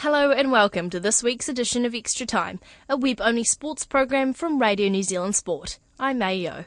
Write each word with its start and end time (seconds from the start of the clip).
Hello 0.00 0.30
and 0.30 0.52
welcome 0.52 0.90
to 0.90 1.00
this 1.00 1.22
week's 1.22 1.48
edition 1.48 1.86
of 1.86 1.94
Extra 1.94 2.26
Time, 2.26 2.60
a 2.86 2.98
web-only 2.98 3.44
sports 3.44 3.86
program 3.86 4.34
from 4.34 4.60
Radio 4.60 4.90
New 4.90 5.02
Zealand 5.02 5.34
Sport. 5.34 5.78
I'm 5.98 6.18
Mayo. 6.18 6.66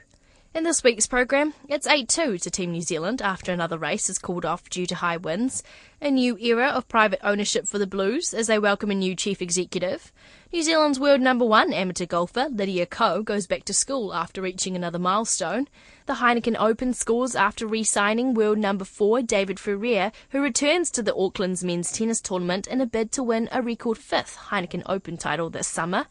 In 0.55 0.63
this 0.63 0.83
week's 0.83 1.05
program, 1.05 1.53
it's 1.67 1.87
8-2 1.87 2.41
to 2.41 2.49
Team 2.49 2.71
New 2.71 2.81
Zealand 2.81 3.21
after 3.21 3.51
another 3.51 3.77
race 3.77 4.09
is 4.09 4.17
called 4.17 4.45
off 4.45 4.67
due 4.67 4.87
to 4.87 4.95
high 4.95 5.17
winds, 5.17 5.61
a 6.01 6.09
new 6.09 6.39
era 6.39 6.69
of 6.69 6.87
private 6.87 7.19
ownership 7.23 7.67
for 7.67 7.77
the 7.77 7.85
Blues 7.85 8.33
as 8.33 8.47
they 8.47 8.57
welcome 8.57 8.89
a 8.89 8.95
new 8.95 9.15
chief 9.15 9.43
executive, 9.43 10.11
New 10.51 10.63
Zealand's 10.63 10.99
world 10.99 11.21
number 11.21 11.45
one 11.45 11.71
amateur 11.71 12.07
golfer 12.07 12.49
Lydia 12.49 12.87
Ko 12.87 13.21
goes 13.21 13.45
back 13.45 13.65
to 13.65 13.73
school 13.75 14.11
after 14.11 14.41
reaching 14.41 14.75
another 14.75 14.97
milestone, 14.97 15.67
the 16.09 16.15
Heineken 16.15 16.55
Open 16.57 16.91
scores 16.95 17.35
after 17.35 17.67
re-signing 17.67 18.33
world 18.33 18.57
number 18.57 18.83
four 18.83 19.21
David 19.21 19.59
Ferrer, 19.59 20.11
who 20.31 20.41
returns 20.41 20.89
to 20.89 21.03
the 21.03 21.13
Auckland's 21.13 21.63
men's 21.63 21.91
tennis 21.91 22.19
tournament 22.19 22.65
in 22.65 22.81
a 22.81 22.87
bid 22.87 23.11
to 23.11 23.21
win 23.21 23.47
a 23.51 23.61
record 23.61 23.99
fifth 23.99 24.35
Heineken 24.49 24.81
Open 24.87 25.17
title 25.17 25.51
this 25.51 25.67
summer, 25.67 26.07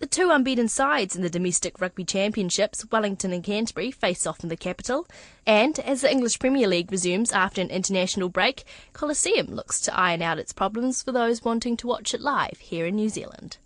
the 0.00 0.06
two 0.06 0.30
unbeaten 0.30 0.68
sides 0.68 1.16
in 1.16 1.22
the 1.22 1.30
domestic 1.30 1.80
rugby 1.80 2.04
championships, 2.04 2.84
Wellington 2.92 3.32
and 3.32 3.42
Canterbury, 3.42 3.90
face 3.90 4.26
off 4.26 4.42
in 4.42 4.50
the 4.50 4.56
capital. 4.56 5.06
And 5.46 5.78
as 5.78 6.02
the 6.02 6.12
English 6.12 6.38
Premier 6.38 6.68
League 6.68 6.92
resumes 6.92 7.32
after 7.32 7.62
an 7.62 7.70
international 7.70 8.28
break, 8.28 8.64
Coliseum 8.92 9.46
looks 9.46 9.80
to 9.80 9.98
iron 9.98 10.20
out 10.20 10.38
its 10.38 10.52
problems 10.52 11.02
for 11.02 11.12
those 11.12 11.42
wanting 11.42 11.78
to 11.78 11.86
watch 11.86 12.12
it 12.12 12.20
live 12.20 12.58
here 12.58 12.84
in 12.84 12.96
New 12.96 13.08
Zealand. 13.08 13.56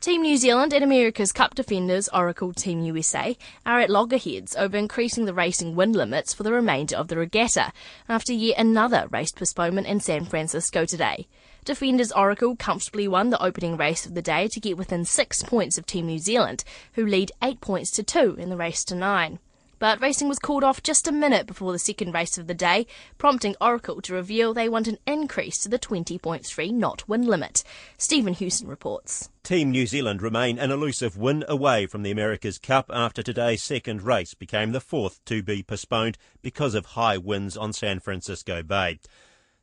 Team 0.00 0.22
New 0.22 0.38
Zealand 0.38 0.72
and 0.72 0.82
America's 0.82 1.30
Cup 1.30 1.54
defenders 1.54 2.08
Oracle 2.08 2.54
Team 2.54 2.80
USA 2.80 3.36
are 3.66 3.80
at 3.80 3.90
loggerheads 3.90 4.56
over 4.56 4.74
increasing 4.74 5.26
the 5.26 5.34
racing 5.34 5.76
wind 5.76 5.94
limits 5.94 6.32
for 6.32 6.42
the 6.42 6.54
remainder 6.54 6.96
of 6.96 7.08
the 7.08 7.18
regatta 7.18 7.70
after 8.08 8.32
yet 8.32 8.58
another 8.58 9.08
race 9.10 9.30
postponement 9.30 9.86
in 9.86 10.00
San 10.00 10.24
Francisco 10.24 10.86
today. 10.86 11.28
Defenders 11.66 12.12
Oracle 12.12 12.56
comfortably 12.56 13.08
won 13.08 13.28
the 13.28 13.42
opening 13.44 13.76
race 13.76 14.06
of 14.06 14.14
the 14.14 14.22
day 14.22 14.48
to 14.48 14.58
get 14.58 14.78
within 14.78 15.04
six 15.04 15.42
points 15.42 15.76
of 15.76 15.84
Team 15.84 16.06
New 16.06 16.18
Zealand, 16.18 16.64
who 16.94 17.04
lead 17.04 17.32
eight 17.42 17.60
points 17.60 17.90
to 17.90 18.02
two 18.02 18.36
in 18.38 18.48
the 18.48 18.56
race 18.56 18.82
to 18.84 18.94
nine. 18.94 19.38
But 19.80 20.00
racing 20.02 20.28
was 20.28 20.38
called 20.38 20.62
off 20.62 20.82
just 20.82 21.08
a 21.08 21.12
minute 21.12 21.46
before 21.46 21.72
the 21.72 21.78
second 21.78 22.12
race 22.12 22.36
of 22.36 22.46
the 22.46 22.54
day, 22.54 22.86
prompting 23.16 23.56
Oracle 23.62 24.02
to 24.02 24.12
reveal 24.12 24.52
they 24.52 24.68
want 24.68 24.86
an 24.86 24.98
increase 25.06 25.56
to 25.62 25.70
the 25.70 25.78
20.3 25.78 26.72
knot 26.72 27.08
wind 27.08 27.26
limit. 27.26 27.64
Stephen 27.96 28.34
Hewson 28.34 28.68
reports. 28.68 29.30
Team 29.42 29.70
New 29.70 29.86
Zealand 29.86 30.20
remain 30.20 30.58
an 30.58 30.70
elusive 30.70 31.16
win 31.16 31.46
away 31.48 31.86
from 31.86 32.02
the 32.02 32.10
America's 32.10 32.58
Cup 32.58 32.90
after 32.92 33.22
today's 33.22 33.62
second 33.62 34.02
race 34.02 34.34
became 34.34 34.72
the 34.72 34.82
fourth 34.82 35.24
to 35.24 35.42
be 35.42 35.62
postponed 35.62 36.18
because 36.42 36.74
of 36.74 36.84
high 36.84 37.16
winds 37.16 37.56
on 37.56 37.72
San 37.72 38.00
Francisco 38.00 38.62
Bay. 38.62 39.00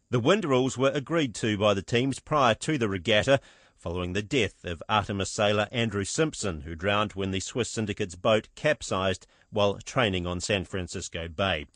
The 0.10 0.20
wind 0.20 0.46
rules 0.46 0.80
were 0.80 0.92
agreed 0.96 1.36
to 1.36 1.60
by 1.60 1.76
the 1.76 1.84
teams 1.84 2.20
prior 2.20 2.56
to 2.56 2.80
the 2.80 2.90
regatta, 2.90 3.40
following 3.88 4.12
the 4.12 4.22
death 4.22 4.66
of 4.66 4.84
Artemis 4.90 5.32
sailor 5.32 5.70
Andrew 5.72 6.04
Simpson, 6.04 6.64
who 6.64 6.76
drowned 6.76 7.14
when 7.14 7.32
the 7.32 7.40
Swiss 7.40 7.70
syndicate's 7.70 8.16
boat 8.16 8.50
capsized 8.54 9.26
while 9.50 9.76
training 9.76 10.28
on 10.28 10.42
San 10.42 10.66
Francisco 10.66 11.30
Bay. 11.30 11.68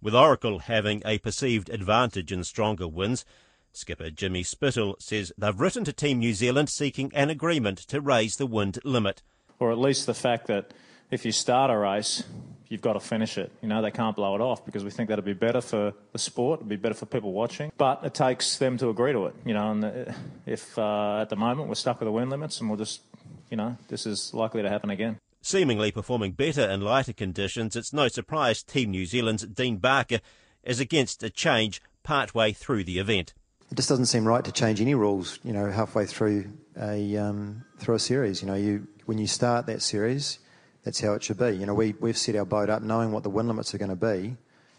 With 0.00 0.14
Oracle 0.14 0.60
having 0.60 1.02
a 1.04 1.18
perceived 1.18 1.68
advantage 1.68 2.30
in 2.30 2.44
stronger 2.44 2.86
winds, 2.86 3.24
skipper 3.72 4.10
Jimmy 4.10 4.44
Spithill 4.44 4.94
says 5.00 5.32
they've 5.36 5.58
written 5.58 5.82
to 5.82 5.92
Team 5.92 6.20
New 6.20 6.34
Zealand 6.34 6.68
seeking 6.68 7.10
an 7.16 7.30
agreement 7.30 7.78
to 7.78 8.00
raise 8.00 8.36
the 8.36 8.46
wind 8.46 8.78
limit. 8.84 9.20
Or 9.58 9.72
at 9.72 9.78
least 9.78 10.06
the 10.06 10.14
fact 10.14 10.46
that 10.46 10.72
if 11.10 11.24
you 11.24 11.32
start 11.32 11.70
a 11.70 11.76
race, 11.76 12.22
you've 12.68 12.80
got 12.80 12.94
to 12.94 13.00
finish 13.00 13.36
it. 13.36 13.52
You 13.60 13.68
know, 13.68 13.82
they 13.82 13.90
can't 13.90 14.16
blow 14.16 14.34
it 14.34 14.40
off 14.40 14.64
because 14.64 14.84
we 14.84 14.90
think 14.90 15.08
that'd 15.08 15.24
be 15.24 15.32
better 15.34 15.60
for 15.60 15.92
the 16.12 16.18
sport, 16.18 16.60
it'd 16.60 16.68
be 16.68 16.76
better 16.76 16.94
for 16.94 17.06
people 17.06 17.32
watching. 17.32 17.72
But 17.76 18.00
it 18.04 18.14
takes 18.14 18.56
them 18.58 18.78
to 18.78 18.88
agree 18.88 19.12
to 19.12 19.26
it. 19.26 19.34
You 19.44 19.54
know, 19.54 19.70
and 19.72 19.84
uh, 19.84 20.12
if 20.46 20.78
uh, 20.78 21.20
at 21.20 21.28
the 21.28 21.36
moment 21.36 21.68
we're 21.68 21.74
stuck 21.74 22.00
with 22.00 22.06
the 22.06 22.12
wind 22.12 22.30
limits 22.30 22.60
and 22.60 22.70
we'll 22.70 22.78
just, 22.78 23.02
you 23.50 23.56
know, 23.56 23.76
this 23.88 24.06
is 24.06 24.32
likely 24.32 24.62
to 24.62 24.68
happen 24.68 24.90
again. 24.90 25.18
Seemingly 25.42 25.90
performing 25.90 26.32
better 26.32 26.62
in 26.62 26.82
lighter 26.82 27.14
conditions, 27.14 27.74
it's 27.74 27.92
no 27.92 28.08
surprise 28.08 28.62
Team 28.62 28.90
New 28.90 29.06
Zealand's 29.06 29.44
Dean 29.46 29.78
Barker 29.78 30.20
is 30.62 30.80
against 30.80 31.22
a 31.22 31.30
change 31.30 31.82
partway 32.02 32.52
through 32.52 32.84
the 32.84 32.98
event. 32.98 33.32
It 33.70 33.76
just 33.76 33.88
doesn't 33.88 34.06
seem 34.06 34.26
right 34.26 34.44
to 34.44 34.52
change 34.52 34.80
any 34.80 34.94
rules, 34.94 35.38
you 35.42 35.52
know, 35.52 35.70
halfway 35.70 36.04
through 36.04 36.52
a 36.78 37.16
um, 37.16 37.64
through 37.78 37.94
a 37.94 37.98
series. 38.00 38.42
You 38.42 38.48
know, 38.48 38.54
you 38.54 38.86
when 39.06 39.16
you 39.18 39.26
start 39.26 39.66
that 39.66 39.80
series, 39.80 40.40
that's 40.84 41.00
how 41.00 41.12
it 41.14 41.22
should 41.22 41.38
be. 41.38 41.50
You 41.50 41.66
know, 41.66 41.74
we, 41.74 41.94
we've 42.00 42.16
set 42.16 42.36
our 42.36 42.44
boat 42.44 42.70
up 42.70 42.82
knowing 42.82 43.12
what 43.12 43.22
the 43.22 43.30
wind 43.30 43.48
limits 43.48 43.74
are 43.74 43.78
going 43.78 43.90
to 43.90 43.96
be, 43.96 44.36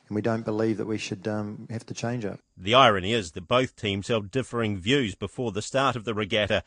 and 0.07 0.15
we 0.15 0.21
don't 0.21 0.45
believe 0.45 0.77
that 0.77 0.85
we 0.87 0.97
should 0.97 1.27
um, 1.27 1.67
have 1.69 1.85
to 1.87 1.93
change 1.93 2.25
it. 2.25 2.39
The 2.57 2.73
irony 2.73 3.13
is 3.13 3.31
that 3.31 3.47
both 3.47 3.75
teams 3.75 4.07
held 4.07 4.31
differing 4.31 4.77
views 4.77 5.15
before 5.15 5.51
the 5.51 5.61
start 5.61 5.95
of 5.95 6.05
the 6.05 6.13
regatta. 6.13 6.63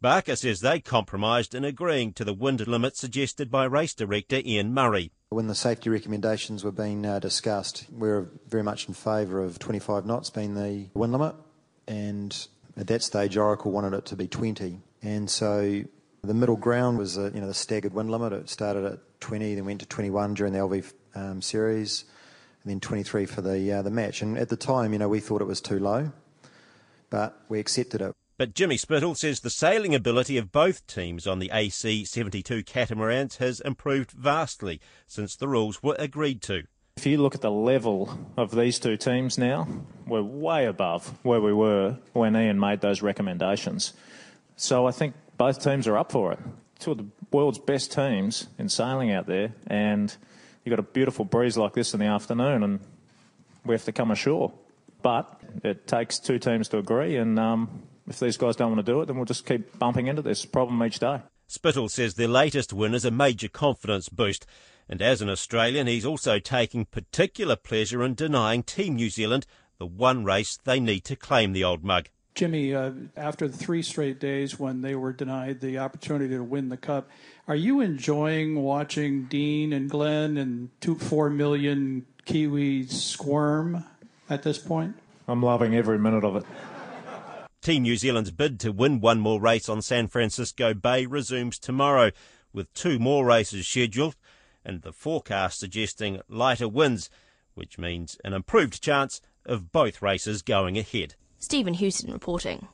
Barker 0.00 0.34
says 0.34 0.60
they 0.60 0.80
compromised 0.80 1.54
in 1.54 1.64
agreeing 1.64 2.12
to 2.14 2.24
the 2.24 2.34
wind 2.34 2.66
limit 2.66 2.96
suggested 2.96 3.52
by 3.52 3.64
race 3.64 3.94
director 3.94 4.40
Ian 4.44 4.74
Murray. 4.74 5.12
When 5.28 5.46
the 5.46 5.54
safety 5.54 5.90
recommendations 5.90 6.64
were 6.64 6.72
being 6.72 7.06
uh, 7.06 7.20
discussed, 7.20 7.86
we 7.92 8.08
were 8.08 8.28
very 8.48 8.64
much 8.64 8.88
in 8.88 8.94
favour 8.94 9.40
of 9.40 9.60
25 9.60 10.04
knots 10.04 10.28
being 10.28 10.54
the 10.54 10.88
wind 10.94 11.12
limit, 11.12 11.36
and 11.86 12.48
at 12.76 12.86
that 12.88 13.02
stage, 13.02 13.36
Oracle 13.36 13.70
wanted 13.70 13.94
it 13.94 14.06
to 14.06 14.16
be 14.16 14.26
20. 14.26 14.80
And 15.02 15.30
so 15.30 15.84
the 16.24 16.34
middle 16.34 16.56
ground 16.56 16.98
was 16.98 17.18
a, 17.18 17.32
you 17.34 17.40
know 17.40 17.48
the 17.48 17.54
staggered 17.54 17.92
wind 17.92 18.08
limit. 18.08 18.32
It 18.32 18.48
started 18.48 18.84
at 18.84 19.20
20, 19.20 19.56
then 19.56 19.64
went 19.64 19.80
to 19.80 19.86
21 19.86 20.34
during 20.34 20.52
the 20.52 20.60
LV 20.60 20.92
um, 21.16 21.42
series, 21.42 22.04
and 22.62 22.70
then 22.70 22.78
23 22.78 23.26
for 23.26 23.42
the 23.42 23.72
uh, 23.72 23.82
the 23.82 23.90
match. 23.90 24.22
And 24.22 24.38
at 24.38 24.48
the 24.48 24.56
time, 24.56 24.92
you 24.92 25.00
know, 25.00 25.08
we 25.08 25.18
thought 25.18 25.42
it 25.42 25.46
was 25.46 25.60
too 25.60 25.80
low, 25.80 26.12
but 27.10 27.40
we 27.48 27.58
accepted 27.58 28.00
it. 28.00 28.14
But 28.38 28.54
Jimmy 28.54 28.76
Spithill 28.76 29.16
says 29.16 29.40
the 29.40 29.50
sailing 29.50 29.96
ability 29.96 30.38
of 30.38 30.52
both 30.52 30.86
teams 30.86 31.26
on 31.26 31.40
the 31.40 31.50
AC 31.52 32.04
72 32.04 32.62
catamarans 32.62 33.36
has 33.36 33.60
improved 33.60 34.12
vastly 34.12 34.80
since 35.08 35.34
the 35.34 35.48
rules 35.48 35.82
were 35.82 35.96
agreed 35.98 36.40
to. 36.42 36.62
If 36.96 37.06
you 37.06 37.18
look 37.18 37.34
at 37.34 37.40
the 37.40 37.50
level 37.50 38.16
of 38.36 38.54
these 38.54 38.78
two 38.78 38.96
teams 38.96 39.38
now, 39.38 39.66
we're 40.06 40.22
way 40.22 40.66
above 40.66 41.18
where 41.24 41.40
we 41.40 41.52
were 41.52 41.98
when 42.12 42.36
Ian 42.36 42.60
made 42.60 42.80
those 42.80 43.02
recommendations. 43.02 43.92
So 44.56 44.86
I 44.86 44.92
think 44.92 45.14
both 45.42 45.60
teams 45.60 45.88
are 45.88 45.98
up 45.98 46.12
for 46.12 46.30
it. 46.30 46.38
Two 46.78 46.92
of 46.92 46.98
the 46.98 47.06
world's 47.32 47.58
best 47.58 47.90
teams 47.90 48.46
in 48.58 48.68
sailing 48.68 49.10
out 49.10 49.26
there, 49.26 49.52
and 49.66 50.16
you've 50.62 50.70
got 50.70 50.78
a 50.78 50.84
beautiful 50.84 51.24
breeze 51.24 51.56
like 51.56 51.72
this 51.72 51.94
in 51.94 51.98
the 51.98 52.06
afternoon, 52.06 52.62
and 52.62 52.78
we 53.66 53.74
have 53.74 53.84
to 53.86 53.90
come 53.90 54.12
ashore. 54.12 54.52
But 55.02 55.40
it 55.64 55.88
takes 55.88 56.20
two 56.20 56.38
teams 56.38 56.68
to 56.68 56.78
agree, 56.78 57.16
and 57.16 57.40
um, 57.40 57.82
if 58.06 58.20
these 58.20 58.36
guys 58.36 58.54
don't 58.54 58.70
want 58.70 58.86
to 58.86 58.92
do 58.92 59.00
it, 59.00 59.06
then 59.06 59.16
we'll 59.16 59.24
just 59.24 59.44
keep 59.44 59.80
bumping 59.80 60.06
into 60.06 60.22
this 60.22 60.44
problem 60.44 60.80
each 60.84 61.00
day. 61.00 61.18
Spithill 61.48 61.90
says 61.90 62.14
the 62.14 62.28
latest 62.28 62.72
win 62.72 62.94
is 62.94 63.04
a 63.04 63.10
major 63.10 63.48
confidence 63.48 64.08
boost, 64.08 64.46
and 64.88 65.02
as 65.02 65.20
an 65.20 65.28
Australian, 65.28 65.88
he's 65.88 66.06
also 66.06 66.38
taking 66.38 66.84
particular 66.84 67.56
pleasure 67.56 68.04
in 68.04 68.14
denying 68.14 68.62
Team 68.62 68.94
New 68.94 69.10
Zealand 69.10 69.44
the 69.78 69.86
one 69.86 70.22
race 70.22 70.56
they 70.62 70.78
need 70.78 71.00
to 71.06 71.16
claim 71.16 71.52
the 71.52 71.64
old 71.64 71.82
mug. 71.82 72.10
Jimmy, 72.34 72.74
uh, 72.74 72.92
after 73.16 73.46
the 73.46 73.56
three 73.56 73.82
straight 73.82 74.18
days 74.18 74.58
when 74.58 74.80
they 74.80 74.94
were 74.94 75.12
denied 75.12 75.60
the 75.60 75.78
opportunity 75.78 76.34
to 76.34 76.42
win 76.42 76.70
the 76.70 76.78
cup, 76.78 77.10
are 77.46 77.56
you 77.56 77.80
enjoying 77.80 78.62
watching 78.62 79.24
Dean 79.24 79.72
and 79.72 79.90
Glenn 79.90 80.38
and 80.38 80.70
two 80.80 80.94
four 80.94 81.28
million 81.28 82.06
Kiwis 82.26 82.90
squirm 82.90 83.84
at 84.30 84.42
this 84.42 84.58
point? 84.58 84.96
I'm 85.28 85.42
loving 85.42 85.74
every 85.74 85.98
minute 85.98 86.24
of 86.24 86.36
it. 86.36 86.44
Team 87.60 87.82
New 87.82 87.96
Zealand's 87.96 88.30
bid 88.30 88.58
to 88.60 88.72
win 88.72 89.00
one 89.00 89.20
more 89.20 89.40
race 89.40 89.68
on 89.68 89.82
San 89.82 90.08
Francisco 90.08 90.74
Bay 90.74 91.06
resumes 91.06 91.58
tomorrow, 91.58 92.10
with 92.52 92.72
two 92.74 92.98
more 92.98 93.24
races 93.24 93.68
scheduled, 93.68 94.16
and 94.64 94.82
the 94.82 94.92
forecast 94.92 95.60
suggesting 95.60 96.20
lighter 96.28 96.68
winds, 96.68 97.08
which 97.54 97.78
means 97.78 98.18
an 98.24 98.32
improved 98.32 98.82
chance 98.82 99.20
of 99.44 99.70
both 99.70 100.02
races 100.02 100.42
going 100.42 100.78
ahead. 100.78 101.14
Stephen 101.42 101.74
Houston 101.74 102.12
reporting. 102.12 102.68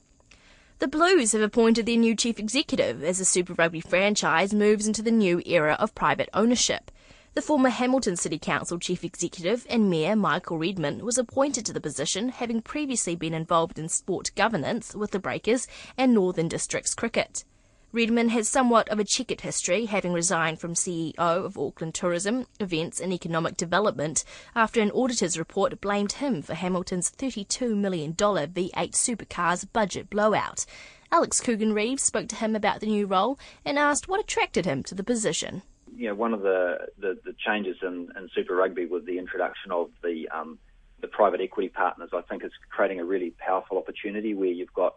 The 0.79 0.88
Blues 0.88 1.32
have 1.32 1.41
appointed 1.41 1.87
their 1.87 1.97
new 1.97 2.15
chief 2.15 2.38
executive 2.38 3.03
as 3.03 3.17
the 3.17 3.25
Super 3.25 3.55
Rugby 3.55 3.81
franchise 3.81 4.53
moves 4.53 4.87
into 4.87 5.00
the 5.00 5.11
new 5.11 5.41
era 5.47 5.75
of 5.81 5.94
private 5.94 6.29
ownership. 6.35 6.91
The 7.32 7.41
former 7.41 7.70
Hamilton 7.70 8.17
City 8.17 8.38
Council 8.38 8.79
chief 8.79 9.05
executive 9.05 9.67
and 9.70 9.88
mayor 9.88 10.15
Michael 10.15 10.59
Redman 10.59 11.03
was 11.03 11.17
appointed 11.17 11.65
to 11.65 11.73
the 11.73 11.81
position, 11.81 12.29
having 12.29 12.61
previously 12.61 13.17
been 13.17 13.32
involved 13.32 13.79
in 13.79 13.88
sport 13.88 14.32
governance 14.37 14.94
with 14.94 15.12
the 15.12 15.19
Breakers 15.19 15.67
and 15.97 16.12
Northern 16.12 16.47
Districts 16.47 16.94
cricket. 16.94 17.44
Redman 17.90 18.29
has 18.29 18.50
somewhat 18.50 18.87
of 18.90 18.99
a 18.99 19.05
checkered 19.05 19.40
history, 19.40 19.87
having 19.87 20.12
resigned 20.12 20.61
from 20.61 20.75
CEO 20.75 21.14
of 21.17 21.56
Auckland 21.56 21.94
Tourism, 21.94 22.44
Events 22.61 23.00
and 23.00 23.14
Economic 23.14 23.56
Development 23.56 24.23
after 24.55 24.82
an 24.82 24.90
auditor's 24.90 25.38
report 25.38 25.81
blamed 25.81 26.12
him 26.12 26.43
for 26.43 26.52
Hamilton's 26.52 27.11
$32 27.11 27.75
million 27.75 28.12
V8 28.12 28.93
supercars 28.93 29.67
budget 29.73 30.11
blowout. 30.11 30.67
Alex 31.11 31.40
Coogan 31.40 31.73
Reeves 31.73 32.02
spoke 32.02 32.29
to 32.29 32.37
him 32.37 32.55
about 32.55 32.81
the 32.81 32.87
new 32.87 33.06
role 33.06 33.38
and 33.64 33.79
asked 33.79 34.06
what 34.06 34.20
attracted 34.20 34.67
him 34.67 34.82
to 34.82 34.94
the 34.94 35.02
position. 35.02 35.62
You 35.96 36.08
know, 36.08 36.14
one 36.14 36.35
of 36.35 36.43
the, 36.43 36.88
the, 36.99 37.19
the 37.25 37.35
changes 37.38 37.79
in, 37.81 38.11
in, 38.19 38.29
Super 38.35 38.55
Rugby 38.55 38.85
was 38.85 39.06
the 39.06 39.19
introduction 39.19 39.73
of 39.73 39.88
the 40.02 40.29
um, 40.29 40.58
the 41.00 41.08
private 41.08 41.40
equity 41.40 41.70
partners. 41.70 42.11
I 42.12 42.20
think 42.20 42.44
is 42.44 42.52
creating 42.69 43.00
a 43.00 43.05
really 43.05 43.31
powerful 43.38 43.79
opportunity 43.79 44.35
where 44.35 44.50
you've 44.50 44.75
got 44.75 44.94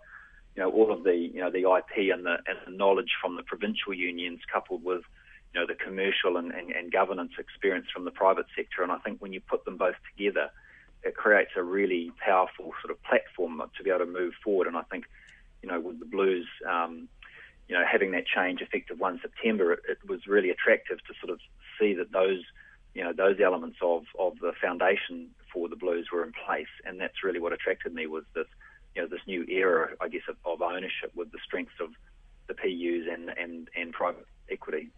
you 0.56 0.64
know 0.64 0.70
all 0.70 0.92
of 0.92 1.04
the 1.04 1.16
you 1.16 1.40
know 1.42 1.52
the 1.52 1.60
IP 1.62 2.14
and 2.14 2.26
the 2.26 2.38
and 2.48 2.58
the 2.66 2.72
knowledge 2.72 3.12
from 3.22 3.36
the 3.36 3.44
provincial 3.44 3.94
unions 3.94 4.40
coupled 4.52 4.84
with 4.84 5.02
you 5.54 5.60
know 5.60 5.68
the 5.68 5.76
commercial 5.76 6.38
and, 6.38 6.52
and, 6.52 6.72
and 6.72 6.92
governance 6.92 7.34
experience 7.38 7.88
from 7.94 8.06
the 8.06 8.12
private 8.12 8.46
sector. 8.56 8.84
And 8.84 8.92
I 8.92 8.98
think 9.00 9.22
when 9.22 9.34
you 9.34 9.42
put 9.42 9.66
them 9.66 9.78
both 9.78 9.96
together, 10.16 10.50
it 11.04 11.16
creates 11.16 11.52
a 11.56 11.64
really 11.64 12.12
powerful 12.24 12.72
sort 12.82 12.92
of 12.92 13.02
platform 13.04 13.62
to 13.78 13.84
be 13.84 13.90
able 13.90 14.06
to 14.06 14.12
move 14.12 14.34
forward. 14.44 14.68
And 14.68 14.78
I 14.78 14.84
think 14.84 15.06
you 15.62 15.70
know, 15.70 15.80
with 15.80 16.00
the 16.00 16.06
Blues, 16.06 16.48
um, 16.70 17.08
you 17.68 17.76
know, 17.76 17.84
having 17.90 18.12
that 18.12 18.26
change 18.26 18.62
effective 18.62 19.00
1 19.00 19.20
September, 19.22 19.74
it, 19.74 19.80
it, 19.90 19.98
was 20.08 20.28
really 20.28 20.50
attractive 20.50 20.98
to 21.06 21.14
sort 21.20 21.32
of 21.32 21.40
see 21.80 21.94
that 21.94 22.12
those, 22.12 22.42
you 22.94 23.04
know, 23.04 23.14
those 23.14 23.40
elements 23.40 23.78
of, 23.82 24.04
of 24.20 24.40
the 24.40 24.54
foundation 24.62 25.30
for 25.54 25.70
the 25.70 25.76
Blues 25.76 26.08
were 26.12 26.24
in 26.24 26.34
place. 26.46 26.72
And 26.86 27.00
that's 27.00 27.24
really 27.24 27.40
what 27.40 27.54
attracted 27.54 27.94
me 27.94 28.08
was 28.08 28.24
this, 28.36 28.48
you 28.96 29.02
know, 29.02 29.08
this 29.08 29.22
new 29.28 29.44
era, 29.46 29.90
I 30.00 30.08
guess, 30.08 30.22
of, 30.30 30.36
of 30.46 30.62
ownership 30.62 31.12
with 31.16 31.32
the 31.32 31.40
strengths 31.46 31.74
of 31.80 31.90
the 32.48 32.54
PUs 32.54 33.08
and, 33.12 33.30
and, 33.38 33.70
and 33.76 33.94
private 33.94 34.26
equity. 34.50 34.90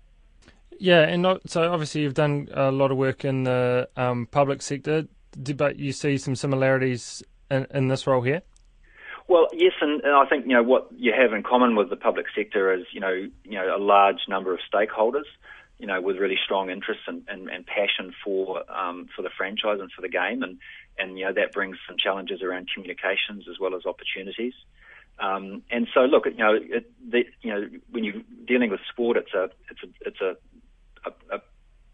Yeah, 0.79 1.01
and 1.01 1.21
not, 1.21 1.47
so 1.49 1.71
obviously 1.71 2.01
you've 2.01 2.15
done 2.15 2.49
a 2.51 2.71
lot 2.71 2.91
of 2.91 2.97
work 2.97 3.23
in 3.23 3.43
the 3.43 3.87
um, 3.95 4.27
public 4.27 4.61
sector, 4.61 5.07
but 5.55 5.77
you 5.77 5.91
see 5.91 6.17
some 6.17 6.35
similarities 6.35 7.23
in, 7.51 7.67
in 7.71 7.87
this 7.87 8.07
role 8.07 8.21
here? 8.21 8.41
Well, 9.27 9.47
yes, 9.53 9.73
and, 9.81 10.01
and, 10.03 10.13
I 10.13 10.25
think 10.25 10.45
you 10.45 10.53
know 10.53 10.63
what 10.63 10.89
you 10.95 11.13
have 11.17 11.31
in 11.33 11.43
common 11.43 11.75
with 11.75 11.89
the 11.89 11.95
public 11.95 12.25
sector 12.35 12.73
is 12.73 12.85
you 12.91 12.99
know 12.99 13.13
you 13.13 13.51
know 13.51 13.75
a 13.75 13.79
large 13.79 14.27
number 14.27 14.53
of 14.53 14.59
stakeholders, 14.71 15.23
you 15.79 15.87
know, 15.87 16.01
with 16.01 16.17
really 16.17 16.37
strong 16.43 16.69
interests 16.69 17.03
and, 17.07 17.23
and, 17.29 17.49
and 17.49 17.65
passion 17.65 18.13
for 18.23 18.69
um, 18.71 19.07
for 19.15 19.21
the 19.21 19.29
franchise 19.35 19.79
and 19.79 19.91
for 19.91 20.01
the 20.01 20.09
game, 20.09 20.43
and 20.43 20.57
and 20.97 21.17
you 21.17 21.25
know 21.25 21.33
that 21.33 21.51
brings 21.51 21.77
some 21.87 21.97
challenges 21.97 22.41
around 22.41 22.69
communications 22.73 23.45
as 23.49 23.59
well 23.59 23.75
as 23.75 23.85
opportunities. 23.85 24.53
Um, 25.19 25.61
and 25.69 25.87
so, 25.93 26.01
look, 26.01 26.25
you 26.25 26.37
know, 26.37 26.55
it, 26.55 26.91
the, 27.07 27.25
you 27.41 27.53
know, 27.53 27.69
when 27.91 28.03
you're 28.03 28.21
dealing 28.47 28.71
with 28.71 28.79
sport, 28.89 29.17
it's 29.17 29.33
a 29.33 29.49
it's 29.69 29.83
a 29.83 30.07
it's 30.07 30.21
a, 30.21 30.37
a, 31.05 31.35
a 31.37 31.41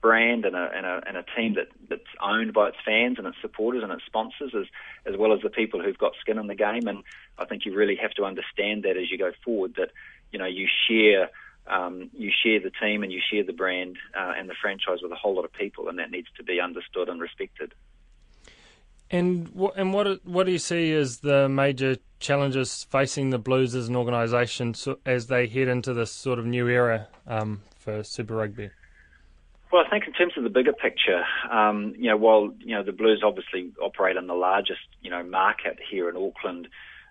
brand 0.01 0.45
and 0.45 0.55
a, 0.55 0.71
and 0.73 0.85
a, 0.85 1.01
and 1.05 1.17
a 1.17 1.25
team 1.35 1.55
that, 1.55 1.67
that's 1.89 2.01
owned 2.21 2.53
by 2.53 2.69
its 2.69 2.77
fans 2.85 3.17
and 3.17 3.27
its 3.27 3.35
supporters 3.41 3.83
and 3.83 3.91
its 3.91 4.05
sponsors, 4.05 4.53
as, 4.55 4.65
as 5.05 5.19
well 5.19 5.33
as 5.33 5.41
the 5.41 5.49
people 5.49 5.81
who've 5.81 5.97
got 5.97 6.13
skin 6.21 6.39
in 6.39 6.47
the 6.47 6.55
game. 6.55 6.87
And 6.87 7.03
I 7.37 7.45
think 7.45 7.65
you 7.65 7.75
really 7.75 7.97
have 7.97 8.11
to 8.11 8.23
understand 8.23 8.83
that 8.83 8.95
as 8.95 9.11
you 9.11 9.17
go 9.17 9.31
forward, 9.43 9.75
that 9.77 9.91
you 10.31 10.39
know 10.39 10.45
you 10.45 10.67
share 10.87 11.29
um, 11.67 12.09
you 12.13 12.31
share 12.43 12.59
the 12.59 12.71
team 12.71 13.03
and 13.03 13.11
you 13.11 13.21
share 13.31 13.43
the 13.43 13.53
brand 13.53 13.97
uh, 14.17 14.33
and 14.37 14.49
the 14.49 14.55
franchise 14.59 14.99
with 15.03 15.11
a 15.11 15.15
whole 15.15 15.35
lot 15.35 15.45
of 15.45 15.53
people, 15.53 15.89
and 15.89 15.99
that 15.99 16.09
needs 16.09 16.27
to 16.37 16.43
be 16.43 16.59
understood 16.59 17.09
and 17.09 17.21
respected. 17.21 17.73
And 19.11 19.47
what 19.49 19.75
and 19.75 19.93
what 19.93 20.25
what 20.25 20.45
do 20.45 20.51
you 20.51 20.59
see 20.59 20.93
as 20.93 21.19
the 21.19 21.49
major 21.49 21.97
challenges 22.19 22.85
facing 22.91 23.31
the 23.31 23.39
Blues 23.39 23.73
as 23.73 23.87
an 23.87 23.95
organisation 23.95 24.73
so, 24.73 24.99
as 25.05 25.27
they 25.27 25.47
head 25.47 25.67
into 25.67 25.93
this 25.93 26.11
sort 26.11 26.37
of 26.37 26.45
new 26.45 26.67
era 26.67 27.07
um, 27.25 27.61
for 27.79 28.03
Super 28.03 28.35
Rugby? 28.35 28.69
Well, 29.71 29.83
I 29.85 29.89
think 29.89 30.07
in 30.07 30.13
terms 30.13 30.33
of 30.35 30.43
the 30.43 30.49
bigger 30.49 30.73
picture, 30.73 31.23
um, 31.51 31.93
you 31.97 32.09
know, 32.09 32.17
while 32.17 32.53
you 32.59 32.75
know 32.75 32.83
the 32.83 32.91
Blues 32.91 33.21
obviously 33.23 33.71
operate 33.81 34.15
in 34.17 34.27
the 34.27 34.33
largest 34.35 34.81
you 35.01 35.09
know 35.09 35.23
market 35.23 35.79
here 35.89 36.09
in 36.09 36.15
Auckland, 36.15 36.67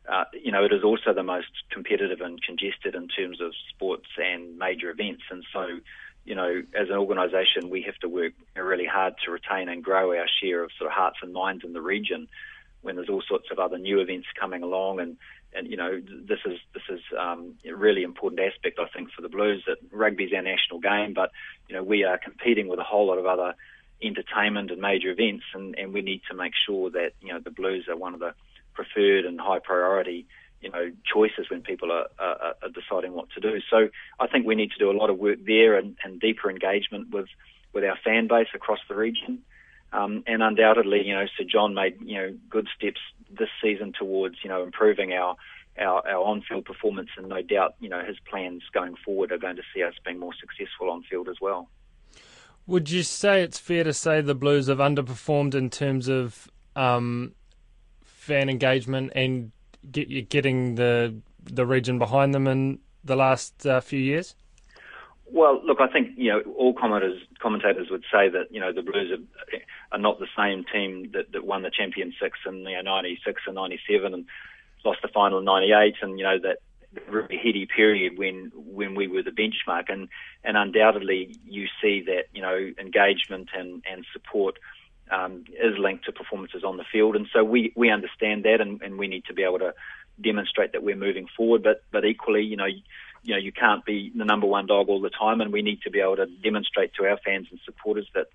uh, 0.08 0.24
you 0.32 0.52
know 0.52 0.64
it 0.64 0.72
is 0.72 0.84
also 0.84 1.12
the 1.12 1.22
most 1.22 1.50
competitive 1.70 2.20
and 2.20 2.40
congested 2.42 2.94
in 2.94 3.08
terms 3.08 3.40
of 3.40 3.52
sports 3.70 4.08
and 4.16 4.56
major 4.56 4.90
events, 4.90 5.22
and 5.30 5.44
so 5.52 5.80
you 6.28 6.34
know 6.34 6.62
as 6.78 6.88
an 6.90 6.96
organisation 6.96 7.70
we 7.70 7.82
have 7.82 7.96
to 7.96 8.08
work 8.08 8.34
really 8.54 8.84
hard 8.86 9.14
to 9.24 9.30
retain 9.30 9.68
and 9.68 9.82
grow 9.82 10.16
our 10.16 10.26
share 10.40 10.62
of 10.62 10.70
sort 10.78 10.90
of 10.90 10.94
hearts 10.94 11.16
and 11.22 11.32
minds 11.32 11.64
in 11.64 11.72
the 11.72 11.80
region 11.80 12.28
when 12.82 12.96
there's 12.96 13.08
all 13.08 13.22
sorts 13.26 13.46
of 13.50 13.58
other 13.58 13.78
new 13.78 14.00
events 14.00 14.26
coming 14.38 14.62
along. 14.62 15.00
And 15.00 15.16
and 15.54 15.66
you 15.66 15.76
know 15.76 16.00
this 16.00 16.40
is 16.44 16.58
this 16.74 16.82
is 16.90 17.00
um, 17.18 17.54
a 17.66 17.74
really 17.74 18.02
important 18.02 18.40
aspect 18.40 18.78
I 18.78 18.86
think 18.94 19.10
for 19.12 19.22
the 19.22 19.28
Blues. 19.28 19.64
That 19.66 19.78
rugby 19.90 20.24
is 20.24 20.32
our 20.34 20.42
national 20.42 20.80
game, 20.80 21.14
but 21.14 21.30
you 21.68 21.74
know 21.74 21.82
we 21.82 22.04
are 22.04 22.18
competing 22.18 22.68
with 22.68 22.78
a 22.78 22.84
whole 22.84 23.06
lot 23.06 23.18
of 23.18 23.26
other 23.26 23.54
entertainment 24.02 24.70
and 24.70 24.80
major 24.80 25.10
events, 25.10 25.44
and, 25.54 25.74
and 25.76 25.92
we 25.92 26.02
need 26.02 26.20
to 26.30 26.36
make 26.36 26.52
sure 26.66 26.90
that 26.90 27.12
you 27.22 27.32
know 27.32 27.40
the 27.40 27.50
Blues 27.50 27.86
are 27.88 27.96
one 27.96 28.14
of 28.14 28.20
the 28.20 28.34
preferred 28.74 29.24
and 29.24 29.40
high 29.40 29.58
priority 29.58 30.26
you 30.60 30.70
know 30.70 30.90
choices 31.12 31.50
when 31.50 31.62
people 31.62 31.92
are, 31.92 32.06
are, 32.18 32.54
are 32.62 32.68
deciding 32.68 33.12
what 33.12 33.30
to 33.30 33.40
do. 33.40 33.60
So 33.70 33.88
I 34.18 34.26
think 34.26 34.46
we 34.46 34.54
need 34.54 34.70
to 34.72 34.78
do 34.78 34.90
a 34.90 34.96
lot 34.96 35.10
of 35.10 35.18
work 35.18 35.38
there 35.46 35.76
and, 35.76 35.96
and 36.02 36.20
deeper 36.20 36.50
engagement 36.50 37.10
with 37.10 37.28
with 37.72 37.84
our 37.84 37.98
fan 38.04 38.28
base 38.28 38.48
across 38.54 38.80
the 38.88 38.94
region. 38.94 39.42
Um, 39.92 40.22
and 40.26 40.42
undoubtedly, 40.42 41.06
you 41.06 41.14
know, 41.14 41.26
Sir 41.36 41.44
John 41.44 41.74
made 41.74 41.98
you 42.00 42.18
know 42.18 42.36
good 42.50 42.68
steps 42.76 43.00
this 43.30 43.48
season 43.62 43.92
towards 43.98 44.36
you 44.42 44.50
know 44.50 44.62
improving 44.62 45.12
our 45.12 45.36
our, 45.78 46.06
our 46.08 46.24
on-field 46.24 46.64
performance, 46.64 47.10
and 47.16 47.28
no 47.28 47.40
doubt, 47.40 47.74
you 47.78 47.88
know, 47.88 48.04
his 48.04 48.16
plans 48.28 48.62
going 48.72 48.96
forward 49.04 49.30
are 49.30 49.38
going 49.38 49.56
to 49.56 49.62
see 49.72 49.82
us 49.82 49.94
being 50.04 50.18
more 50.18 50.32
successful 50.40 50.90
on 50.90 51.04
field 51.04 51.28
as 51.28 51.36
well. 51.40 51.68
Would 52.66 52.90
you 52.90 53.02
say 53.02 53.42
it's 53.42 53.58
fair 53.58 53.84
to 53.84 53.92
say 53.92 54.20
the 54.20 54.34
Blues 54.34 54.66
have 54.66 54.78
underperformed 54.78 55.54
in 55.54 55.70
terms 55.70 56.08
of 56.08 56.50
um, 56.76 57.34
fan 58.02 58.48
engagement 58.48 59.12
and 59.14 59.52
get, 59.90 60.28
getting 60.28 60.74
the 60.76 61.14
the 61.44 61.66
region 61.66 61.98
behind 61.98 62.34
them 62.34 62.46
in 62.46 62.78
the 63.04 63.16
last 63.16 63.66
uh, 63.66 63.80
few 63.80 64.00
years? 64.00 64.34
Well, 65.30 65.60
look, 65.64 65.80
I 65.80 65.88
think 65.88 66.10
you 66.16 66.30
know 66.30 66.40
all 66.56 66.72
commentators 66.72 67.20
commentators 67.38 67.88
would 67.90 68.04
say 68.10 68.28
that 68.30 68.46
you 68.50 68.60
know 68.60 68.72
the 68.72 68.82
Blues 68.82 69.12
are, 69.12 69.58
are 69.92 69.98
not 69.98 70.18
the 70.18 70.26
same 70.36 70.64
team 70.72 71.10
that, 71.12 71.32
that 71.32 71.44
won 71.44 71.62
the 71.62 71.70
Champion 71.70 72.14
Six 72.20 72.38
in 72.46 72.58
you 72.58 72.82
know, 72.82 72.82
'96 72.82 73.42
and 73.46 73.54
'97 73.54 74.14
and 74.14 74.24
lost 74.84 75.00
the 75.02 75.08
final 75.08 75.38
in 75.38 75.44
'98, 75.44 75.96
and 76.00 76.18
you 76.18 76.24
know 76.24 76.38
that 76.38 76.58
really 77.08 77.36
heady 77.36 77.66
period 77.66 78.16
when 78.16 78.50
when 78.54 78.94
we 78.94 79.06
were 79.06 79.22
the 79.22 79.30
benchmark, 79.30 79.90
and 79.90 80.08
and 80.44 80.56
undoubtedly 80.56 81.38
you 81.44 81.66
see 81.82 82.02
that 82.06 82.24
you 82.32 82.40
know 82.40 82.72
engagement 82.80 83.50
and 83.54 83.82
and 83.90 84.06
support 84.12 84.58
um, 85.10 85.44
is 85.48 85.78
linked 85.78 86.04
to 86.06 86.12
performances 86.12 86.64
on 86.64 86.76
the 86.76 86.84
field, 86.90 87.16
and 87.16 87.26
so 87.32 87.44
we 87.44 87.72
we 87.76 87.90
understand 87.90 88.44
that, 88.44 88.60
and, 88.60 88.82
and 88.82 88.98
we 88.98 89.08
need 89.08 89.24
to 89.26 89.34
be 89.34 89.42
able 89.42 89.58
to 89.60 89.74
demonstrate 90.20 90.72
that 90.72 90.82
we're 90.82 90.96
moving 90.96 91.28
forward, 91.36 91.62
but 91.62 91.82
but 91.90 92.04
equally, 92.04 92.42
you 92.42 92.56
know 92.56 92.66
you 93.22 93.34
know, 93.34 93.40
you 93.40 93.52
can't 93.52 93.84
be 93.84 94.12
the 94.16 94.24
number 94.24 94.46
one 94.46 94.66
dog 94.66 94.88
all 94.88 95.00
the 95.00 95.10
time, 95.10 95.40
and 95.40 95.52
we 95.52 95.62
need 95.62 95.82
to 95.82 95.90
be 95.90 96.00
able 96.00 96.16
to 96.16 96.26
demonstrate 96.26 96.94
to 96.94 97.04
our 97.04 97.18
fans 97.24 97.48
and 97.50 97.60
supporters 97.64 98.08
that, 98.14 98.28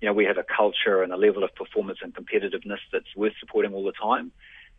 you 0.00 0.06
know, 0.06 0.12
we 0.12 0.24
have 0.26 0.38
a 0.38 0.44
culture 0.44 1.02
and 1.02 1.12
a 1.12 1.16
level 1.16 1.42
of 1.42 1.54
performance 1.54 1.98
and 2.02 2.14
competitiveness 2.14 2.78
that's 2.92 3.16
worth 3.16 3.32
supporting 3.40 3.74
all 3.74 3.84
the 3.84 3.92
time. 3.92 4.30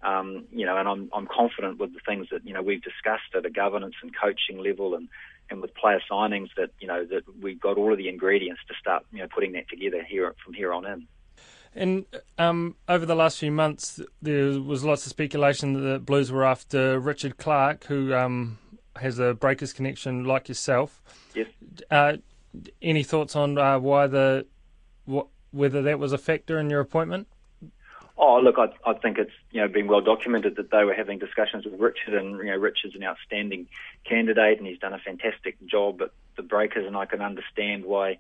Um, 0.02 0.46
you 0.54 0.66
know, 0.66 0.78
and 0.78 0.88
I'm 0.88 1.10
I'm 1.14 1.28
confident 1.28 1.78
with 1.78 1.94
the 1.94 2.00
things 2.08 2.28
that 2.32 2.48
you 2.48 2.54
know 2.54 2.62
we've 2.62 2.82
discussed 2.82 3.36
at 3.36 3.46
a 3.46 3.50
governance 3.50 3.96
and 4.02 4.16
coaching 4.16 4.64
level, 4.64 4.96
and 4.96 5.10
and 5.50 5.62
with 5.62 5.76
player 5.76 6.02
signings 6.10 6.48
that 6.56 6.70
you 6.80 6.88
know 6.88 7.04
that 7.04 7.24
we've 7.42 7.60
got 7.60 7.76
all 7.76 7.92
of 7.92 7.98
the 7.98 8.08
ingredients 8.08 8.62
to 8.70 8.76
start 8.80 9.06
you 9.12 9.20
know 9.20 9.28
putting 9.28 9.52
that 9.54 9.68
together 9.68 10.02
here 10.02 10.34
from 10.42 10.54
here 10.54 10.72
on 10.72 10.86
in. 10.86 11.06
And 11.76 12.06
um, 12.38 12.76
over 12.88 13.06
the 13.06 13.16
last 13.16 13.38
few 13.38 13.52
months, 13.52 14.02
there 14.22 14.60
was 14.60 14.84
lots 14.84 15.06
of 15.06 15.12
speculation 15.12 15.74
that 15.74 15.80
the 15.82 16.00
Blues 16.00 16.32
were 16.32 16.44
after 16.44 17.00
Richard 17.00 17.38
Clark, 17.38 17.86
who 17.86 18.14
um, 18.14 18.58
has 18.96 19.20
a 19.20 19.34
Breakers 19.34 19.74
connection 19.74 20.24
like 20.24 20.48
yourself. 20.48 21.02
Yes. 21.36 21.48
Uh, 21.92 22.18
any 22.82 23.04
thoughts 23.04 23.36
on 23.36 23.58
uh, 23.58 23.80
why 23.80 24.08
the 24.08 24.46
wh- 25.10 25.28
whether 25.52 25.82
that 25.84 26.00
was 26.00 26.14
a 26.14 26.18
factor 26.18 26.60
in 26.60 26.70
your 26.70 26.80
appointment? 26.80 27.28
Oh, 28.18 28.42
look, 28.44 28.58
I, 28.58 28.68
I 28.90 28.96
think 28.96 29.18
it's 29.18 29.32
you 29.52 29.62
know 29.62 29.68
been 29.68 29.88
well 29.88 30.02
documented 30.02 30.58
that 30.58 30.72
they 30.72 30.84
were 30.84 30.94
having 30.94 31.20
discussions 31.20 31.66
with 31.66 31.80
Richard, 31.80 32.16
and 32.16 32.38
you 32.40 32.46
know 32.46 32.58
Richard's 32.58 32.96
an 32.96 33.04
outstanding 33.04 33.68
candidate, 34.04 34.58
and 34.58 34.68
he's 34.68 34.80
done 34.80 34.94
a 34.94 35.00
fantastic 35.00 35.64
job 35.66 36.02
at 36.02 36.12
the 36.36 36.44
Breakers, 36.44 36.86
and 36.86 36.98
I 36.98 37.06
can 37.06 37.22
understand 37.22 37.86
why 37.86 38.18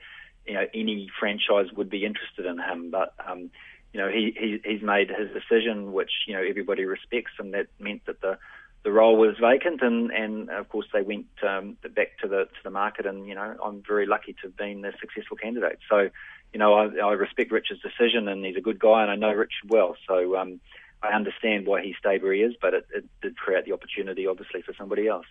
you 0.49 0.55
know 0.55 0.65
any 0.73 1.07
franchise 1.19 1.67
would 1.77 1.89
be 1.89 2.05
interested 2.05 2.45
in 2.45 2.59
him, 2.59 2.91
but. 2.91 3.13
Um, 3.25 3.51
you 3.91 3.99
know, 3.99 4.07
he, 4.07 4.35
he 4.39 4.61
he's 4.63 4.83
made 4.83 5.09
his 5.09 5.29
decision, 5.33 5.93
which 5.93 6.11
you 6.27 6.35
know 6.35 6.43
everybody 6.47 6.85
respects, 6.85 7.31
and 7.39 7.55
that 7.55 7.69
meant 7.79 8.05
that 8.05 8.21
the 8.21 8.37
the 8.83 8.91
role 8.91 9.17
was 9.17 9.35
vacant, 9.41 9.81
and, 9.81 10.11
and 10.11 10.49
of 10.49 10.69
course 10.69 10.85
they 10.93 11.01
went 11.01 11.27
um, 11.47 11.75
back 11.95 12.17
to 12.21 12.27
the 12.27 12.45
to 12.45 12.63
the 12.63 12.69
market, 12.69 13.05
and 13.05 13.27
you 13.27 13.35
know 13.35 13.55
I'm 13.63 13.81
very 13.85 14.05
lucky 14.05 14.33
to 14.33 14.39
have 14.43 14.57
been 14.57 14.85
a 14.85 14.91
successful 14.99 15.37
candidate. 15.37 15.79
So, 15.89 16.09
you 16.53 16.59
know 16.59 16.73
I, 16.75 16.85
I 17.03 17.13
respect 17.13 17.51
Richard's 17.51 17.81
decision, 17.81 18.27
and 18.27 18.45
he's 18.45 18.57
a 18.57 18.61
good 18.61 18.79
guy, 18.79 19.01
and 19.01 19.11
I 19.11 19.15
know 19.15 19.33
Richard 19.33 19.69
well. 19.69 19.95
So 20.07 20.37
um, 20.37 20.59
I 21.01 21.09
understand 21.09 21.65
why 21.65 21.81
he 21.81 21.95
stayed 21.97 22.23
where 22.23 22.33
he 22.33 22.41
is, 22.41 22.55
but 22.61 22.73
it, 22.73 22.87
it 22.93 23.05
did 23.21 23.37
create 23.37 23.65
the 23.65 23.73
opportunity, 23.73 24.27
obviously, 24.27 24.61
for 24.61 24.73
somebody 24.77 25.07
else. 25.07 25.25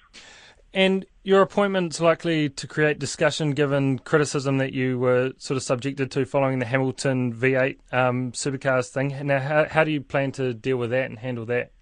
And 0.74 1.06
your 1.22 1.42
appointment's 1.42 2.00
likely 2.00 2.50
to 2.50 2.66
create 2.66 2.98
discussion 2.98 3.52
given 3.52 3.98
criticism 3.98 4.58
that 4.58 4.72
you 4.72 4.98
were 4.98 5.32
sort 5.38 5.56
of 5.56 5.62
subjected 5.62 6.10
to 6.12 6.26
following 6.26 6.58
the 6.58 6.66
Hamilton 6.66 7.32
V8 7.32 7.78
um, 7.92 8.32
supercars 8.32 8.88
thing. 8.88 9.16
Now, 9.26 9.40
how, 9.40 9.66
how 9.68 9.84
do 9.84 9.90
you 9.90 10.00
plan 10.00 10.32
to 10.32 10.52
deal 10.52 10.76
with 10.76 10.90
that 10.90 11.06
and 11.06 11.18
handle 11.18 11.46
that? 11.46 11.72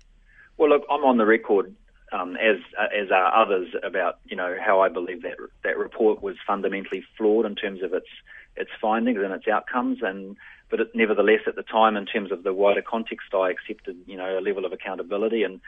Well, 0.57 0.71
look, 0.71 0.85
I'm 0.91 1.05
on 1.05 1.19
the 1.19 1.27
record, 1.27 1.75
um, 2.13 2.37
as 2.37 2.57
as 2.79 3.11
are 3.11 3.35
others, 3.35 3.69
about 3.83 4.19
you 4.25 4.37
know 4.37 4.57
how 4.59 4.81
I 4.81 4.89
believe 4.89 5.23
that 5.23 5.37
that 5.65 5.77
report 5.77 6.23
was 6.23 6.37
fundamentally 6.47 7.05
flawed 7.19 7.45
in 7.45 7.55
terms 7.57 7.83
of 7.83 7.93
its 7.93 8.09
its 8.57 8.71
findings 8.81 9.19
and 9.23 9.35
its 9.35 9.47
outcomes, 9.47 9.99
and 10.03 10.37
but 10.71 10.81
it, 10.81 10.95
nevertheless, 10.95 11.41
at 11.47 11.57
the 11.57 11.63
time, 11.63 11.97
in 11.97 12.07
terms 12.07 12.33
of 12.33 12.43
the 12.43 12.55
wider 12.55 12.81
context, 12.81 13.35
I 13.35 13.51
accepted 13.51 13.99
you 14.07 14.17
know 14.17 14.39
a 14.39 14.41
level 14.41 14.65
of 14.65 14.73
accountability 14.73 15.43
and 15.43 15.61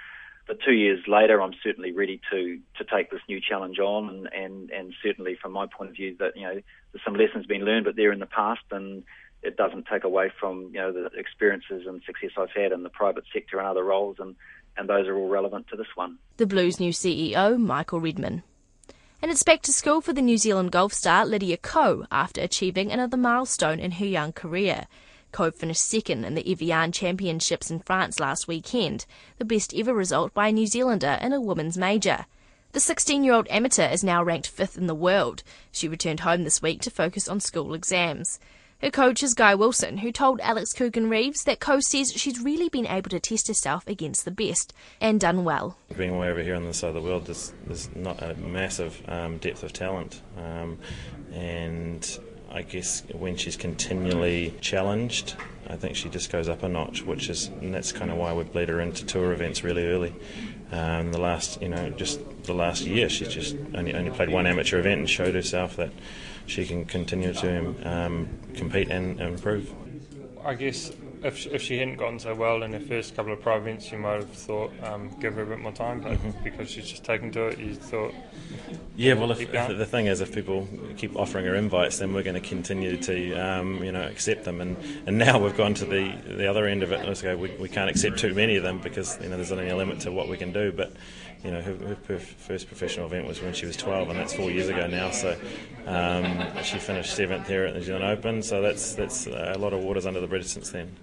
but 0.49 0.59
two 0.65 0.73
years 0.73 1.01
later, 1.07 1.41
I'm 1.43 1.53
certainly 1.63 1.93
ready 1.93 2.21
to 2.33 2.59
to 2.79 2.85
take 2.85 3.11
this 3.11 3.21
new 3.29 3.39
challenge 3.41 3.79
on, 3.79 4.09
and, 4.09 4.33
and 4.33 4.71
and 4.71 4.95
certainly 5.03 5.37
from 5.41 5.53
my 5.53 5.67
point 5.67 5.91
of 5.91 5.97
view, 5.97 6.17
that 6.19 6.37
you 6.37 6.43
know 6.43 6.55
there's 6.55 7.05
some 7.05 7.15
lessons 7.15 7.47
been 7.47 7.65
learned, 7.65 7.85
but 7.85 7.95
they're 7.95 8.13
in 8.13 8.19
the 8.19 8.27
past, 8.27 8.63
and 8.71 9.05
it 9.43 9.57
doesn't 9.59 9.87
take 9.87 10.05
away 10.05 10.33
from 10.41 10.71
you 10.73 10.81
know 10.81 10.91
the 10.91 11.11
experiences 11.17 11.87
and 11.87 12.03
success 12.05 12.31
I've 12.39 12.51
had 12.51 12.73
in 12.73 12.83
the 12.83 12.89
private 12.89 13.25
sector 13.33 13.59
and 13.59 13.69
other 13.69 13.85
roles, 13.85 14.17
and 14.19 14.35
and 14.79 14.89
those 14.89 15.07
are 15.07 15.15
all 15.15 15.29
relevant 15.29 15.69
to 15.69 15.77
this 15.77 15.95
one. 15.95 16.19
The 16.39 16.47
Blues' 16.47 16.81
new 16.81 16.93
CEO, 16.93 17.59
Michael 17.59 18.01
Redman. 18.01 18.43
And 19.21 19.33
it's 19.33 19.43
back 19.43 19.63
to 19.63 19.73
school 19.73 20.01
for 20.01 20.13
the 20.13 20.23
New 20.23 20.39
Zealand 20.39 20.71
golf 20.71 20.95
star 20.95 21.27
Lydia 21.27 21.59
Ko 21.59 22.07
after 22.11 22.41
achieving 22.41 22.91
another 22.91 23.17
milestone 23.17 23.81
in 23.81 23.93
her 23.93 24.07
young 24.07 24.33
career. 24.33 24.87
Ko 25.33 25.51
finished 25.51 25.85
second 25.85 26.25
in 26.25 26.35
the 26.35 26.51
Evian 26.51 26.93
Championships 26.93 27.71
in 27.71 27.81
France 27.81 28.19
last 28.19 28.49
weekend, 28.49 29.07
the 29.39 29.45
best 29.45 29.75
ever 29.75 29.95
result 29.95 30.35
by 30.35 30.49
a 30.49 30.53
New 30.53 30.67
Zealander 30.67 31.19
in 31.21 31.33
a 31.33 31.41
women's 31.41 31.79
major. 31.79 32.27
The 32.73 32.81
16 32.81 33.25
year 33.25 33.35
old 33.35 33.47
amateur 33.51 33.89
is 33.89 34.05
now 34.05 34.23
ranked 34.23 34.49
fifth 34.49 34.77
in 34.77 34.87
the 34.87 34.95
world. 34.95 35.43
She 35.73 35.89
returned 35.89 36.21
home 36.21 36.45
this 36.45 36.61
week 36.61 36.83
to 36.83 36.91
focus 36.91 37.29
on 37.29 37.41
school 37.41 37.75
exams. 37.75 38.39
Her 38.81 38.91
coach 38.91 39.25
is 39.25 39.35
Guy 39.35 39.57
Wilson, 39.57 39.99
who 39.99 40.13
told 40.13 40.41
Alex 40.41 40.73
Coogan 40.73 41.11
Reeves 41.11 41.43
that 41.45 41.59
Ko 41.59 41.81
says 41.81 42.13
she's 42.13 42.41
really 42.41 42.69
been 42.69 42.87
able 42.87 43.11
to 43.11 43.19
test 43.19 43.49
herself 43.49 43.85
against 43.89 44.25
the 44.25 44.31
best 44.31 44.73
and 45.01 45.19
done 45.19 45.43
well. 45.43 45.77
Being 45.97 46.17
way 46.17 46.29
over 46.29 46.43
here 46.43 46.55
on 46.55 46.65
this 46.65 46.79
side 46.79 46.89
of 46.89 46.95
the 46.95 47.01
world, 47.01 47.27
there's, 47.27 47.53
there's 47.67 47.95
not 47.97 48.23
a 48.23 48.35
massive 48.35 49.03
um, 49.09 49.39
depth 49.39 49.65
of 49.65 49.73
talent. 49.73 50.23
Um, 50.37 50.79
and 51.33 52.21
I 52.51 52.63
guess 52.63 53.03
when 53.13 53.37
she's 53.37 53.57
continually 53.57 54.55
challenged, 54.61 55.37
I 55.69 55.77
think 55.77 55.97
she 55.97 56.09
just 56.09 56.33
goes 56.33 56.49
up 56.49 56.63
a 56.63 56.69
notch, 56.69 57.03
which 57.03 57.29
is, 57.29 57.49
and 57.61 57.75
that's 57.75 57.93
kind 57.93 58.11
of 58.11 58.17
why 58.17 58.33
we've 58.33 58.53
led 58.55 58.71
her 58.71 58.81
into 58.81 59.05
tour 59.05 59.33
events 59.33 59.63
really 59.63 59.87
early. 59.87 60.15
Um, 60.73 61.13
the 61.13 61.21
last, 61.21 61.61
you 61.61 61.69
know, 61.69 61.91
just 61.91 62.21
the 62.45 62.55
last 62.55 62.85
year, 62.85 63.09
she's 63.09 63.29
just 63.29 63.57
only, 63.75 63.95
only 63.95 64.11
played 64.11 64.31
one 64.31 64.47
amateur 64.47 64.79
event 64.79 65.01
and 65.01 65.11
showed 65.11 65.35
herself 65.35 65.77
that 65.77 65.91
she 66.47 66.67
can 66.67 66.87
continue 66.87 67.35
to 67.35 67.75
um, 67.89 68.29
compete 68.55 68.89
and 68.89 69.21
improve. 69.21 69.71
I 70.43 70.55
guess 70.55 70.91
if 71.23 71.37
she, 71.37 71.51
if 71.51 71.63
she 71.63 71.79
hadn't 71.79 71.97
gotten 71.97 72.19
so 72.19 72.35
well 72.35 72.63
in 72.63 72.73
her 72.73 72.81
first 72.81 73.15
couple 73.17 73.33
of 73.33 73.41
pro 73.41 73.57
events, 73.57 73.91
you 73.91 73.99
might 73.99 74.15
have 74.15 74.31
thought 74.31 74.73
um, 74.83 75.11
give 75.21 75.35
her 75.35 75.43
a 75.43 75.47
bit 75.47 75.59
more 75.59 75.73
time. 75.73 76.01
But 76.01 76.13
mm-hmm. 76.13 76.45
because 76.45 76.71
she's 76.71 76.89
just 76.89 77.05
taken 77.05 77.31
to 77.33 77.47
it, 77.49 77.59
you 77.59 77.75
thought. 77.75 78.15
Yeah, 78.97 79.15
well, 79.15 79.31
if, 79.31 79.41
if 79.41 79.79
the 79.79 79.87
thing 79.87 80.07
is, 80.07 80.21
if 80.21 80.35
people 80.35 80.69
keep 80.97 81.17
offering 81.17 81.45
her 81.47 81.55
invites, 81.55 81.99
then 81.99 82.13
we're 82.13 82.23
going 82.23 82.41
to 82.41 82.49
continue 82.49 82.97
to, 82.97 83.35
um, 83.35 83.83
you 83.83 83.93
know, 83.93 84.07
accept 84.07 84.45
them. 84.45 84.61
And, 84.61 84.77
and 85.07 85.19
now 85.19 85.39
we've 85.39 85.57
gone 85.57 85.75
to 85.75 85.85
the 85.85 86.15
the 86.27 86.49
other 86.49 86.67
end 86.67 86.83
of 86.83 86.93
it. 86.93 87.07
Let's 87.07 87.23
go. 87.23 87.37
We, 87.37 87.51
we 87.57 87.69
can't 87.69 87.91
accept 87.91 88.19
too 88.19 88.35
many 88.35 88.57
of 88.57 88.63
them 88.63 88.81
because 88.81 89.19
you 89.21 89.29
know 89.29 89.37
there's 89.37 89.53
only 89.53 89.69
a 89.69 89.77
limit 89.77 90.01
to 90.01 90.13
what 90.13 90.29
we 90.29 90.37
can 90.37 90.53
do. 90.53 90.73
But 90.73 90.93
you 91.45 91.51
know, 91.53 91.63
her, 91.63 91.97
her, 92.09 92.19
first 92.19 92.67
professional 92.67 93.07
event 93.07 93.27
was 93.27 93.41
when 93.41 93.53
she 93.53 93.67
was 93.67 93.77
12, 93.77 94.11
and 94.11 94.19
that's 94.19 94.35
four 94.35 94.51
years 94.51 94.69
ago 94.69 94.87
now. 94.89 95.11
So 95.11 95.37
um, 95.87 96.47
she 96.65 96.79
finished 96.79 97.15
seventh 97.15 97.47
here 97.47 97.65
at 97.65 97.75
the 97.75 97.81
New 97.81 97.87
Zealand 97.87 98.05
Open. 98.05 98.43
So 98.43 98.61
that's 98.61 98.95
that's 98.95 99.27
a 99.27 99.57
lot 99.59 99.73
of 99.73 99.81
waters 99.81 100.07
under 100.07 100.21
the 100.21 100.27
bridge 100.27 100.47
since 100.47 100.71
then. 100.71 100.97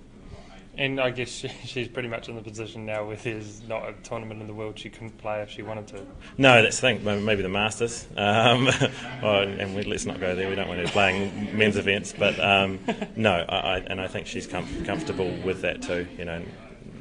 And 0.77 1.00
I 1.00 1.10
guess 1.12 1.29
she, 1.29 1.48
she's 1.65 1.88
pretty 1.88 2.10
much 2.10 2.29
in 2.29 2.36
the 2.36 2.41
position 2.41 2.86
now 2.86 3.05
where 3.05 3.15
there's 3.15 3.62
not 3.67 3.88
a 3.88 3.94
tournament 4.03 4.41
in 4.41 4.48
the 4.48 4.53
world 4.53 4.77
she 4.77 4.89
couldn't 4.89 5.17
play 5.17 5.41
if 5.41 5.50
she 5.50 5.62
wanted 5.62 5.88
to. 5.88 6.05
No, 6.38 6.62
that's 6.62 6.79
the 6.79 6.82
thing. 6.82 7.25
Maybe 7.25 7.41
the 7.41 7.50
Masters. 7.50 8.08
Um, 8.17 8.67
oh, 9.24 9.41
and 9.41 9.75
we, 9.75 9.84
let's 9.84 10.05
not 10.05 10.20
go 10.20 10.36
there. 10.36 10.50
We 10.50 10.55
don't 10.55 10.67
want 10.67 10.82
her 10.82 10.88
playing 10.88 11.58
men's 11.58 11.77
events. 11.77 12.13
But 12.17 12.39
um, 12.39 12.79
no, 13.15 13.34
I, 13.34 13.55
I, 13.55 13.77
and 13.79 14.01
I 14.01 14.08
think 14.08 14.27
she's 14.27 14.48
com- 14.48 14.86
comfortable 14.86 15.32
with 15.44 15.62
that 15.62 15.82
too. 15.82 16.08
You 16.17 16.25
know, 16.25 16.44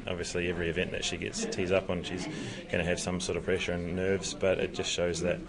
obviously 0.07 0.49
every 0.49 0.69
event 0.69 0.91
that 0.91 1.03
she 1.03 1.17
gets 1.17 1.45
tees 1.45 1.71
up 1.71 1.89
on, 1.89 2.03
she's 2.03 2.25
going 2.25 2.79
to 2.79 2.83
have 2.83 2.99
some 2.99 3.19
sort 3.19 3.37
of 3.37 3.43
pressure 3.43 3.73
and 3.73 3.95
nerves. 3.95 4.33
But 4.33 4.59
it 4.59 4.73
just 4.73 4.91
shows 4.91 5.21
that 5.21 5.39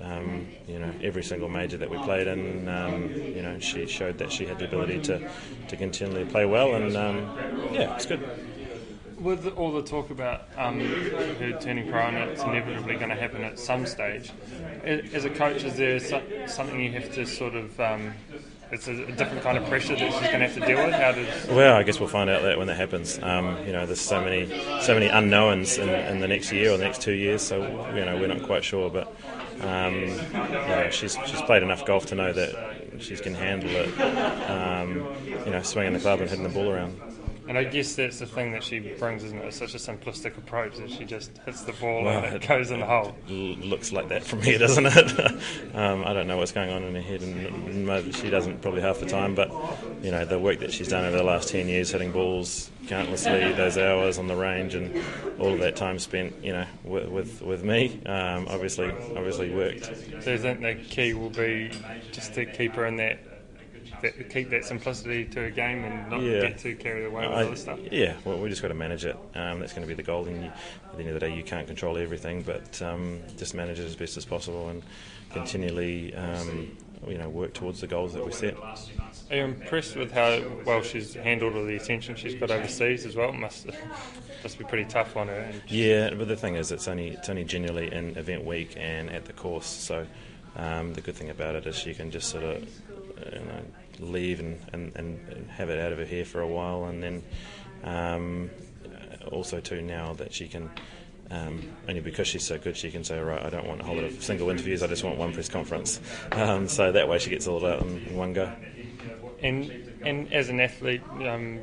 um, 0.00 0.48
you 0.66 0.78
know, 0.78 0.92
every 1.02 1.22
single 1.22 1.48
major 1.48 1.76
that 1.76 1.88
we 1.88 1.98
played 1.98 2.26
in, 2.26 2.68
um, 2.68 3.10
you 3.12 3.42
know, 3.42 3.58
she 3.58 3.86
showed 3.86 4.18
that 4.18 4.32
she 4.32 4.44
had 4.44 4.58
the 4.58 4.66
ability 4.66 5.00
to, 5.02 5.30
to 5.68 5.76
continually 5.76 6.24
play 6.24 6.46
well, 6.46 6.74
and 6.74 6.96
um, 6.96 7.36
yeah, 7.72 7.94
it's 7.94 8.06
good. 8.06 8.22
With 9.18 9.46
all 9.56 9.72
the 9.72 9.82
talk 9.82 10.10
about 10.10 10.48
um, 10.58 10.80
her 10.80 11.58
turning 11.60 11.90
pro, 11.90 12.00
and 12.00 12.16
it's 12.30 12.42
inevitably 12.42 12.96
going 12.96 13.08
to 13.08 13.14
happen 13.14 13.42
at 13.42 13.58
some 13.58 13.86
stage, 13.86 14.32
as 14.84 15.24
a 15.24 15.30
coach, 15.30 15.64
is 15.64 15.76
there 15.76 15.98
something 16.48 16.80
you 16.80 16.92
have 16.92 17.14
to 17.14 17.24
sort 17.24 17.54
of 17.54 17.78
um, 17.80 18.12
it's 18.74 18.88
a, 18.88 18.94
different 19.12 19.42
kind 19.42 19.56
of 19.56 19.64
pressure 19.66 19.94
that 19.94 20.12
she's 20.12 20.20
going 20.20 20.40
to 20.40 20.48
have 20.48 20.54
to 20.54 20.66
deal 20.66 20.84
with. 20.84 20.94
How 20.94 21.12
does? 21.12 21.46
Well, 21.48 21.76
I 21.76 21.82
guess 21.82 22.00
we'll 22.00 22.08
find 22.08 22.28
out 22.28 22.42
that 22.42 22.58
when 22.58 22.66
that 22.66 22.76
happens. 22.76 23.18
Um, 23.22 23.64
you 23.64 23.72
know, 23.72 23.86
there's 23.86 24.00
so 24.00 24.20
many 24.20 24.48
so 24.80 24.94
many 24.94 25.06
unknowns 25.06 25.78
in, 25.78 25.88
in, 25.88 26.20
the 26.20 26.28
next 26.28 26.50
year 26.50 26.72
or 26.72 26.76
the 26.76 26.84
next 26.84 27.00
two 27.00 27.12
years, 27.12 27.42
so 27.42 27.62
you 27.94 28.04
know 28.04 28.16
we're 28.18 28.26
not 28.26 28.42
quite 28.42 28.64
sure. 28.64 28.90
But 28.90 29.14
um, 29.60 30.90
she's 30.90 31.16
she's 31.26 31.42
played 31.42 31.62
enough 31.62 31.84
golf 31.84 32.06
to 32.06 32.14
know 32.14 32.32
that 32.32 32.54
she 32.98 33.16
can 33.16 33.34
handle 33.34 33.70
it. 33.70 34.00
Um, 34.50 35.06
you 35.44 35.50
know, 35.50 35.62
swinging 35.62 35.92
the 35.94 36.00
club 36.00 36.20
and 36.20 36.28
hitting 36.28 36.44
the 36.44 36.50
ball 36.50 36.70
around. 36.70 36.98
And 37.46 37.58
I 37.58 37.64
guess 37.64 37.94
that's 37.94 38.20
the 38.20 38.26
thing 38.26 38.52
that 38.52 38.64
she 38.64 38.78
brings, 38.78 39.22
isn't 39.22 39.38
it? 39.38 39.44
It's 39.44 39.58
such 39.58 39.74
a 39.74 39.78
simplistic 39.78 40.38
approach 40.38 40.78
that 40.78 40.90
she 40.90 41.04
just 41.04 41.36
hits 41.44 41.62
the 41.62 41.72
ball 41.74 42.08
and 42.08 42.24
it, 42.24 42.42
it 42.42 42.48
goes 42.48 42.70
in 42.70 42.80
the 42.80 42.86
hole. 42.86 43.14
looks 43.28 43.92
like 43.92 44.08
that 44.08 44.24
from 44.24 44.40
here, 44.40 44.58
doesn't 44.58 44.86
it? 44.86 45.20
um, 45.74 46.04
I 46.04 46.14
don't 46.14 46.26
know 46.26 46.38
what's 46.38 46.52
going 46.52 46.70
on 46.70 46.82
in 46.84 46.94
her 46.94 47.02
head, 47.02 47.22
and 47.22 48.14
she 48.14 48.30
doesn't 48.30 48.62
probably 48.62 48.80
half 48.80 49.00
the 49.00 49.06
time. 49.06 49.34
But 49.34 49.50
you 50.02 50.10
know, 50.10 50.24
the 50.24 50.38
work 50.38 50.60
that 50.60 50.72
she's 50.72 50.88
done 50.88 51.04
over 51.04 51.16
the 51.16 51.22
last 51.22 51.48
ten 51.48 51.68
years, 51.68 51.90
hitting 51.90 52.12
balls 52.12 52.70
countlessly, 52.86 53.52
those 53.52 53.76
hours 53.76 54.18
on 54.18 54.26
the 54.26 54.36
range, 54.36 54.74
and 54.74 55.02
all 55.38 55.52
of 55.52 55.60
that 55.60 55.76
time 55.76 55.98
spent, 55.98 56.42
you 56.42 56.52
know, 56.52 56.66
with 56.82 57.08
with, 57.08 57.42
with 57.42 57.64
me, 57.64 58.00
um, 58.06 58.46
obviously, 58.48 58.90
obviously 59.16 59.54
worked. 59.54 59.84
So 60.22 60.32
you 60.32 60.38
think 60.38 60.60
the 60.60 60.74
key 60.74 61.12
will 61.12 61.30
be 61.30 61.70
just 62.12 62.34
to 62.34 62.46
keep 62.46 62.74
her 62.74 62.86
in 62.86 62.96
that 62.96 63.18
that, 64.04 64.30
keep 64.30 64.50
that 64.50 64.64
simplicity 64.64 65.24
to 65.24 65.44
a 65.44 65.50
game 65.50 65.84
and 65.84 66.10
not 66.10 66.22
yeah. 66.22 66.42
get 66.42 66.58
too 66.58 66.76
carried 66.76 67.06
away 67.06 67.26
with 67.26 67.36
I, 67.36 67.42
other 67.42 67.56
stuff. 67.56 67.80
Yeah, 67.90 68.14
well, 68.24 68.38
we 68.38 68.48
just 68.48 68.62
got 68.62 68.68
to 68.68 68.74
manage 68.74 69.04
it. 69.04 69.16
Um, 69.34 69.60
that's 69.60 69.72
going 69.72 69.86
to 69.86 69.88
be 69.88 69.94
the 69.94 70.02
goal. 70.02 70.26
And 70.26 70.44
you, 70.44 70.48
at 70.48 70.92
the 70.92 70.98
end 71.00 71.08
of 71.08 71.14
the 71.14 71.20
day, 71.20 71.34
you 71.34 71.42
can't 71.42 71.66
control 71.66 71.96
everything, 71.96 72.42
but 72.42 72.80
um, 72.82 73.20
just 73.36 73.54
manage 73.54 73.80
it 73.80 73.84
as 73.84 73.96
best 73.96 74.16
as 74.16 74.24
possible 74.24 74.68
and 74.68 74.82
continually, 75.30 76.14
um, 76.14 76.76
you 77.08 77.18
know, 77.18 77.28
work 77.28 77.54
towards 77.54 77.80
the 77.80 77.86
goals 77.86 78.12
that 78.14 78.24
we 78.24 78.32
set. 78.32 78.56
Are 79.30 79.36
you 79.36 79.44
impressed 79.44 79.96
with 79.96 80.12
how 80.12 80.42
well 80.64 80.82
she's 80.82 81.14
handled 81.14 81.56
all 81.56 81.64
the 81.64 81.76
attention 81.76 82.14
she's 82.14 82.34
got 82.34 82.50
overseas 82.50 83.04
as 83.04 83.16
well? 83.16 83.30
It 83.30 83.38
must 83.38 83.66
must 84.42 84.58
be 84.58 84.64
pretty 84.64 84.84
tough 84.84 85.16
on 85.16 85.28
her. 85.28 85.52
Yeah, 85.66 86.10
but 86.14 86.28
the 86.28 86.36
thing 86.36 86.54
is, 86.54 86.70
it's 86.70 86.86
only 86.86 87.08
it's 87.08 87.28
only 87.28 87.44
generally 87.44 87.92
in 87.92 88.16
event 88.16 88.44
week 88.44 88.74
and 88.76 89.10
at 89.10 89.24
the 89.24 89.32
course. 89.32 89.66
So 89.66 90.06
um, 90.56 90.94
the 90.94 91.00
good 91.00 91.16
thing 91.16 91.30
about 91.30 91.56
it 91.56 91.66
is 91.66 91.76
she 91.76 91.94
can 91.94 92.10
just 92.10 92.28
sort 92.28 92.44
of 92.44 92.68
you 93.32 93.40
know, 93.40 93.62
leave 94.00 94.40
and, 94.40 94.60
and, 94.72 94.94
and 94.96 95.50
have 95.50 95.70
it 95.70 95.78
out 95.78 95.92
of 95.92 95.98
her 95.98 96.04
hair 96.04 96.24
for 96.24 96.40
a 96.40 96.46
while, 96.46 96.84
and 96.84 97.02
then 97.02 97.22
um, 97.84 98.50
also 99.30 99.60
too 99.60 99.82
now 99.82 100.12
that 100.14 100.32
she 100.32 100.48
can. 100.48 100.70
Um, 101.30 101.62
only 101.88 102.02
because 102.02 102.28
she's 102.28 102.44
so 102.44 102.58
good, 102.58 102.76
she 102.76 102.90
can 102.90 103.02
say, 103.02 103.18
"Right, 103.18 103.42
I 103.42 103.48
don't 103.48 103.66
want 103.66 103.80
a 103.80 103.84
whole 103.84 103.96
lot 103.96 104.04
of 104.04 104.22
single 104.22 104.50
interviews. 104.50 104.82
I 104.82 104.86
just 104.88 105.04
want 105.04 105.16
one 105.16 105.32
press 105.32 105.48
conference." 105.48 106.00
Um, 106.32 106.68
so 106.68 106.92
that 106.92 107.08
way, 107.08 107.18
she 107.18 107.30
gets 107.30 107.46
all 107.46 107.60
that 107.60 107.80
in, 107.80 108.06
in 108.08 108.16
one 108.16 108.34
go. 108.34 108.52
And 109.42 109.70
and 110.02 110.32
as 110.32 110.50
an 110.50 110.60
athlete, 110.60 111.02
um, 111.26 111.60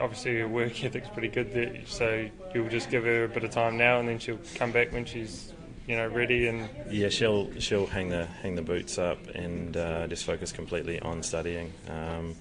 obviously 0.00 0.38
her 0.38 0.48
work 0.48 0.82
ethic's 0.84 1.08
pretty 1.08 1.28
good. 1.28 1.52
There, 1.52 1.80
so 1.86 2.28
you'll 2.54 2.68
just 2.68 2.90
give 2.90 3.04
her 3.04 3.24
a 3.24 3.28
bit 3.28 3.42
of 3.42 3.50
time 3.50 3.76
now, 3.76 3.98
and 3.98 4.08
then 4.08 4.18
she'll 4.18 4.38
come 4.54 4.70
back 4.70 4.92
when 4.92 5.04
she's 5.04 5.52
you 5.90 5.96
know 5.96 6.06
ready 6.06 6.46
and 6.46 6.68
yeah 6.88 7.08
she'll 7.08 7.50
she'll 7.58 7.86
hang 7.86 8.08
the 8.10 8.24
hang 8.42 8.54
the 8.54 8.62
boots 8.62 8.96
up 8.96 9.18
and 9.34 9.76
uh, 9.76 10.06
just 10.06 10.24
focus 10.24 10.52
completely 10.52 11.00
on 11.00 11.20
studying. 11.20 11.72
Um, 11.88 12.36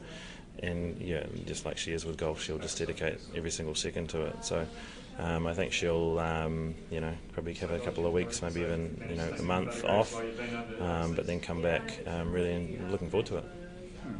and 0.61 1.01
yeah 1.01 1.23
just 1.47 1.65
like 1.65 1.77
she 1.77 1.93
is 1.93 2.05
with 2.05 2.17
golf 2.17 2.43
she'll 2.43 2.59
just 2.59 2.77
dedicate 2.77 3.17
every 3.35 3.49
single 3.49 3.73
second 3.73 4.07
to 4.09 4.21
it. 4.25 4.45
So 4.45 4.67
um, 5.17 5.47
I 5.47 5.55
think 5.55 5.73
she'll 5.73 6.19
um, 6.19 6.75
you 6.91 7.01
know 7.01 7.13
probably 7.33 7.55
have 7.55 7.71
a 7.71 7.79
couple 7.79 8.05
of 8.05 8.13
weeks 8.13 8.43
maybe 8.43 8.61
even 8.61 9.03
you 9.09 9.15
know 9.15 9.33
a 9.39 9.41
month 9.41 9.83
off 9.83 10.21
um, 10.79 11.15
but 11.15 11.25
then 11.25 11.39
come 11.39 11.63
back 11.63 11.99
um, 12.05 12.31
really 12.31 12.77
looking 12.91 13.09
forward 13.09 13.25
to 13.27 13.37
it 13.37 13.45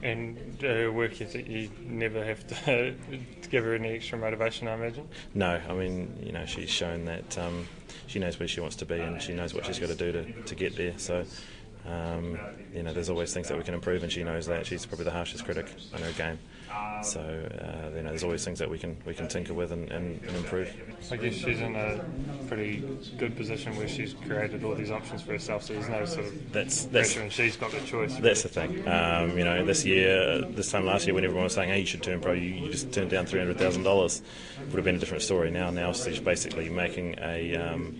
And 0.03 0.57
her 0.61 0.91
work 0.91 1.21
ethic, 1.21 1.47
you 1.47 1.69
never 1.81 2.23
have 2.23 2.45
to, 2.65 2.95
give 3.49 3.63
her 3.63 3.75
any 3.75 3.89
extra 3.89 4.17
motivation, 4.17 4.67
I 4.67 4.73
imagine. 4.73 5.07
No, 5.33 5.59
I 5.67 5.73
mean, 5.73 6.17
you 6.21 6.31
know, 6.31 6.45
she's 6.45 6.69
shown 6.69 7.05
that 7.05 7.37
um, 7.37 7.67
she 8.07 8.19
knows 8.19 8.39
where 8.39 8.47
she 8.47 8.61
wants 8.61 8.75
to 8.77 8.85
be 8.85 8.99
and 8.99 9.21
she 9.21 9.33
knows 9.33 9.53
what 9.53 9.65
she's 9.65 9.79
got 9.79 9.89
to 9.89 9.95
do 9.95 10.11
to, 10.11 10.43
to 10.43 10.55
get 10.55 10.75
there. 10.75 10.93
So, 10.97 11.25
um, 11.87 12.39
you 12.73 12.83
know, 12.83 12.93
there's 12.93 13.09
always 13.09 13.33
things 13.33 13.47
that 13.49 13.57
we 13.57 13.63
can 13.63 13.73
improve, 13.73 14.03
and 14.03 14.11
she 14.11 14.23
knows 14.23 14.45
that. 14.47 14.65
She's 14.65 14.85
probably 14.85 15.05
the 15.05 15.11
harshest 15.11 15.45
critic 15.45 15.67
on 15.93 16.01
her 16.01 16.11
game. 16.11 16.39
So 17.01 17.21
uh, 17.21 17.95
you 17.95 18.03
know, 18.03 18.09
there's 18.09 18.23
always 18.23 18.43
things 18.43 18.59
that 18.59 18.69
we 18.69 18.77
can 18.77 18.97
we 19.05 19.13
can 19.13 19.27
tinker 19.27 19.53
with 19.53 19.71
and, 19.71 19.89
and, 19.91 20.21
and, 20.23 20.35
improve. 20.35 20.73
I 21.11 21.15
guess 21.15 21.33
she's 21.33 21.61
in 21.61 21.75
a 21.75 22.03
pretty 22.47 22.83
good 23.17 23.35
position 23.37 23.75
where 23.77 23.87
she's 23.87 24.13
created 24.13 24.63
all 24.63 24.75
these 24.75 24.91
options 24.91 25.21
for 25.21 25.31
herself. 25.31 25.63
So 25.63 25.73
there's 25.73 25.89
no 25.89 26.05
sort 26.05 26.27
of 26.27 26.51
that's, 26.51 26.85
that's 26.85 27.13
pressure, 27.13 27.21
and 27.21 27.31
she's 27.31 27.55
got 27.55 27.71
the 27.71 27.79
choice. 27.81 28.15
That's 28.17 28.43
the 28.43 28.49
thing. 28.49 28.87
Um, 28.87 29.37
you 29.37 29.45
know, 29.45 29.65
this 29.65 29.85
year, 29.85 30.41
this 30.41 30.71
time 30.71 30.85
last 30.85 31.05
year, 31.05 31.15
when 31.15 31.23
everyone 31.23 31.45
was 31.45 31.53
saying, 31.53 31.69
"Hey, 31.69 31.79
you 31.79 31.85
should 31.85 32.03
turn 32.03 32.19
pro," 32.19 32.33
you, 32.33 32.49
you 32.49 32.71
just 32.71 32.91
turned 32.91 33.09
down 33.09 33.25
three 33.25 33.39
hundred 33.39 33.57
thousand 33.57 33.83
dollars. 33.83 34.21
Would 34.65 34.75
have 34.75 34.85
been 34.85 34.95
a 34.95 34.99
different 34.99 35.23
story. 35.23 35.51
Now, 35.51 35.69
now 35.69 35.93
she's 35.93 36.19
basically 36.19 36.69
making 36.69 37.15
a 37.19 37.55
um, 37.55 37.97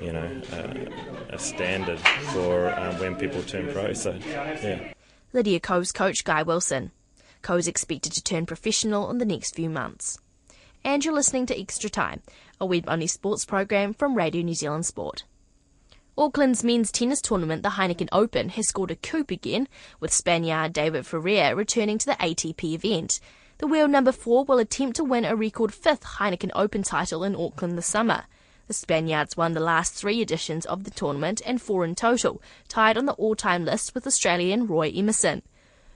you 0.00 0.12
know 0.12 0.42
a, 0.52 1.34
a 1.34 1.38
standard 1.38 2.00
for 2.32 2.72
um, 2.78 2.98
when 2.98 3.16
people 3.16 3.42
turn 3.42 3.72
pro. 3.72 3.94
So 3.94 4.18
yeah. 4.28 4.92
Lydia 5.32 5.60
Ko's 5.60 5.92
coach 5.92 6.24
Guy 6.24 6.42
Wilson. 6.42 6.92
Ko 7.42 7.56
is 7.56 7.68
expected 7.68 8.12
to 8.12 8.22
turn 8.22 8.46
professional 8.46 9.10
in 9.10 9.18
the 9.18 9.24
next 9.24 9.54
few 9.54 9.68
months. 9.68 10.18
And 10.84 11.04
you're 11.04 11.14
listening 11.14 11.46
to 11.46 11.60
Extra 11.60 11.90
Time, 11.90 12.22
a 12.60 12.66
web 12.66 12.84
only 12.88 13.06
sports 13.06 13.44
program 13.44 13.92
from 13.92 14.14
Radio 14.14 14.42
New 14.42 14.54
Zealand 14.54 14.86
Sport. 14.86 15.24
Auckland's 16.16 16.62
men's 16.62 16.92
tennis 16.92 17.22
tournament, 17.22 17.62
the 17.62 17.70
Heineken 17.70 18.08
Open, 18.12 18.50
has 18.50 18.68
scored 18.68 18.90
a 18.90 18.96
coup 18.96 19.24
again, 19.28 19.66
with 19.98 20.12
Spaniard 20.12 20.72
David 20.72 21.06
Ferrer 21.06 21.56
returning 21.56 21.98
to 21.98 22.06
the 22.06 22.16
ATP 22.16 22.64
event. 22.74 23.18
The 23.58 23.66
world 23.66 23.90
number 23.90 24.12
four 24.12 24.44
will 24.44 24.58
attempt 24.58 24.96
to 24.96 25.04
win 25.04 25.24
a 25.24 25.34
record 25.34 25.72
fifth 25.72 26.04
Heineken 26.04 26.50
Open 26.54 26.82
title 26.82 27.24
in 27.24 27.34
Auckland 27.34 27.78
this 27.78 27.86
summer. 27.86 28.24
The 28.66 28.74
Spaniards 28.74 29.36
won 29.36 29.52
the 29.52 29.60
last 29.60 29.94
three 29.94 30.20
editions 30.20 30.66
of 30.66 30.84
the 30.84 30.90
tournament 30.90 31.40
and 31.46 31.62
four 31.62 31.84
in 31.84 31.94
total, 31.94 32.42
tied 32.68 32.98
on 32.98 33.06
the 33.06 33.12
all-time 33.14 33.64
list 33.64 33.94
with 33.94 34.06
Australian 34.06 34.66
Roy 34.66 34.92
Emerson. 34.94 35.42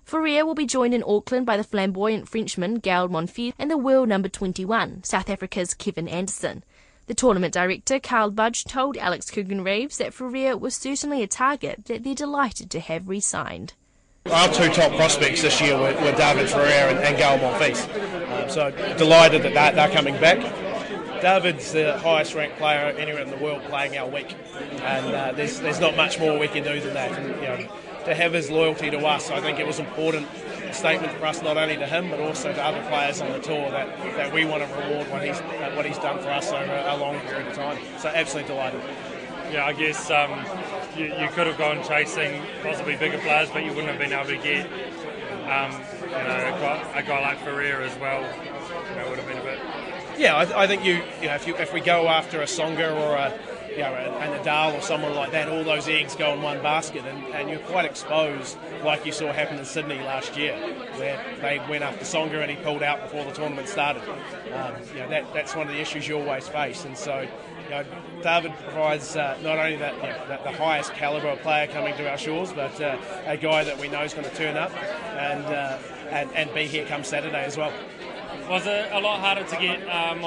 Ferrer 0.07 0.47
will 0.47 0.55
be 0.55 0.67
joined 0.67 0.95
in 0.95 1.03
Auckland 1.05 1.47
by 1.47 1.57
the 1.57 1.65
flamboyant 1.65 2.29
Frenchman 2.29 2.77
Gael 2.77 3.09
Monfils 3.09 3.55
and 3.59 3.69
the 3.69 3.77
world 3.77 4.09
number 4.09 4.29
21, 4.29 5.03
South 5.03 5.29
Africa's 5.29 5.75
Kevin 5.75 6.07
Anderson. 6.07 6.63
The 7.09 7.15
tournament 7.15 7.53
director, 7.53 7.99
Karl 7.99 8.31
Budge, 8.31 8.63
told 8.63 8.97
Alex 8.97 9.33
Coogan 9.33 9.65
Reeves 9.65 9.99
that 9.99 10.15
Ferrer 10.15 10.57
was 10.57 10.77
certainly 10.77 11.25
a 11.25 11.27
target 11.27 11.87
that 11.87 12.05
they're 12.05 12.15
delighted 12.15 12.71
to 12.71 12.79
have 12.79 13.09
re 13.09 13.19
signed. 13.19 13.73
Our 14.27 14.47
two 14.53 14.69
top 14.69 14.93
prospects 14.93 15.43
this 15.43 15.61
year 15.61 15.77
were, 15.77 15.95
were 15.95 16.13
David 16.13 16.51
Ferrer 16.51 16.89
and, 16.89 17.01
and 17.01 17.17
Gael 17.17 17.41
Monfils. 17.41 18.45
Um, 18.45 18.49
so 18.49 18.71
delighted 18.97 19.43
that 19.43 19.55
they're, 19.55 19.73
they're 19.73 19.91
coming 19.91 20.15
back. 20.21 20.39
David's 21.21 21.73
the 21.73 21.99
highest 21.99 22.33
ranked 22.33 22.59
player 22.59 22.95
anywhere 22.97 23.23
in 23.23 23.31
the 23.31 23.39
world 23.39 23.61
playing 23.65 23.99
our 23.99 24.09
week, 24.09 24.37
and 24.83 25.07
uh, 25.13 25.33
there's, 25.33 25.59
there's 25.59 25.81
not 25.81 25.97
much 25.97 26.21
more 26.21 26.39
we 26.39 26.47
can 26.47 26.63
do 26.63 26.79
than 26.79 26.95
that. 26.95 27.11
And, 27.19 27.29
you 27.43 27.67
know, 27.67 27.77
to 28.07 28.15
have 28.15 28.33
his 28.33 28.51
loyalty 28.51 28.91
to 28.91 28.99
us. 29.05 29.31
I 29.31 29.41
think 29.41 29.59
it 29.59 29.67
was 29.67 29.79
important 29.79 30.29
statement 30.73 31.13
for 31.19 31.27
us, 31.27 31.43
not 31.43 31.57
only 31.57 31.77
to 31.77 31.87
him 31.87 32.11
but 32.11 32.21
also 32.21 32.53
to 32.53 32.63
other 32.63 32.83
players 32.89 33.21
on 33.21 33.33
the 33.33 33.41
tour, 33.41 33.71
that, 33.71 33.99
that 34.17 34.33
we 34.33 34.45
want 34.45 34.63
to 34.63 34.75
reward 34.77 35.11
what 35.11 35.25
he's 35.25 35.39
what 35.77 35.85
he's 35.85 35.99
done 35.99 36.19
for 36.19 36.31
us 36.31 36.51
over 36.53 36.85
a 36.87 36.97
long 36.97 37.19
period 37.21 37.49
of 37.49 37.55
time. 37.55 37.79
So 37.99 38.09
absolutely 38.09 38.55
delighted. 38.55 38.81
Yeah, 39.53 39.67
I 39.67 39.73
guess 39.73 40.11
um, 40.11 40.45
you, 40.97 41.05
you, 41.05 41.29
could 41.29 41.47
have 41.47 41.57
gone 41.57 41.83
chasing 41.85 42.43
possibly 42.63 42.97
bigger 42.97 43.19
players, 43.19 43.49
but 43.51 43.65
you 43.65 43.71
wouldn't 43.71 43.89
have 43.89 43.99
been 43.99 44.13
able 44.13 44.27
to 44.27 44.37
get 44.39 44.67
um, 45.47 45.71
you 46.03 46.11
know, 46.11 46.17
a, 46.17 46.59
guy, 46.59 46.93
a 46.97 47.03
guy 47.05 47.21
like 47.21 47.39
Ferrer 47.39 47.83
as 47.83 47.97
well. 47.99 48.23
You 48.23 48.97
know, 48.97 49.09
would 49.09 49.19
have 49.19 49.29
been 49.29 49.39
a 49.39 49.43
bit. 49.43 49.61
Yeah, 50.19 50.35
I, 50.35 50.65
I 50.65 50.67
think 50.67 50.85
you, 50.85 50.95
you 51.21 51.29
know, 51.29 51.35
if 51.35 51.47
you 51.47 51.57
if 51.57 51.73
we 51.73 51.81
go 51.81 52.09
after 52.09 52.41
a 52.41 52.45
Tsonga 52.45 52.93
or 52.93 53.15
a 53.15 53.39
you 53.77 53.83
know, 53.83 53.93
a, 53.93 54.39
Nadal 54.39 54.79
or 54.79 54.81
someone 54.81 55.15
like 55.15 55.33
that, 55.33 55.49
all 55.49 55.63
those 55.63 55.87
eggs 55.87 56.17
go 56.17 56.33
in 56.33 56.43
one 56.43 56.63
basket, 56.63 57.05
and, 57.05 57.25
and 57.35 57.51
you're 57.51 57.59
quite 57.61 57.85
exposed, 57.85 58.57
like 58.83 59.05
you 59.05 59.13
saw 59.13 59.33
happen 59.33 59.59
in 59.59 59.65
Sydney 59.65 59.99
last 60.01 60.37
year, 60.37 60.57
where 60.97 61.23
they 61.43 61.61
went 61.69 61.85
after 61.85 62.05
Tsonga 62.05 62.41
and 62.41 62.51
he 62.51 62.57
pulled 62.57 62.83
out 62.83 63.03
before 63.03 63.25
the 63.25 63.33
tournament 63.33 63.69
started. 63.69 64.03
Um, 64.55 64.75
you 64.95 65.01
know, 65.01 65.09
that, 65.11 65.33
that's 65.35 65.55
one 65.55 65.67
of 65.67 65.73
the 65.73 65.81
issues 65.81 66.09
you 66.09 66.19
always 66.19 66.49
face, 66.49 66.85
and 66.85 66.97
so 66.97 67.21
you 67.21 67.71
know, 67.71 67.85
David 68.23 68.53
provides 68.65 69.17
uh, 69.17 69.37
not 69.43 69.59
only 69.59 69.77
that, 69.77 69.95
you 69.97 70.03
know, 70.03 70.29
that, 70.29 70.45
the 70.45 70.53
highest 70.53 70.93
calibre 70.95 71.33
of 71.33 71.41
player 71.41 71.67
coming 71.67 71.95
to 71.97 72.09
our 72.09 72.17
shores, 72.17 72.53
but 72.53 72.81
uh, 72.81 72.97
a 73.27 73.37
guy 73.37 73.65
that 73.65 73.79
we 73.79 73.89
know 73.89 74.03
is 74.03 74.15
going 74.15 74.29
to 74.29 74.35
turn 74.35 74.57
up 74.57 74.73
and, 74.73 75.45
uh, 75.47 75.79
and 76.11 76.31
and 76.33 76.55
be 76.55 76.67
here 76.67 76.87
come 76.87 77.03
Saturday 77.05 77.45
as 77.45 77.57
well. 77.57 77.73
Was 78.49 78.65
it 78.65 78.93
a 78.93 79.01
lot 79.01 79.19
harder 79.19 79.43
to 79.43 79.57
get 79.57 79.83
um, 79.89 80.21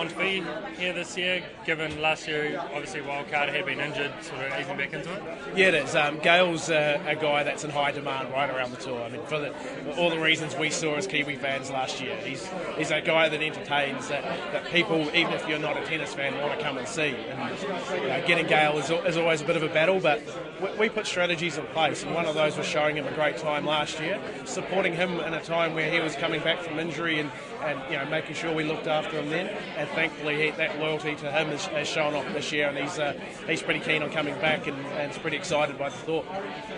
here 0.78 0.92
this 0.92 1.18
year, 1.18 1.42
given 1.66 2.02
last 2.02 2.28
year, 2.28 2.60
obviously, 2.74 3.00
Wildcard 3.00 3.54
had 3.54 3.66
been 3.66 3.80
injured, 3.80 4.12
sort 4.22 4.42
of 4.42 4.60
easing 4.60 4.76
back 4.76 4.94
into 4.94 5.14
it? 5.14 5.24
Yeah, 5.56 5.68
it 5.70 5.74
is. 5.76 5.96
Um, 5.96 6.20
Gael's 6.20 6.70
uh, 6.70 7.02
a 7.08 7.16
guy 7.16 7.44
that's 7.44 7.64
in 7.64 7.70
high 7.70 7.92
demand 7.92 8.32
right 8.34 8.50
around 8.50 8.72
the 8.72 8.78
tour. 8.78 9.02
I 9.02 9.10
mean, 9.10 9.22
for, 9.24 9.40
the, 9.40 9.54
all 9.96 10.10
the 10.10 10.20
reasons 10.20 10.56
we 10.58 10.70
saw 10.70 10.96
as 10.96 11.08
Kiwi 11.08 11.38
fans 11.38 11.72
last 11.72 12.02
year. 12.02 12.18
He's, 12.18 12.46
he's 12.78 12.92
a 12.92 13.00
guy 13.00 13.30
that 13.30 13.42
entertains, 13.42 14.10
that, 14.10 14.24
that 14.52 14.66
people, 14.66 15.00
even 15.16 15.32
if 15.32 15.48
you're 15.48 15.60
not 15.60 15.78
a 15.78 15.86
tennis 15.86 16.14
fan, 16.14 16.38
want 16.42 16.60
to 16.60 16.66
come 16.66 16.78
and 16.78 16.88
see. 16.88 17.16
And 17.16 17.58
you 18.02 18.08
know, 18.08 18.24
getting 18.28 18.48
Gael 18.48 18.78
is, 18.80 18.90
is 18.90 19.16
always 19.16 19.42
a 19.42 19.46
bit 19.46 19.56
of 19.56 19.64
a 19.64 19.70
battle, 19.70 20.02
but 20.02 20.22
we, 20.62 20.78
we 20.78 20.90
put 20.90 21.08
strategies 21.08 21.58
in 21.58 21.66
place, 21.68 22.04
and 22.04 22.14
one 22.14 22.26
of 22.26 22.36
those 22.36 22.58
was 22.58 22.68
showing 22.68 22.98
him 22.98 23.08
a 23.08 23.14
great 23.14 23.38
time 23.38 23.66
last 23.66 24.00
year, 24.02 24.20
supporting 24.44 24.94
him 24.94 25.22
in 25.22 25.34
a 25.34 25.42
time 25.42 25.74
where 25.74 25.90
he 25.90 26.02
was 26.02 26.16
coming 26.16 26.42
back 26.42 26.60
from 26.60 26.80
injury 26.80 27.20
and, 27.20 27.32
and 27.64 27.80
you 27.90 27.98
know, 27.98 28.09
making 28.10 28.36
sure 28.36 28.54
we 28.54 28.64
looked 28.64 28.88
after 28.88 29.20
him 29.20 29.30
then. 29.30 29.48
And 29.78 29.90
thankfully, 29.90 30.44
he, 30.44 30.52
that 30.52 30.80
loyalty 30.80 31.16
to 31.16 31.32
him 31.32 31.48
has, 31.48 31.66
has, 31.68 31.88
shown 31.88 32.14
off 32.14 32.26
this 32.34 32.52
year, 32.52 32.70
and 32.70 32.78
he's 32.78 33.00
uh, 33.00 33.14
he's 33.48 33.62
pretty 33.62 33.80
keen 33.80 34.04
on 34.04 34.12
coming 34.12 34.36
back 34.36 34.68
and, 34.68 34.78
and 34.78 35.12
is 35.12 35.18
pretty 35.18 35.38
excited 35.38 35.78
by 35.78 35.90
the 35.90 35.96
thought. 35.96 36.26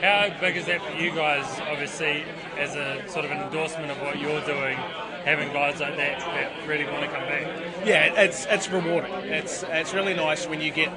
How 0.02 0.30
big 0.40 0.58
is 0.58 0.66
that 0.68 0.82
for 0.82 0.98
you 0.98 1.12
guys? 1.12 1.46
Obviously, 1.70 2.24
as 2.58 2.76
a 2.76 3.08
sort 3.08 3.26
of 3.26 3.32
an 3.32 3.42
endorsement 3.42 3.92
of 3.92 4.02
what 4.02 4.20
you're 4.20 4.44
doing, 4.46 4.78
having 5.26 5.52
guys 5.54 5.80
like 5.80 5.98
that 5.98 6.20
that 6.20 6.68
really 6.68 6.86
want 6.86 7.02
to 7.02 7.08
come 7.08 7.24
back. 7.24 7.86
Yeah, 7.86 8.22
it's 8.22 8.46
it's 8.46 8.70
rewarding. 8.70 9.12
It's 9.12 9.64
it's 9.64 9.94
really 9.94 10.14
nice 10.14 10.48
when 10.48 10.62
you 10.62 10.72
get, 10.72 10.92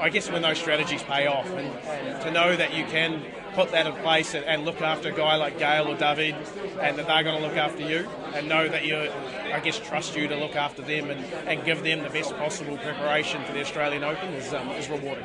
I 0.00 0.08
guess, 0.08 0.30
when 0.30 0.42
those 0.42 0.58
strategies 0.58 1.02
pay 1.02 1.26
off, 1.26 1.48
and, 1.50 1.68
and 1.88 2.22
to 2.22 2.30
know 2.30 2.56
that 2.56 2.74
you 2.74 2.84
can 2.86 3.22
put 3.54 3.70
that 3.72 3.86
in 3.86 3.94
place 4.02 4.34
and, 4.34 4.44
and, 4.44 4.64
look 4.64 4.80
after 4.80 5.10
a 5.10 5.12
guy 5.12 5.36
like 5.36 5.58
Gael 5.58 5.88
or 5.88 5.96
David, 5.96 6.34
and 6.80 6.98
that 6.98 7.06
they're 7.06 7.22
going 7.22 7.40
to 7.40 7.46
look 7.46 7.56
after 7.56 7.82
you, 7.82 8.08
and 8.34 8.48
know 8.48 8.68
that 8.68 8.84
you, 8.84 9.10
I 9.52 9.60
guess, 9.60 9.78
trust 9.78 10.16
you 10.16 10.28
to 10.28 10.36
look 10.36 10.56
after 10.56 10.82
them 10.82 11.10
and, 11.10 11.24
and 11.46 11.64
give 11.64 11.82
them 11.82 12.02
the 12.02 12.10
best 12.10 12.34
possible 12.36 12.76
preparation 12.78 13.44
for 13.44 13.52
the 13.52 13.60
Australian 13.60 14.04
Open 14.04 14.32
is, 14.34 14.52
um, 14.52 14.68
is 14.70 14.88
rewarding. 14.88 15.24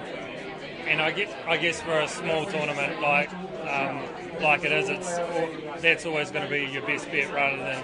And 0.87 1.01
I 1.01 1.11
guess, 1.11 1.33
I 1.45 1.57
guess 1.57 1.81
for 1.81 1.99
a 1.99 2.07
small 2.07 2.45
tournament 2.45 3.01
like 3.01 3.29
um, 3.67 4.01
like 4.41 4.63
it 4.63 4.71
is, 4.71 4.89
it's 4.89 5.17
that's 5.81 6.05
always 6.05 6.31
going 6.31 6.45
to 6.45 6.49
be 6.49 6.71
your 6.71 6.83
best 6.83 7.11
bet 7.11 7.33
rather 7.33 7.57
than, 7.57 7.83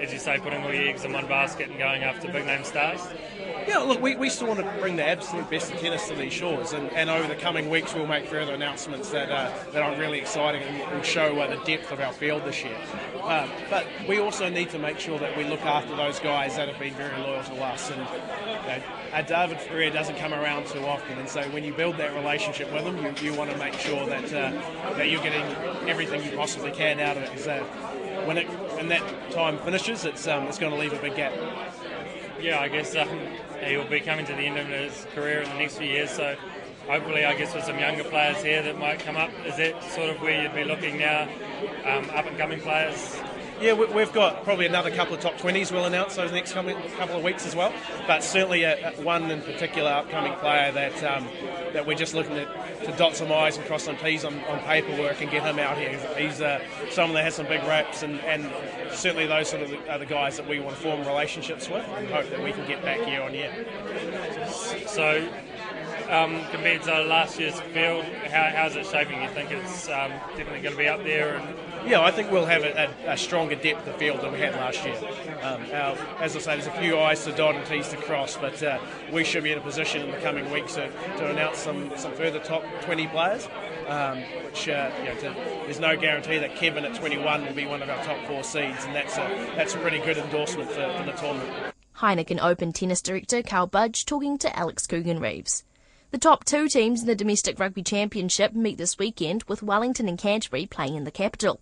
as 0.00 0.12
you 0.12 0.18
say, 0.18 0.38
putting 0.38 0.62
all 0.62 0.72
your 0.72 0.88
eggs 0.88 1.04
in 1.04 1.12
one 1.12 1.26
basket 1.26 1.68
and 1.68 1.78
going 1.78 2.02
after 2.02 2.30
big 2.32 2.46
name 2.46 2.64
stars. 2.64 3.00
Yeah, 3.70 3.78
look, 3.78 4.02
we, 4.02 4.16
we 4.16 4.30
still 4.30 4.48
want 4.48 4.58
to 4.58 4.80
bring 4.80 4.96
the 4.96 5.06
absolute 5.06 5.48
best 5.48 5.72
of 5.72 5.78
tennis 5.78 6.08
to 6.08 6.16
these 6.16 6.32
shores, 6.32 6.72
and, 6.72 6.90
and 6.90 7.08
over 7.08 7.28
the 7.28 7.36
coming 7.36 7.70
weeks 7.70 7.94
we'll 7.94 8.04
make 8.04 8.26
further 8.26 8.52
announcements 8.52 9.10
that 9.10 9.30
uh, 9.30 9.52
that 9.70 9.80
are 9.80 9.96
really 9.96 10.18
exciting 10.18 10.60
and 10.64 10.92
will 10.92 11.04
show 11.04 11.38
uh, 11.38 11.46
the 11.46 11.64
depth 11.64 11.92
of 11.92 12.00
our 12.00 12.12
field 12.12 12.44
this 12.44 12.64
year. 12.64 12.76
Um, 13.22 13.48
but 13.70 13.86
we 14.08 14.18
also 14.18 14.48
need 14.48 14.70
to 14.70 14.78
make 14.80 14.98
sure 14.98 15.20
that 15.20 15.38
we 15.38 15.44
look 15.44 15.60
after 15.60 15.94
those 15.94 16.18
guys 16.18 16.56
that 16.56 16.66
have 16.66 16.80
been 16.80 16.94
very 16.94 17.16
loyal 17.22 17.44
to 17.44 17.62
us, 17.62 17.92
and 17.92 18.00
you 18.00 18.06
know, 18.66 18.82
uh, 19.12 19.22
David 19.22 19.60
Ferrer 19.60 19.90
doesn't 19.90 20.16
come 20.16 20.34
around 20.34 20.66
too 20.66 20.84
often, 20.84 21.16
and 21.20 21.28
so 21.28 21.42
when 21.50 21.62
you 21.62 21.72
build 21.72 21.96
that 21.98 22.12
relationship 22.16 22.72
with 22.72 22.82
him, 22.82 22.96
you, 22.96 23.30
you 23.30 23.38
want 23.38 23.52
to 23.52 23.56
make 23.56 23.74
sure 23.74 24.04
that 24.04 24.24
uh, 24.32 24.50
that 24.96 25.10
you're 25.10 25.22
getting 25.22 25.44
everything 25.88 26.24
you 26.24 26.36
possibly 26.36 26.72
can 26.72 26.98
out 26.98 27.16
of 27.16 27.22
it. 27.22 27.30
Because 27.30 27.46
uh, 27.46 27.60
when 28.24 28.36
it 28.36 28.48
when 28.74 28.88
that 28.88 29.30
time 29.30 29.58
finishes, 29.58 30.04
it's 30.04 30.26
um, 30.26 30.48
it's 30.48 30.58
going 30.58 30.72
to 30.72 30.78
leave 30.78 30.92
a 30.92 31.00
big 31.00 31.14
gap. 31.14 31.32
Yeah, 32.42 32.60
I 32.60 32.68
guess 32.68 32.96
um, 32.96 33.08
he'll 33.62 33.86
be 33.88 34.00
coming 34.00 34.24
to 34.26 34.32
the 34.32 34.40
end 34.40 34.58
of 34.58 34.66
his 34.66 35.06
career 35.14 35.42
in 35.42 35.48
the 35.50 35.56
next 35.56 35.76
few 35.76 35.86
years. 35.86 36.10
So 36.10 36.34
hopefully, 36.86 37.24
I 37.24 37.34
guess 37.34 37.54
with 37.54 37.64
some 37.64 37.78
younger 37.78 38.04
players 38.04 38.42
here 38.42 38.62
that 38.62 38.78
might 38.78 39.00
come 39.00 39.16
up, 39.16 39.30
is 39.44 39.56
that 39.58 39.82
sort 39.92 40.08
of 40.08 40.20
where 40.22 40.42
you'd 40.42 40.54
be 40.54 40.64
looking 40.64 40.98
now? 40.98 41.28
Um, 41.84 42.08
up 42.10 42.26
and 42.26 42.38
coming 42.38 42.60
players 42.60 43.20
yeah, 43.60 43.74
we've 43.74 44.12
got 44.12 44.42
probably 44.44 44.66
another 44.66 44.90
couple 44.90 45.14
of 45.14 45.20
top 45.20 45.34
20s 45.34 45.70
we'll 45.70 45.84
announce 45.84 46.18
over 46.18 46.28
the 46.28 46.34
next 46.34 46.52
couple 46.52 47.16
of 47.16 47.22
weeks 47.22 47.46
as 47.46 47.54
well. 47.54 47.72
But 48.06 48.24
certainly 48.24 48.62
a, 48.62 48.90
a 48.90 49.02
one 49.02 49.30
in 49.30 49.42
particular 49.42 49.90
upcoming 49.90 50.32
player 50.34 50.72
that 50.72 51.04
um, 51.04 51.28
that 51.72 51.86
we're 51.86 51.96
just 51.96 52.14
looking 52.14 52.36
at 52.36 52.84
to 52.84 52.92
dot 52.96 53.16
some 53.16 53.30
I's 53.30 53.56
and 53.56 53.66
cross 53.66 53.84
some 53.84 53.96
T's 53.98 54.24
on, 54.24 54.38
on 54.44 54.58
paperwork 54.60 55.20
and 55.20 55.30
get 55.30 55.42
him 55.42 55.58
out 55.58 55.76
here. 55.76 55.98
He's 56.16 56.40
uh, 56.40 56.60
someone 56.90 57.14
that 57.14 57.24
has 57.24 57.34
some 57.34 57.46
big 57.46 57.62
reps 57.64 58.02
and, 58.02 58.20
and 58.20 58.50
certainly 58.92 59.26
those 59.26 59.50
sort 59.50 59.62
of 59.62 59.72
are 59.88 59.98
the 59.98 60.06
guys 60.06 60.36
that 60.36 60.48
we 60.48 60.58
want 60.60 60.76
to 60.76 60.82
form 60.82 61.06
relationships 61.06 61.68
with 61.68 61.86
and 61.88 62.08
hope 62.08 62.30
that 62.30 62.42
we 62.42 62.52
can 62.52 62.66
get 62.66 62.82
back 62.82 63.06
year 63.06 63.22
on 63.22 63.34
year. 63.34 63.52
So 64.86 65.28
um, 66.10 66.44
compared 66.50 66.82
to 66.82 67.02
last 67.04 67.38
year's 67.38 67.60
field? 67.60 68.04
How, 68.04 68.50
how's 68.54 68.74
it 68.74 68.86
shaping? 68.86 69.22
You 69.22 69.28
think 69.28 69.52
it's 69.52 69.88
um, 69.88 70.10
definitely 70.36 70.60
going 70.60 70.74
to 70.74 70.78
be 70.78 70.88
up 70.88 71.04
there? 71.04 71.36
And... 71.36 71.56
Yeah, 71.86 72.02
I 72.02 72.10
think 72.10 72.30
we'll 72.30 72.46
have 72.46 72.62
a, 72.62 72.90
a, 73.06 73.12
a, 73.12 73.16
stronger 73.16 73.54
depth 73.54 73.86
of 73.86 73.96
field 73.96 74.20
than 74.20 74.32
we 74.32 74.38
had 74.38 74.54
last 74.54 74.84
year. 74.84 74.96
Um, 75.42 75.62
our, 75.72 75.96
as 76.20 76.36
I 76.36 76.40
say, 76.40 76.54
there's 76.54 76.66
a 76.66 76.80
few 76.80 76.98
I's 76.98 77.24
to 77.24 77.32
dot 77.32 77.54
and 77.54 77.66
T's 77.66 77.88
to 77.88 77.96
cross, 77.96 78.36
but 78.36 78.62
uh, 78.62 78.78
we 79.12 79.24
should 79.24 79.44
be 79.44 79.52
in 79.52 79.58
a 79.58 79.62
position 79.62 80.02
in 80.02 80.10
the 80.10 80.18
coming 80.18 80.50
weeks 80.50 80.74
to, 80.74 80.88
to 81.18 81.30
announce 81.30 81.58
some, 81.58 81.90
some 81.96 82.12
further 82.12 82.38
top 82.38 82.64
20 82.82 83.06
players. 83.08 83.48
Um, 83.88 84.18
which 84.44 84.68
uh, 84.68 84.90
you 85.00 85.04
know, 85.06 85.14
to, 85.16 85.34
there's 85.64 85.80
no 85.80 85.96
guarantee 85.96 86.38
that 86.38 86.54
Kevin 86.54 86.84
at 86.84 86.94
21 86.94 87.44
will 87.44 87.54
be 87.54 87.66
one 87.66 87.82
of 87.82 87.90
our 87.90 88.02
top 88.04 88.24
four 88.26 88.44
seeds, 88.44 88.84
and 88.84 88.94
that's 88.94 89.16
a 89.16 89.52
that's 89.56 89.74
a 89.74 89.78
pretty 89.78 89.98
good 89.98 90.16
endorsement 90.16 90.70
for, 90.70 90.92
for 90.96 91.04
the 91.04 91.12
tournament. 91.12 91.74
Heineken 91.96 92.40
Open 92.40 92.72
tennis 92.72 93.02
director 93.02 93.42
Karl 93.42 93.66
Budge 93.66 94.06
talking 94.06 94.38
to 94.38 94.56
Alex 94.56 94.86
Coogan 94.86 95.18
Reeves. 95.18 95.64
The 96.10 96.18
top 96.18 96.44
two 96.44 96.68
teams 96.68 97.02
in 97.02 97.06
the 97.06 97.14
Domestic 97.14 97.60
Rugby 97.60 97.84
Championship 97.84 98.52
meet 98.52 98.78
this 98.78 98.98
weekend 98.98 99.44
with 99.44 99.62
Wellington 99.62 100.08
and 100.08 100.18
Canterbury 100.18 100.66
playing 100.66 100.96
in 100.96 101.04
the 101.04 101.12
capital. 101.12 101.60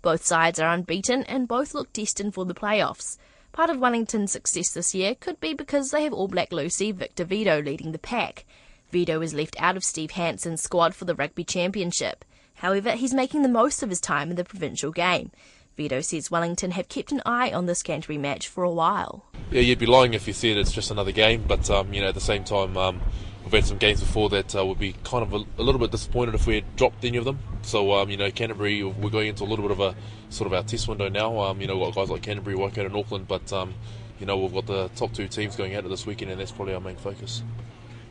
Both 0.00 0.24
sides 0.24 0.58
are 0.58 0.72
unbeaten 0.72 1.22
and 1.24 1.46
both 1.46 1.74
look 1.74 1.92
destined 1.92 2.32
for 2.32 2.46
the 2.46 2.54
playoffs. 2.54 3.18
Part 3.52 3.68
of 3.68 3.78
Wellington's 3.78 4.32
success 4.32 4.70
this 4.70 4.94
year 4.94 5.14
could 5.14 5.38
be 5.38 5.52
because 5.52 5.90
they 5.90 6.04
have 6.04 6.14
All 6.14 6.28
Black 6.28 6.50
loosie 6.50 6.92
Victor 6.92 7.24
Vito 7.24 7.60
leading 7.60 7.92
the 7.92 7.98
pack. 7.98 8.46
Vito 8.90 9.18
was 9.18 9.34
left 9.34 9.54
out 9.60 9.76
of 9.76 9.84
Steve 9.84 10.12
Hansen's 10.12 10.62
squad 10.62 10.94
for 10.94 11.04
the 11.04 11.14
Rugby 11.14 11.44
Championship. 11.44 12.24
However, 12.54 12.92
he's 12.92 13.12
making 13.12 13.42
the 13.42 13.50
most 13.50 13.82
of 13.82 13.90
his 13.90 14.00
time 14.00 14.30
in 14.30 14.36
the 14.36 14.44
provincial 14.44 14.92
game. 14.92 15.30
Vito 15.76 16.00
says 16.00 16.30
Wellington 16.30 16.70
have 16.70 16.88
kept 16.88 17.12
an 17.12 17.20
eye 17.26 17.52
on 17.52 17.66
this 17.66 17.82
Canterbury 17.82 18.16
match 18.16 18.48
for 18.48 18.64
a 18.64 18.70
while. 18.70 19.26
Yeah, 19.50 19.60
you'd 19.60 19.78
be 19.78 19.84
lying 19.84 20.14
if 20.14 20.26
you 20.26 20.32
said 20.32 20.56
it's 20.56 20.72
just 20.72 20.90
another 20.90 21.12
game, 21.12 21.44
but 21.46 21.68
um, 21.68 21.92
you 21.92 22.00
know 22.00 22.08
at 22.08 22.14
the 22.14 22.20
same 22.20 22.44
time 22.44 22.78
um, 22.78 23.02
we've 23.50 23.62
had 23.62 23.66
some 23.66 23.78
games 23.78 23.98
before 23.98 24.28
that 24.28 24.54
uh, 24.54 24.64
would 24.64 24.78
be 24.78 24.94
kind 25.02 25.24
of 25.24 25.32
a, 25.32 25.44
a, 25.60 25.62
little 25.64 25.80
bit 25.80 25.90
disappointed 25.90 26.36
if 26.36 26.46
we 26.46 26.54
had 26.54 26.76
dropped 26.76 27.04
any 27.04 27.18
of 27.18 27.24
them. 27.24 27.40
So 27.62 27.92
um, 27.94 28.08
you 28.08 28.16
know 28.16 28.30
Canterbury, 28.30 28.84
we're 28.84 29.10
going 29.10 29.26
into 29.26 29.42
a 29.42 29.46
little 29.46 29.64
bit 29.64 29.72
of 29.72 29.80
a 29.80 29.96
sort 30.28 30.46
of 30.46 30.52
our 30.52 30.62
test 30.62 30.86
window 30.86 31.08
now. 31.08 31.36
Um, 31.40 31.60
you 31.60 31.66
know, 31.66 31.76
we've 31.76 31.86
got 31.86 32.02
guys 32.02 32.10
like 32.10 32.22
Canterbury, 32.22 32.54
Waikato, 32.54 32.86
and 32.86 32.96
Auckland, 32.96 33.26
but 33.26 33.52
um, 33.52 33.74
you 34.20 34.26
know 34.26 34.36
we've 34.36 34.52
got 34.52 34.66
the 34.66 34.88
top 34.94 35.12
two 35.12 35.26
teams 35.26 35.56
going 35.56 35.74
out 35.74 35.88
this 35.88 36.06
weekend, 36.06 36.30
and 36.30 36.40
that's 36.40 36.52
probably 36.52 36.74
our 36.74 36.80
main 36.80 36.96
focus. 36.96 37.42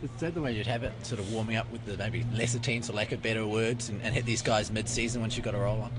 Is 0.03 0.09
that 0.19 0.33
the 0.33 0.41
way 0.41 0.53
you'd 0.53 0.67
have 0.67 0.83
it? 0.83 0.93
Sort 1.05 1.19
of 1.19 1.31
warming 1.31 1.55
up 1.55 1.71
with 1.71 1.85
the 1.85 1.95
maybe 1.95 2.25
lesser 2.33 2.59
teams, 2.59 2.87
for 2.87 2.93
lack 2.93 3.13
of 3.13 3.21
better 3.21 3.47
words, 3.47 3.87
and, 3.87 4.01
and 4.01 4.13
hit 4.13 4.25
these 4.25 4.41
guys 4.41 4.69
mid-season 4.71 5.21
once 5.21 5.37
you've 5.37 5.45
got 5.45 5.55
a 5.55 5.57
roll 5.57 5.81
on. 5.81 5.91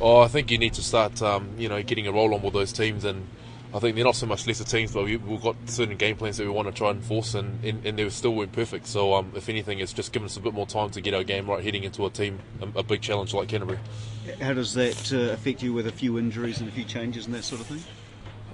Oh, 0.00 0.20
I 0.20 0.28
think 0.28 0.50
you 0.50 0.58
need 0.58 0.74
to 0.74 0.82
start, 0.82 1.20
um, 1.22 1.50
you 1.58 1.68
know, 1.68 1.82
getting 1.82 2.06
a 2.06 2.12
roll 2.12 2.34
on 2.34 2.42
with 2.42 2.54
those 2.54 2.72
teams, 2.72 3.04
and 3.04 3.26
I 3.74 3.80
think 3.80 3.96
they're 3.96 4.04
not 4.04 4.16
so 4.16 4.26
much 4.26 4.46
lesser 4.46 4.64
teams, 4.64 4.92
but 4.92 5.04
we, 5.04 5.12
have 5.12 5.42
got 5.42 5.56
certain 5.66 5.96
game 5.96 6.16
plans 6.16 6.38
that 6.38 6.44
we 6.44 6.50
want 6.50 6.68
to 6.68 6.72
try 6.72 6.90
and 6.90 7.04
force, 7.04 7.34
and, 7.34 7.62
and, 7.62 7.84
and 7.84 7.98
they 7.98 8.08
still 8.08 8.34
weren't 8.34 8.52
perfect. 8.52 8.86
So, 8.86 9.14
um, 9.14 9.32
if 9.34 9.48
anything, 9.48 9.80
it's 9.80 9.92
just 9.92 10.12
given 10.12 10.24
us 10.26 10.36
a 10.38 10.40
bit 10.40 10.54
more 10.54 10.66
time 10.66 10.90
to 10.90 11.00
get 11.02 11.12
our 11.12 11.24
game 11.24 11.48
right, 11.50 11.62
heading 11.62 11.84
into 11.84 12.06
a 12.06 12.10
team, 12.10 12.38
a, 12.62 12.78
a 12.78 12.82
big 12.82 13.02
challenge 13.02 13.34
like 13.34 13.48
Canterbury. 13.48 13.78
How 14.40 14.54
does 14.54 14.72
that 14.74 15.12
uh, 15.12 15.32
affect 15.32 15.62
you 15.62 15.74
with 15.74 15.86
a 15.86 15.92
few 15.92 16.18
injuries 16.18 16.60
and 16.60 16.68
a 16.68 16.72
few 16.72 16.84
changes 16.84 17.26
and 17.26 17.34
that 17.34 17.44
sort 17.44 17.60
of 17.60 17.66
thing? 17.66 17.82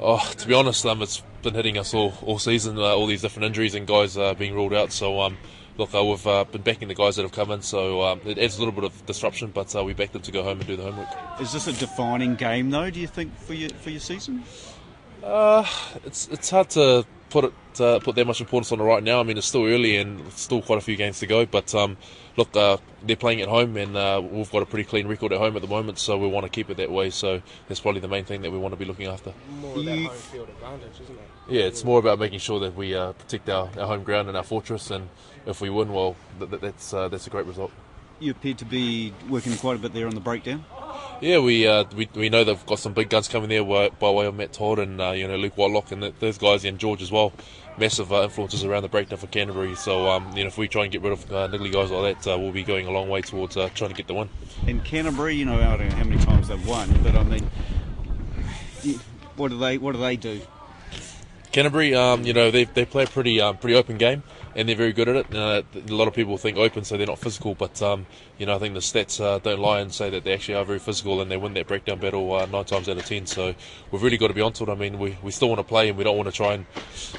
Oh, 0.01 0.33
to 0.37 0.49
be 0.49 0.55
honest, 0.55 0.85
um, 0.87 1.03
it's 1.03 1.23
been 1.43 1.55
hitting 1.55 1.79
us 1.79 1.95
all 1.95 2.15
all 2.23 2.39
season. 2.39 2.77
Uh, 2.79 2.83
all 2.83 3.07
these 3.07 3.23
different 3.23 3.47
injuries 3.47 3.75
and 3.75 3.87
guys 3.87 4.19
uh, 4.19 4.35
being 4.35 4.55
ruled 4.55 4.75
out. 4.75 4.91
So 4.91 5.21
um, 5.21 5.37
look, 5.77 5.95
uh, 5.95 6.05
we've 6.05 6.27
uh, 6.27 6.45
been 6.45 6.63
backing 6.63 6.89
the 6.89 6.95
guys 6.95 7.17
that 7.17 7.23
have 7.23 7.33
come 7.33 7.51
in, 7.51 7.63
so 7.63 8.03
um, 8.03 8.21
it 8.25 8.39
adds 8.39 8.57
a 8.57 8.59
little 8.59 8.75
bit 8.75 8.85
of 8.85 9.07
disruption, 9.07 9.51
but 9.53 9.75
uh, 9.77 9.85
we 9.85 9.95
back 9.95 10.13
them 10.13 10.23
to 10.23 10.33
go 10.33 10.43
home 10.43 10.59
and 10.59 10.67
do 10.67 10.77
the 10.77 10.83
homework. 10.83 11.09
Is 11.41 11.53
this 11.53 11.67
a 11.67 11.73
defining 11.73 12.35
game, 12.35 12.71
though? 12.71 12.91
Do 12.91 13.01
you 13.01 13.07
think 13.07 13.37
for 13.39 13.55
your 13.55 13.71
for 13.71 13.91
your 13.91 14.01
season? 14.01 14.43
Uh, 15.25 15.67
it's 16.05 16.29
it's 16.29 16.51
hard 16.51 16.69
to 16.71 17.07
put 17.31 17.45
it 17.45 17.81
uh, 17.81 17.99
put 18.01 18.15
that 18.15 18.27
much 18.27 18.41
importance 18.41 18.71
on 18.73 18.81
it 18.81 18.85
right 18.85 19.03
now. 19.03 19.21
I 19.21 19.23
mean, 19.23 19.39
it's 19.39 19.47
still 19.47 19.65
early 19.65 19.97
and 19.97 20.31
still 20.33 20.61
quite 20.61 20.79
a 20.79 20.83
few 20.83 20.97
games 20.97 21.19
to 21.21 21.27
go. 21.27 21.47
But 21.47 21.75
um, 21.75 21.97
look, 22.37 22.55
uh, 22.55 22.77
they're 23.03 23.17
playing 23.17 23.41
at 23.41 23.49
home, 23.49 23.77
and 23.79 23.97
uh, 23.97 24.21
we've 24.23 24.51
got 24.53 24.63
a 24.63 24.67
pretty 24.67 24.85
clean 24.85 25.07
record 25.09 25.33
at 25.33 25.39
home 25.39 25.57
at 25.57 25.63
the 25.63 25.69
moment, 25.69 25.99
so 25.99 26.19
we 26.19 26.29
want 26.29 26.45
to 26.45 26.51
keep 26.51 26.69
it 26.69 26.77
that 26.77 26.91
way. 26.91 27.09
So 27.09 27.41
that's 27.69 27.81
probably 27.81 28.03
the 28.03 28.09
main 28.09 28.25
thing 28.25 28.43
that 28.43 28.51
we 28.51 28.59
want 28.59 28.73
to 28.73 28.79
be 28.79 28.85
looking 28.85 29.07
after. 29.07 29.33
More 29.61 29.81
about 29.81 29.99
home 29.99 30.11
field 30.11 30.49
advantage, 30.51 31.01
isn't 31.03 31.17
it? 31.17 31.29
Yeah, 31.49 31.63
it's 31.63 31.85
more 31.85 31.99
about 31.99 32.19
making 32.19 32.41
sure 32.41 32.61
that 32.61 32.75
we 32.75 32.95
uh, 32.95 33.13
protect 33.13 33.49
our, 33.49 33.71
our 33.79 33.87
home 33.87 34.05
ground 34.05 34.29
and 34.29 34.37
our 34.37 34.45
fortress, 34.45 34.91
and 34.91 35.09
if 35.47 35.61
we 35.61 35.71
win, 35.71 35.93
well, 35.93 36.17
th- 36.39 36.61
that's 36.61 36.93
uh, 36.93 37.09
that's 37.09 37.27
a 37.27 37.31
great 37.31 37.47
result. 37.47 37.73
You 38.21 38.31
appear 38.31 38.55
to 38.55 38.65
be 38.65 39.13
working 39.29 39.57
quite 39.57 39.77
a 39.77 39.79
bit 39.79 39.93
there 39.93 40.07
on 40.07 40.15
the 40.15 40.21
breakdown. 40.21 40.65
Yeah, 41.21 41.39
we, 41.39 41.67
uh, 41.67 41.85
we 41.97 42.09
we 42.15 42.29
know 42.29 42.45
they've 42.45 42.67
got 42.67 42.79
some 42.79 42.93
big 42.93 43.09
guns 43.09 43.29
coming 43.29 43.49
there 43.49 43.65
by, 43.65 43.89
by 43.89 44.11
way 44.11 44.27
of 44.27 44.35
Matt 44.35 44.53
Todd 44.53 44.79
and 44.79 45.01
uh, 45.01 45.13
you 45.13 45.27
know 45.27 45.37
Luke 45.37 45.57
Whitelock 45.57 45.93
and 45.93 46.03
those 46.21 46.39
guys 46.39 46.65
and 46.65 46.79
George 46.79 47.03
as 47.03 47.11
well. 47.11 47.33
Massive 47.79 48.13
uh, 48.13 48.25
influences 48.25 48.65
around 48.65 48.83
the 48.83 48.89
breakdown 48.89 49.19
for 49.19 49.27
Canterbury. 49.27 49.75
So 49.75 50.09
um, 50.09 50.37
you 50.37 50.45
know 50.45 50.49
if 50.49 50.59
we 50.59 50.69
try 50.69 50.83
and 50.83 50.93
get 50.93 51.03
rid 51.03 51.13
of 51.13 51.33
uh, 51.33 51.49
niggly 51.49 51.73
guys 51.73 51.91
like 51.91 52.23
that, 52.23 52.35
uh, 52.35 52.39
we'll 52.39 52.53
be 52.53 52.63
going 52.63 52.87
a 52.87 52.91
long 52.91 53.09
way 53.09 53.21
towards 53.21 53.57
uh, 53.57 53.69
trying 53.75 53.91
to 53.91 53.97
get 53.97 54.07
the 54.07 54.15
win. 54.15 54.29
In 54.67 54.81
Canterbury, 54.81 55.35
you 55.35 55.45
know 55.45 55.55
I 55.55 55.77
don't 55.77 55.89
know 55.89 55.97
how 55.97 56.05
many 56.05 56.23
times 56.23 56.49
they've 56.49 56.67
won, 56.67 56.93
but 57.03 57.15
I 57.15 57.23
mean, 57.23 57.49
what 59.37 59.49
do 59.49 59.59
they 59.59 59.79
what 59.79 59.93
do 59.93 59.99
they 59.99 60.17
do? 60.17 60.41
Canterbury, 61.53 61.95
um, 61.95 62.25
you 62.25 62.33
know, 62.33 62.51
they, 62.51 62.65
they 62.65 62.85
play 62.85 63.05
a 63.05 63.07
pretty 63.07 63.41
um, 63.41 63.57
pretty 63.57 63.77
open 63.77 63.97
game 63.97 64.25
and 64.57 64.69
they're 64.69 64.77
very 64.77 64.93
good 64.93 65.09
at 65.09 65.17
it. 65.17 65.35
A 65.35 65.65
lot 65.95 66.09
of 66.09 66.15
people 66.15 66.37
think 66.39 66.57
open, 66.57 66.85
so 66.85 66.97
they're 66.97 67.07
not 67.07 67.19
physical, 67.19 67.55
but 67.55 67.81
um, 67.83 68.07
you 68.39 68.47
know, 68.47 68.57
I 68.57 68.59
think 68.59 68.75
the 68.75 68.81
stats 68.81 69.21
uh, 69.21 69.39
don't 69.39 69.61
lie 69.61 69.81
and 69.81 69.93
say 69.93 70.11
that 70.11 70.25
they 70.25 70.33
actually 70.33 70.55
are 70.55 70.65
very 70.65 70.79
physical 70.79 71.21
and 71.21 71.31
they 71.31 71.37
win 71.37 71.55
that 71.55 71.67
breakdown 71.67 71.99
battle 71.99 72.33
uh, 72.35 72.47
nine 72.47 72.65
times 72.65 72.89
out 72.89 72.97
of 72.97 73.05
ten. 73.05 73.27
So 73.27 73.55
we've 73.91 74.03
really 74.03 74.17
got 74.17 74.29
to 74.29 74.35
be 74.35 74.41
onto 74.41 74.65
it. 74.65 74.71
I 74.71 74.75
mean, 74.75 74.99
we, 74.99 75.17
we 75.23 75.31
still 75.31 75.49
want 75.49 75.59
to 75.61 75.65
play 75.65 75.89
and 75.89 75.99
we 75.99 76.05
don't 76.05 76.17
want 76.17 76.29
to 76.29 76.35
try 76.35 76.55
and, 76.55 76.67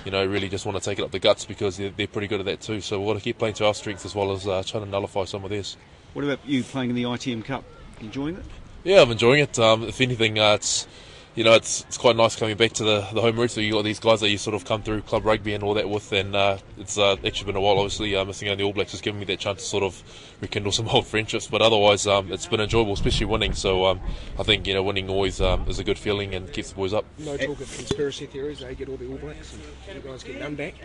you 0.06 0.12
know, 0.12 0.26
really 0.26 0.50
just 0.50 0.66
want 0.66 0.78
to 0.78 0.84
take 0.84 1.00
it 1.00 1.04
up 1.04 1.12
the 1.12 1.20
guts 1.20 1.46
because 1.46 1.78
they're, 1.78 1.90
they're 1.90 2.08
pretty 2.08 2.28
good 2.28 2.40
at 2.40 2.46
that 2.46 2.62
too. 2.62 2.82
So 2.82 3.00
we've 3.00 3.08
got 3.08 3.14
to 3.14 3.22
keep 3.24 3.38
playing 3.38 3.56
to 3.56 3.66
our 3.66 3.74
strengths 3.74 4.06
as 4.06 4.16
well 4.16 4.32
as 4.32 4.48
uh, 4.48 4.64
trying 4.66 4.84
to 4.84 4.90
nullify 4.90 5.26
some 5.26 5.44
of 5.44 5.50
theirs. 5.50 5.78
What 6.14 6.24
about 6.24 6.40
you 6.46 6.64
playing 6.64 6.90
in 6.92 6.96
the 6.96 7.04
ITM 7.04 7.44
Cup? 7.44 7.64
Enjoying 8.00 8.36
it? 8.36 8.46
Yeah, 8.84 9.02
I'm 9.02 9.12
enjoying 9.12 9.42
it. 9.42 9.58
Um, 9.58 9.84
if 9.84 10.00
anything, 10.00 10.38
uh, 10.38 10.54
it's 10.54 10.88
you 11.36 11.44
know, 11.44 11.54
it's 11.54 11.82
it's 11.82 11.98
quite 11.98 12.16
nice 12.16 12.38
coming 12.38 12.56
back 12.56 12.72
to 12.74 12.84
the, 12.86 13.08
the 13.12 13.20
home 13.22 13.38
roots. 13.38 13.54
So 13.54 13.62
you 13.62 13.74
got 13.74 13.84
these 13.84 14.00
guys 14.00 14.22
that 14.22 14.30
you 14.30 14.38
sort 14.38 14.56
of 14.56 14.64
come 14.64 14.82
through 14.82 15.02
club 15.02 15.26
rugby 15.26 15.54
and 15.54 15.64
all 15.64 15.74
that 15.74 15.90
with, 15.90 16.12
and 16.14 16.34
uh, 16.34 16.58
it's 16.78 16.98
uh, 16.98 17.18
actually 17.26 17.48
been 17.48 17.58
a 17.58 17.62
while. 17.62 17.78
Obviously, 17.78 18.16
uh, 18.16 18.24
missing 18.24 18.48
out 18.48 18.58
the 18.58 18.64
All 18.64 18.72
Blacks 18.72 18.92
has 18.92 19.02
given 19.02 19.20
me 19.20 19.26
that 19.26 19.40
chance 19.40 19.60
to 19.60 19.66
sort 19.66 19.84
of 19.84 20.02
rekindle 20.40 20.72
some 20.72 20.88
old 20.88 21.06
friendships. 21.06 21.48
But 21.48 21.62
otherwise, 21.62 22.08
um, 22.08 22.32
it's 22.32 22.48
been 22.48 22.62
enjoyable, 22.62 22.94
especially 22.94 23.26
winning. 23.26 23.54
So 23.54 23.86
um, 23.86 24.00
I 24.40 24.44
think 24.44 24.66
you 24.66 24.74
know, 24.74 24.84
winning 24.84 25.10
always 25.10 25.42
um, 25.42 25.68
is 25.68 25.78
a 25.78 25.84
good 25.84 26.00
feeling 26.00 26.34
and 26.34 26.52
keeps 26.54 26.70
the 26.70 26.76
boys 26.76 26.94
up. 26.94 27.04
No 27.18 27.36
talk 27.36 27.60
of 27.60 27.76
conspiracy 27.76 28.28
theories. 28.28 28.60
They 28.60 28.74
get 28.74 28.88
all 28.88 28.98
the 28.98 29.08
All 29.08 29.18
Blacks, 29.18 29.54
and 29.90 29.96
you 30.04 30.10
guys 30.10 30.24
get 30.24 30.40
none 30.40 30.56
back. 30.56 30.76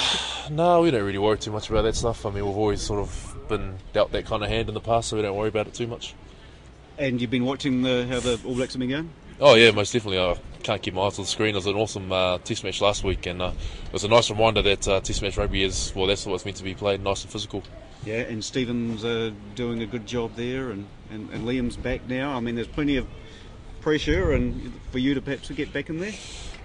no, 0.50 0.82
we 0.82 0.90
don't 0.90 1.04
really 1.04 1.18
worry 1.18 1.38
too 1.38 1.52
much 1.52 1.70
about 1.70 1.82
that 1.82 1.94
stuff. 1.94 2.26
I 2.26 2.30
mean, 2.30 2.44
we've 2.44 2.56
always 2.56 2.82
sort 2.82 2.98
of 2.98 3.36
been 3.48 3.78
dealt 3.92 4.10
that 4.10 4.26
kind 4.26 4.42
of 4.42 4.48
hand 4.48 4.66
in 4.66 4.74
the 4.74 4.80
past, 4.80 5.08
so 5.08 5.16
we 5.16 5.22
don't 5.22 5.36
worry 5.36 5.48
about 5.48 5.68
it 5.68 5.74
too 5.74 5.86
much. 5.86 6.14
And 6.98 7.20
you've 7.20 7.30
been 7.30 7.44
watching 7.44 7.82
the, 7.82 8.06
how 8.08 8.18
the 8.18 8.40
All 8.44 8.56
Blacks 8.56 8.74
have 8.74 8.80
been 8.80 8.90
going? 8.90 9.10
Oh 9.42 9.54
yeah, 9.54 9.70
most 9.70 9.94
definitely. 9.94 10.20
I 10.20 10.36
can't 10.62 10.82
keep 10.82 10.92
my 10.92 11.02
eyes 11.02 11.18
on 11.18 11.24
the 11.24 11.30
screen. 11.30 11.54
It 11.54 11.58
was 11.58 11.66
an 11.66 11.74
awesome 11.74 12.12
uh, 12.12 12.36
Test 12.38 12.62
match 12.62 12.82
last 12.82 13.02
week, 13.04 13.24
and 13.24 13.40
uh, 13.40 13.52
it 13.86 13.92
was 13.92 14.04
a 14.04 14.08
nice 14.08 14.28
reminder 14.28 14.60
that 14.60 14.86
uh, 14.86 15.00
Test 15.00 15.22
match 15.22 15.38
rugby 15.38 15.62
is 15.62 15.94
well, 15.96 16.06
that's 16.06 16.26
what 16.26 16.34
it's 16.34 16.44
meant 16.44 16.58
to 16.58 16.62
be 16.62 16.74
played, 16.74 17.02
nice 17.02 17.22
and 17.22 17.32
physical. 17.32 17.62
Yeah, 18.04 18.16
and 18.16 18.44
Stephen's 18.44 19.02
uh, 19.02 19.30
doing 19.54 19.82
a 19.82 19.86
good 19.86 20.06
job 20.06 20.36
there, 20.36 20.70
and, 20.70 20.86
and, 21.10 21.30
and 21.30 21.46
Liam's 21.46 21.78
back 21.78 22.06
now. 22.06 22.36
I 22.36 22.40
mean, 22.40 22.54
there's 22.54 22.66
plenty 22.66 22.98
of 22.98 23.06
pressure, 23.80 24.32
and 24.32 24.78
for 24.90 24.98
you 24.98 25.14
to 25.14 25.22
perhaps 25.22 25.50
get 25.50 25.72
back 25.72 25.88
in 25.88 26.00
there. 26.00 26.12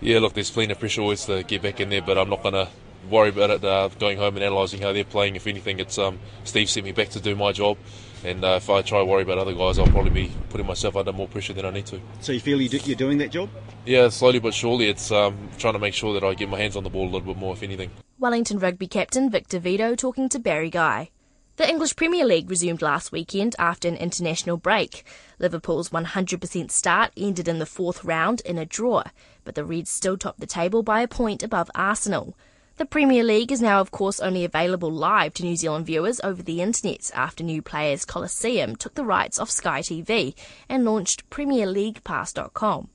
Yeah, 0.02 0.20
look, 0.20 0.34
there's 0.34 0.52
plenty 0.52 0.74
of 0.74 0.80
pressure 0.80 1.00
always 1.00 1.26
to 1.26 1.44
get 1.44 1.62
back 1.62 1.80
in 1.80 1.88
there, 1.88 2.02
but 2.02 2.18
I'm 2.18 2.30
not 2.30 2.44
going 2.44 2.56
to 2.56 2.68
worry 3.10 3.30
about 3.30 3.52
it. 3.52 3.64
Uh, 3.64 3.88
going 4.00 4.18
home 4.18 4.36
and 4.36 4.44
analysing 4.44 4.82
how 4.82 4.92
they're 4.92 5.06
playing. 5.06 5.38
If 5.38 5.48
anything, 5.48 5.80
it's 5.80 5.98
um, 5.98 6.20
Steve 6.44 6.70
sent 6.70 6.86
me 6.86 6.92
back 6.92 7.10
to 7.10 7.22
do 7.22 7.38
my 7.38 7.54
job. 7.54 7.78
And 8.26 8.44
uh, 8.44 8.56
if 8.58 8.70
I 8.72 8.82
try 8.82 9.00
to 9.00 9.06
worry 9.06 9.22
about 9.22 9.38
other 9.38 9.54
guys, 9.54 9.78
I'll 9.78 9.86
probably 9.86 10.10
be 10.10 10.32
putting 10.50 10.66
myself 10.66 10.96
under 10.96 11.14
more 11.14 11.28
pressure 11.28 11.54
than 11.54 11.64
I 11.64 11.70
need 11.70 11.86
to. 11.88 12.02
So 12.22 12.32
you 12.32 12.40
feel 12.40 12.60
you're 12.60 12.96
doing 12.96 13.20
that 13.20 13.30
job? 13.30 13.50
Yeah, 13.86 14.10
slowly 14.10 14.40
but 14.40 14.54
surely. 14.54 14.90
It's 14.90 15.12
um, 15.12 15.50
trying 15.60 15.74
to 15.74 15.80
make 15.80 15.94
sure 15.94 16.14
that 16.14 16.24
I 16.24 16.34
get 16.34 16.50
my 16.50 16.58
hands 16.58 16.76
on 16.76 16.84
the 16.84 16.90
ball 16.90 17.04
a 17.04 17.12
little 17.12 17.22
bit 17.22 17.38
more, 17.38 17.54
if 17.54 17.62
anything. 17.62 17.92
Wellington 18.18 18.58
rugby 18.58 18.88
captain 18.88 19.30
Victor 19.30 19.60
Vito 19.60 19.94
talking 19.96 20.28
to 20.30 20.40
Barry 20.40 20.72
Guy. 20.72 21.12
The 21.58 21.70
English 21.70 21.96
Premier 21.96 22.26
League 22.26 22.50
resumed 22.50 22.82
last 22.82 23.12
weekend 23.12 23.56
after 23.60 23.88
an 23.88 23.96
international 23.96 24.58
break. 24.58 25.06
Liverpool's 25.40 25.90
100% 25.90 26.72
start 26.72 27.12
ended 27.16 27.48
in 27.48 27.60
the 27.60 27.66
fourth 27.66 28.04
round 28.04 28.42
in 28.42 28.58
a 28.58 28.66
draw, 28.66 29.04
but 29.46 29.56
the 29.56 29.64
Reds 29.64 29.90
still 29.90 30.18
top 30.18 30.38
the 30.38 30.48
table 30.48 30.84
by 30.84 31.02
a 31.02 31.08
point 31.08 31.44
above 31.44 31.72
Arsenal. 31.76 32.36
The 32.78 32.86
Premier 32.86 33.24
League 33.24 33.54
is 33.54 33.62
now, 33.62 33.80
of 33.80 33.92
course, 33.92 34.20
only 34.20 34.44
available 34.44 34.92
live 34.92 35.34
to 35.36 35.44
New 35.44 35.56
Zealand 35.56 35.86
viewers 35.86 36.20
over 36.26 36.44
the 36.44 36.62
internet 36.62 37.10
after 37.14 37.42
New 37.42 37.62
Players 37.62 38.04
Coliseum 38.04 38.76
took 38.76 38.96
the 38.96 39.06
rights 39.06 39.40
off 39.40 39.50
Sky 39.50 39.80
TV 39.80 40.36
and 40.68 40.84
launched 40.84 41.30
PremierLeaguePass.com. 41.30 42.90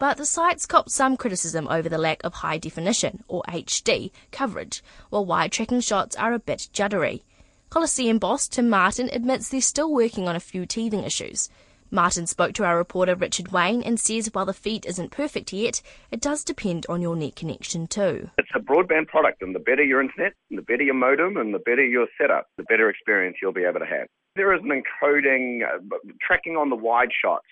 But 0.00 0.16
the 0.16 0.26
site's 0.26 0.66
copped 0.66 0.90
some 0.90 1.16
criticism 1.16 1.68
over 1.68 1.88
the 1.88 1.96
lack 1.96 2.24
of 2.24 2.34
high 2.34 2.58
definition, 2.58 3.22
or 3.28 3.44
HD, 3.46 4.10
coverage, 4.32 4.82
while 5.10 5.24
wide 5.24 5.52
tracking 5.52 5.80
shots 5.80 6.16
are 6.16 6.32
a 6.32 6.40
bit 6.40 6.68
juddery. 6.72 7.22
Coliseum 7.68 8.18
boss 8.18 8.48
Tim 8.48 8.68
Martin 8.68 9.08
admits 9.12 9.48
they're 9.48 9.60
still 9.60 9.92
working 9.92 10.26
on 10.26 10.34
a 10.34 10.40
few 10.40 10.66
teething 10.66 11.04
issues. 11.04 11.48
Martin 11.92 12.24
spoke 12.24 12.52
to 12.54 12.64
our 12.64 12.76
reporter 12.76 13.16
Richard 13.16 13.50
Wayne 13.50 13.82
and 13.82 13.98
says 13.98 14.30
while 14.32 14.46
the 14.46 14.52
feed 14.52 14.86
isn't 14.86 15.10
perfect 15.10 15.52
yet, 15.52 15.82
it 16.12 16.20
does 16.20 16.44
depend 16.44 16.86
on 16.88 17.02
your 17.02 17.16
net 17.16 17.34
connection 17.34 17.88
too. 17.88 18.30
It's 18.38 18.48
a 18.54 18.60
broadband 18.60 19.08
product, 19.08 19.42
and 19.42 19.54
the 19.54 19.58
better 19.58 19.82
your 19.82 20.00
internet, 20.00 20.34
the 20.50 20.62
better 20.62 20.84
your 20.84 20.94
modem, 20.94 21.36
and 21.36 21.52
the 21.52 21.58
better 21.58 21.84
your 21.84 22.06
setup, 22.16 22.46
the 22.56 22.62
better 22.64 22.88
experience 22.88 23.38
you'll 23.42 23.52
be 23.52 23.64
able 23.64 23.80
to 23.80 23.86
have. 23.86 24.06
There 24.36 24.54
is 24.54 24.60
an 24.62 24.70
encoding, 24.70 25.62
uh, 25.64 25.78
tracking 26.24 26.56
on 26.56 26.70
the 26.70 26.76
wide 26.76 27.10
shots 27.12 27.48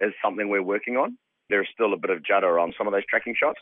is 0.00 0.12
something 0.24 0.48
we're 0.48 0.62
working 0.62 0.96
on. 0.96 1.18
There's 1.48 1.68
still 1.74 1.92
a 1.92 1.96
bit 1.96 2.10
of 2.10 2.24
judder 2.24 2.60
on 2.60 2.72
some 2.78 2.86
of 2.86 2.92
those 2.92 3.06
tracking 3.06 3.34
shots 3.38 3.58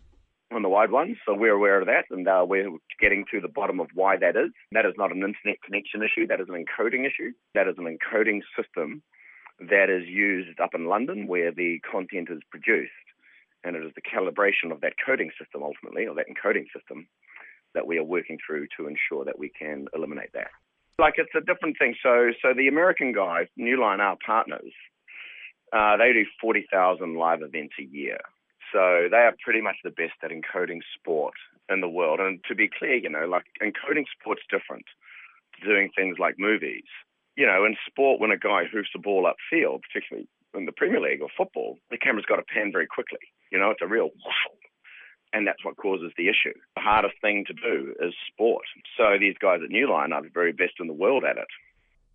on 0.52 0.62
the 0.62 0.68
wide 0.68 0.90
ones, 0.90 1.16
so 1.24 1.32
we're 1.34 1.54
aware 1.54 1.80
of 1.80 1.86
that, 1.86 2.04
and 2.10 2.28
uh, 2.28 2.44
we're 2.46 2.68
getting 3.00 3.24
to 3.30 3.40
the 3.40 3.48
bottom 3.48 3.80
of 3.80 3.88
why 3.94 4.18
that 4.18 4.36
is. 4.36 4.50
That 4.72 4.84
is 4.84 4.92
not 4.98 5.10
an 5.10 5.22
internet 5.22 5.62
connection 5.64 6.02
issue, 6.02 6.26
that 6.26 6.40
is 6.40 6.48
an 6.50 6.62
encoding 6.62 7.06
issue. 7.06 7.32
That 7.54 7.66
is 7.66 7.76
an 7.78 7.84
encoding 7.84 8.40
system 8.56 9.02
that 9.60 9.90
is 9.90 10.08
used 10.08 10.60
up 10.60 10.74
in 10.74 10.86
London 10.86 11.26
where 11.26 11.52
the 11.52 11.80
content 11.90 12.28
is 12.30 12.40
produced. 12.50 12.92
And 13.64 13.74
it 13.74 13.84
is 13.84 13.92
the 13.94 14.02
calibration 14.02 14.70
of 14.70 14.80
that 14.82 14.94
coding 15.04 15.30
system 15.38 15.62
ultimately, 15.62 16.06
or 16.06 16.14
that 16.14 16.26
encoding 16.28 16.66
system, 16.74 17.08
that 17.74 17.86
we 17.86 17.98
are 17.98 18.04
working 18.04 18.38
through 18.44 18.68
to 18.76 18.86
ensure 18.86 19.24
that 19.24 19.38
we 19.38 19.50
can 19.50 19.86
eliminate 19.94 20.32
that. 20.34 20.50
Like 20.98 21.14
it's 21.16 21.34
a 21.36 21.40
different 21.40 21.76
thing. 21.78 21.94
So, 22.02 22.30
so 22.40 22.54
the 22.56 22.68
American 22.68 23.12
guys, 23.12 23.46
NeuLion, 23.58 23.98
our 23.98 24.16
partners, 24.24 24.72
uh, 25.72 25.96
they 25.96 26.12
do 26.12 26.24
40,000 26.40 27.16
live 27.16 27.42
events 27.42 27.74
a 27.78 27.84
year. 27.84 28.18
So 28.72 29.08
they 29.10 29.16
are 29.16 29.34
pretty 29.42 29.60
much 29.60 29.76
the 29.82 29.90
best 29.90 30.14
at 30.22 30.30
encoding 30.30 30.80
sport 30.94 31.34
in 31.68 31.80
the 31.80 31.88
world. 31.88 32.20
And 32.20 32.40
to 32.48 32.54
be 32.54 32.68
clear, 32.68 32.94
you 32.94 33.08
know, 33.08 33.26
like 33.26 33.44
encoding 33.62 34.04
sport's 34.18 34.42
different 34.50 34.84
to 35.58 35.66
doing 35.66 35.90
things 35.96 36.18
like 36.18 36.36
movies 36.38 36.84
you 37.38 37.46
know, 37.46 37.64
in 37.64 37.76
sport, 37.86 38.20
when 38.20 38.32
a 38.32 38.36
guy 38.36 38.64
hoofs 38.64 38.90
a 38.96 38.98
ball 38.98 39.22
upfield, 39.22 39.82
particularly 39.82 40.28
in 40.54 40.66
the 40.66 40.72
Premier 40.72 41.00
League 41.00 41.22
or 41.22 41.28
football, 41.36 41.78
the 41.88 41.96
camera's 41.96 42.26
got 42.26 42.36
to 42.36 42.42
pan 42.42 42.72
very 42.72 42.88
quickly. 42.88 43.20
You 43.52 43.60
know, 43.60 43.70
it's 43.70 43.80
a 43.80 43.86
real 43.86 44.06
whistle. 44.06 44.58
And 45.32 45.46
that's 45.46 45.64
what 45.64 45.76
causes 45.76 46.10
the 46.16 46.28
issue. 46.28 46.58
The 46.74 46.82
hardest 46.82 47.14
thing 47.20 47.44
to 47.46 47.52
do 47.52 47.94
is 48.00 48.12
sport. 48.32 48.64
So 48.96 49.18
these 49.20 49.36
guys 49.40 49.60
at 49.62 49.70
NeuLion 49.70 50.12
are 50.12 50.22
the 50.22 50.30
very 50.34 50.52
best 50.52 50.72
in 50.80 50.88
the 50.88 50.92
world 50.92 51.22
at 51.22 51.36
it. 51.36 51.46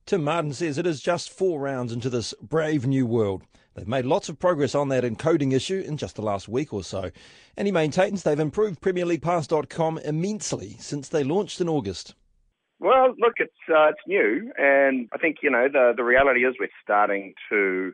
Tim 0.06 0.26
Martin 0.26 0.52
says 0.52 0.78
it 0.78 0.86
is 0.86 1.00
just 1.00 1.30
four 1.30 1.62
rounds 1.62 1.94
into 1.94 2.10
this 2.10 2.34
brave 2.42 2.86
new 2.86 3.06
world. 3.06 3.44
They've 3.76 3.88
made 3.88 4.06
lots 4.06 4.28
of 4.28 4.40
progress 4.40 4.76
on 4.76 4.90
that 4.90 5.06
encoding 5.06 5.54
issue 5.54 5.84
in 5.88 5.96
just 5.96 6.18
the 6.18 6.22
last 6.22 6.50
week 6.50 6.74
or 6.74 6.84
so. 6.84 7.12
And 7.56 7.66
he 7.66 7.72
maintains 7.72 8.24
they've 8.24 8.38
improved 8.38 8.82
PremierLeaguePass.com 8.82 10.00
immensely 10.00 10.76
since 10.80 11.08
they 11.08 11.24
launched 11.24 11.62
in 11.62 11.70
August. 11.70 12.14
Well, 12.84 13.16
look, 13.18 13.36
it's 13.38 13.54
uh, 13.70 13.92
it's 13.92 14.02
new, 14.06 14.52
and 14.58 15.08
I 15.14 15.18
think 15.18 15.38
you 15.42 15.50
know 15.50 15.70
the 15.72 15.94
the 15.96 16.04
reality 16.04 16.42
is 16.42 16.56
we're 16.60 16.68
starting 16.84 17.34
to 17.50 17.94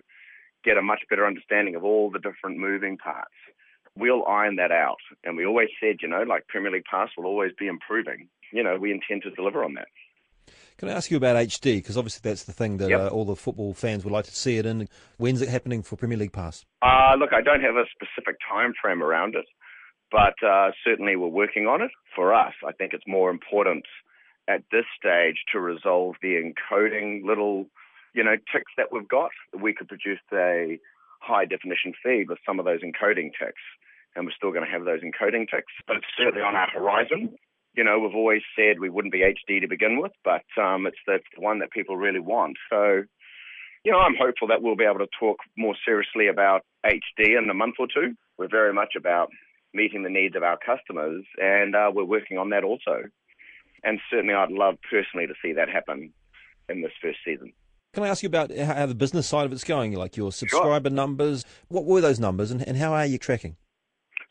get 0.65 0.77
a 0.77 0.81
much 0.81 1.01
better 1.11 1.27
understanding 1.27 1.75
of 1.75 1.83
all 1.83 2.09
the 2.09 2.17
different 2.17 2.57
moving 2.57 2.97
parts. 2.97 3.35
We'll 3.95 4.25
iron 4.25 4.55
that 4.55 4.71
out, 4.71 4.97
and 5.23 5.37
we 5.37 5.45
always 5.45 5.69
said, 5.79 5.97
you 6.01 6.07
know, 6.07 6.23
like 6.23 6.47
Premier 6.47 6.71
League 6.71 6.89
Pass 6.89 7.09
will 7.15 7.27
always 7.27 7.51
be 7.59 7.67
improving. 7.67 8.29
You 8.51 8.63
know, 8.63 8.77
we 8.77 8.91
intend 8.91 9.21
to 9.23 9.29
deliver 9.29 9.63
on 9.63 9.75
that. 9.75 9.89
Can 10.79 10.89
I 10.89 10.93
ask 10.93 11.11
you 11.11 11.17
about 11.17 11.35
HD? 11.35 11.77
Because 11.77 11.95
obviously 11.95 12.27
that's 12.27 12.45
the 12.45 12.53
thing 12.53 12.77
that 12.77 12.89
yep. 12.89 12.99
uh, 12.99 13.07
all 13.09 13.25
the 13.25 13.35
football 13.35 13.75
fans 13.75 14.03
would 14.03 14.13
like 14.13 14.25
to 14.25 14.35
see 14.35 14.57
it 14.57 14.65
in. 14.65 14.89
When's 15.17 15.43
it 15.43 15.49
happening 15.49 15.83
for 15.83 15.97
Premier 15.97 16.17
League 16.17 16.33
Pass? 16.33 16.65
Uh, 16.81 17.13
look, 17.15 17.31
I 17.31 17.41
don't 17.41 17.61
have 17.61 17.75
a 17.75 17.85
specific 17.93 18.37
time 18.51 18.73
frame 18.81 19.03
around 19.03 19.35
it, 19.35 19.45
but 20.11 20.33
uh, 20.43 20.71
certainly 20.83 21.15
we're 21.15 21.27
working 21.27 21.67
on 21.67 21.83
it. 21.83 21.91
For 22.15 22.33
us, 22.33 22.53
I 22.67 22.71
think 22.71 22.93
it's 22.93 23.05
more 23.05 23.29
important 23.29 23.85
at 24.49 24.63
this 24.71 24.85
stage 24.97 25.37
to 25.53 25.59
resolve 25.59 26.15
the 26.21 26.41
encoding 26.41 27.23
little, 27.23 27.67
you 28.13 28.23
know, 28.23 28.35
ticks 28.51 28.71
that 28.77 28.91
we've 28.91 29.07
got. 29.07 29.29
We 29.53 29.73
could 29.73 29.87
produce 29.87 30.19
a 30.33 30.79
high 31.21 31.45
definition 31.45 31.93
feed 32.03 32.29
with 32.29 32.39
some 32.45 32.59
of 32.59 32.65
those 32.65 32.81
encoding 32.81 33.29
ticks, 33.39 33.61
and 34.15 34.25
we're 34.25 34.35
still 34.35 34.51
going 34.51 34.65
to 34.65 34.71
have 34.71 34.85
those 34.85 35.01
encoding 35.01 35.47
ticks, 35.49 35.71
but 35.85 35.97
it's 35.97 36.07
certainly 36.17 36.41
on 36.41 36.55
our 36.55 36.69
horizon. 36.69 37.35
You 37.75 37.83
know, 37.83 37.99
we've 37.99 38.15
always 38.15 38.41
said 38.55 38.79
we 38.79 38.89
wouldn't 38.89 39.13
be 39.13 39.19
HD 39.21 39.61
to 39.61 39.67
begin 39.67 40.01
with, 40.01 40.11
but 40.25 40.43
um, 40.59 40.87
it's, 40.87 40.97
the, 41.05 41.19
one 41.37 41.59
that 41.59 41.69
people 41.69 41.95
really 41.95 42.19
want. 42.19 42.57
So, 42.71 43.03
you 43.85 43.91
know, 43.91 43.99
I'm 43.99 44.15
hopeful 44.19 44.47
that 44.47 44.63
we'll 44.63 44.75
be 44.75 44.89
able 44.89 45.05
to 45.05 45.17
talk 45.19 45.37
more 45.55 45.75
seriously 45.85 46.27
about 46.27 46.65
HD 46.83 47.37
in 47.37 47.47
a 47.49 47.53
month 47.53 47.75
or 47.77 47.87
two. 47.87 48.15
We're 48.39 48.49
very 48.49 48.73
much 48.73 48.93
about 48.97 49.29
meeting 49.73 50.01
the 50.01 50.09
needs 50.09 50.35
of 50.35 50.41
our 50.41 50.57
customers, 50.57 51.23
and 51.37 51.75
uh, 51.75 51.91
we're 51.93 52.03
working 52.03 52.39
on 52.39 52.49
that 52.49 52.63
also. 52.63 53.03
And 53.83 53.99
certainly, 54.09 54.33
I'd 54.33 54.51
love 54.51 54.75
personally 54.89 55.27
to 55.27 55.33
see 55.41 55.53
that 55.53 55.69
happen 55.69 56.13
in 56.67 56.81
this 56.81 56.91
first 57.01 57.19
season. 57.25 57.53
Can 57.93 58.03
I 58.03 58.07
ask 58.07 58.21
you 58.21 58.27
about 58.27 58.55
how 58.55 58.85
the 58.85 58.93
business 58.93 59.27
side 59.27 59.45
of 59.45 59.51
it's 59.51 59.63
going, 59.63 59.93
like 59.93 60.15
your 60.15 60.31
subscriber 60.31 60.89
sure. 60.89 60.95
numbers? 60.95 61.43
What 61.69 61.85
were 61.85 62.01
those 62.01 62.19
numbers, 62.19 62.51
and, 62.51 62.61
and 62.67 62.77
how 62.77 62.93
are 62.93 63.05
you 63.05 63.17
tracking? 63.17 63.55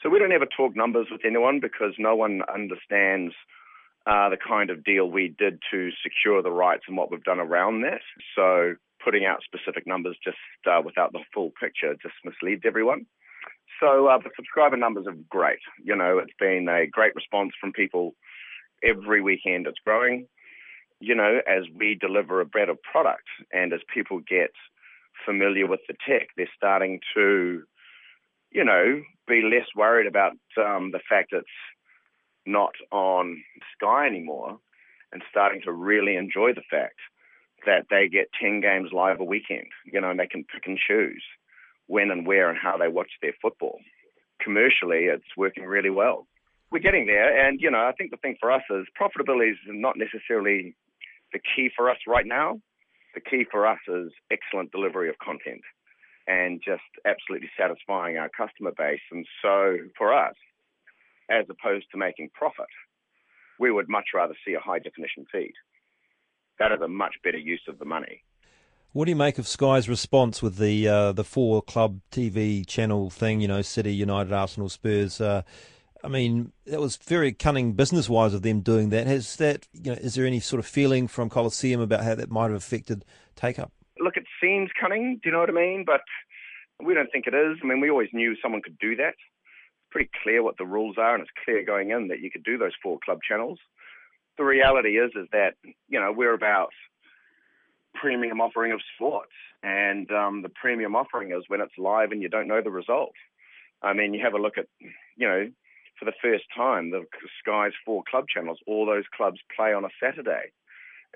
So 0.03 0.09
we 0.09 0.21
don't 0.21 0.33
ever 0.33 0.47
talk 0.47 0.77
numbers 0.77 1.09
with 1.11 1.23
anyone 1.25 1.59
because 1.59 1.95
no 1.99 2.15
one 2.15 2.43
understands 2.55 3.35
uh, 4.07 4.29
the 4.29 4.37
kind 4.37 4.71
of 4.71 4.85
deal 4.85 5.11
we 5.11 5.35
did 5.37 5.61
to 5.73 5.91
secure 6.03 6.41
the 6.41 6.53
rights 6.53 6.85
and 6.87 6.97
what 6.97 7.11
we've 7.11 7.25
done 7.25 7.41
around 7.41 7.83
that. 7.83 8.01
So 8.37 8.75
putting 9.05 9.25
out 9.25 9.43
specific 9.43 9.87
numbers 9.87 10.17
just 10.23 10.39
uh, 10.71 10.81
without 10.85 11.13
the 11.13 11.21
full 11.35 11.53
picture 11.61 11.95
just 12.01 12.15
misleads 12.25 12.63
everyone. 12.65 13.07
So 13.81 14.07
uh, 14.07 14.19
the 14.19 14.31
subscriber 14.37 14.77
numbers 14.77 15.07
are 15.07 15.17
great. 15.29 15.61
You 15.83 15.97
know, 15.97 16.19
it's 16.19 16.33
been 16.39 16.69
a 16.69 16.87
great 16.87 17.15
response 17.15 17.53
from 17.61 17.73
people 17.73 18.15
every 18.83 19.21
weekend 19.21 19.67
it's 19.67 19.79
growing. 19.85 20.27
You 21.01 21.15
know, 21.15 21.41
as 21.47 21.65
we 21.75 21.95
deliver 21.95 22.41
a 22.41 22.47
better 22.47 22.75
product 22.91 23.29
and 23.53 23.73
as 23.73 23.81
people 23.93 24.21
get 24.21 24.51
familiar 25.25 25.67
with 25.67 25.81
the 25.89 25.95
tech, 26.07 26.29
they're 26.37 26.49
starting 26.57 27.01
to, 27.15 27.63
you 28.51 28.65
know, 28.65 29.03
be 29.27 29.43
less 29.43 29.67
worried 29.77 30.07
about 30.07 30.33
um, 30.57 30.91
the 30.91 31.01
fact 31.09 31.33
it's 31.33 31.47
not 32.47 32.73
on 32.91 33.43
Sky 33.77 34.07
anymore 34.07 34.59
and 35.13 35.23
starting 35.31 35.61
to 35.63 35.73
really 35.73 36.17
enjoy 36.17 36.53
the 36.53 36.63
fact 36.71 36.99
that 37.67 37.87
they 37.91 38.09
get 38.09 38.29
10 38.41 38.61
games 38.61 38.91
live 38.93 39.21
a 39.21 39.25
weekend, 39.25 39.67
you 39.85 40.01
know, 40.01 40.11
and 40.11 40.21
they 40.21 40.27
can 40.27 40.45
pick 40.45 40.67
and 40.67 40.79
choose 40.79 41.23
when 41.87 42.11
and 42.11 42.27
where 42.27 42.49
and 42.49 42.59
how 42.59 42.77
they 42.77 42.89
watch 42.89 43.11
their 43.21 43.35
football. 43.41 43.79
Commercially, 44.41 45.05
it's 45.05 45.37
working 45.37 45.65
really 45.65 45.91
well 45.91 46.27
we're 46.71 46.81
getting 46.81 47.07
there. 47.07 47.47
And, 47.47 47.61
you 47.61 47.71
know, 47.71 47.79
I 47.79 47.93
think 47.93 48.11
the 48.11 48.17
thing 48.19 48.37
for 48.41 48.53
us 48.53 48.63
is 48.71 48.87
profitability 49.01 49.53
is 49.53 49.59
not 49.67 49.97
necessarily 49.97 50.75
the 51.33 51.39
key 51.39 51.71
for 51.75 51.91
us 51.91 51.99
right 52.07 52.27
now. 52.27 52.61
The 53.15 53.21
key 53.21 53.47
for 53.51 53.67
us 53.67 53.79
is 53.89 54.13
excellent 54.31 54.71
delivery 54.73 55.09
of 55.09 55.17
content 55.19 55.63
and 56.27 56.61
just 56.63 56.83
absolutely 57.07 57.49
satisfying 57.59 58.19
our 58.19 58.29
customer 58.29 58.73
base. 58.77 59.01
And 59.11 59.27
so 59.43 59.77
for 59.97 60.13
us, 60.13 60.35
as 61.31 61.47
opposed 61.49 61.87
to 61.93 61.99
making 61.99 62.31
profit, 62.35 62.69
we 63.59 63.71
would 63.71 63.89
much 63.89 64.09
rather 64.15 64.35
see 64.47 64.55
a 64.55 64.61
high 64.61 64.79
definition 64.79 65.25
feed. 65.33 65.55
That 66.59 66.73
is 66.73 66.81
a 66.83 66.89
much 66.89 67.15
better 67.25 67.39
use 67.39 67.63
of 67.69 67.79
the 67.79 67.85
money. 67.85 68.23
What 68.93 69.05
do 69.05 69.11
you 69.11 69.17
make 69.17 69.39
of 69.39 69.47
Sky's 69.47 69.89
response 69.89 70.43
with 70.43 70.57
the 70.57 70.89
uh, 70.89 71.13
the 71.13 71.25
four 71.25 71.61
club 71.61 72.01
TV 72.11 72.67
channel 72.67 73.11
thing? 73.11 73.41
You 73.41 73.49
know, 73.49 73.63
City, 73.63 73.93
United, 73.93 74.33
Arsenal, 74.33 74.69
Spurs. 74.69 75.21
Uh, 75.21 75.43
I 76.05 76.09
mean, 76.09 76.53
that 76.67 76.81
was 76.81 76.97
very 76.97 77.33
cunning 77.33 77.73
business 77.73 78.09
wise 78.09 78.35
of 78.35 78.43
them 78.43 78.61
doing 78.61 78.91
that. 78.91 79.07
Has 79.07 79.37
that, 79.37 79.67
you 79.73 79.93
know, 79.93 79.99
is 79.99 80.15
there 80.15 80.27
any 80.27 80.41
sort 80.41 80.61
of 80.61 80.67
feeling 80.67 81.09
from 81.09 81.29
Coliseum 81.29 81.81
about 81.81 82.05
how 82.05 82.15
that 82.15 82.31
might 82.31 82.45
have 82.45 82.55
affected 82.55 83.05
take 83.35 83.59
up? 83.59 83.73
Look, 83.99 84.17
it 84.17 84.27
seems 84.41 84.71
cunning, 84.81 85.19
do 85.23 85.29
you 85.29 85.33
know 85.33 85.41
what 85.41 85.51
I 85.51 85.53
mean? 85.53 85.85
But 85.85 86.03
we 86.85 86.95
don't 86.95 87.11
think 87.11 87.27
it 87.27 87.35
is. 87.35 87.59
I 87.63 87.67
mean, 87.67 87.81
we 87.81 87.91
always 87.91 88.11
knew 88.13 88.37
someone 88.41 88.63
could 88.63 88.79
do 88.79 88.95
that. 88.97 89.09
It's 89.09 89.91
pretty 89.91 90.11
clear 90.23 90.43
what 90.43 90.57
the 90.59 90.67
rules 90.67 90.97
are, 90.99 91.15
and 91.15 91.23
it's 91.23 91.33
clear 91.45 91.65
going 91.65 91.91
in 91.91 92.09
that 92.09 92.21
you 92.21 92.31
could 92.31 92.45
do 92.45 92.59
those 92.59 92.73
four 92.83 92.99
club 93.05 93.19
channels. 93.29 93.59
The 94.37 94.45
reality 94.45 94.99
is, 94.99 95.11
is 95.17 95.27
that, 95.33 95.55
you 95.89 95.99
know, 95.99 96.13
we're 96.13 96.35
about 96.35 96.71
premium 97.95 98.41
offering 98.41 98.71
of 98.71 98.81
sports, 98.95 99.33
and 99.65 100.09
um, 100.13 100.43
the 100.43 100.49
premium 100.49 100.95
offering 100.95 101.33
is 101.33 101.43
when 101.49 101.61
it's 101.61 101.73
live 101.77 102.13
and 102.13 102.23
you 102.23 102.29
don't 102.29 102.47
know 102.47 102.63
the 102.63 102.71
result. 102.71 103.15
I 103.83 103.95
mean, 103.95 104.15
you 104.15 104.21
have 104.23 104.35
a 104.35 104.39
look 104.39 104.59
at, 104.59 104.67
you 105.17 105.27
know, 105.27 105.49
for 105.99 106.05
the 106.05 106.13
first 106.23 106.45
time, 106.55 106.91
the 106.91 107.05
Sky's 107.41 107.73
four 107.85 108.03
club 108.09 108.27
channels, 108.29 108.59
all 108.67 108.87
those 108.87 109.05
clubs 109.15 109.41
play 109.55 109.73
on 109.73 109.85
a 109.85 109.89
Saturday 110.01 110.53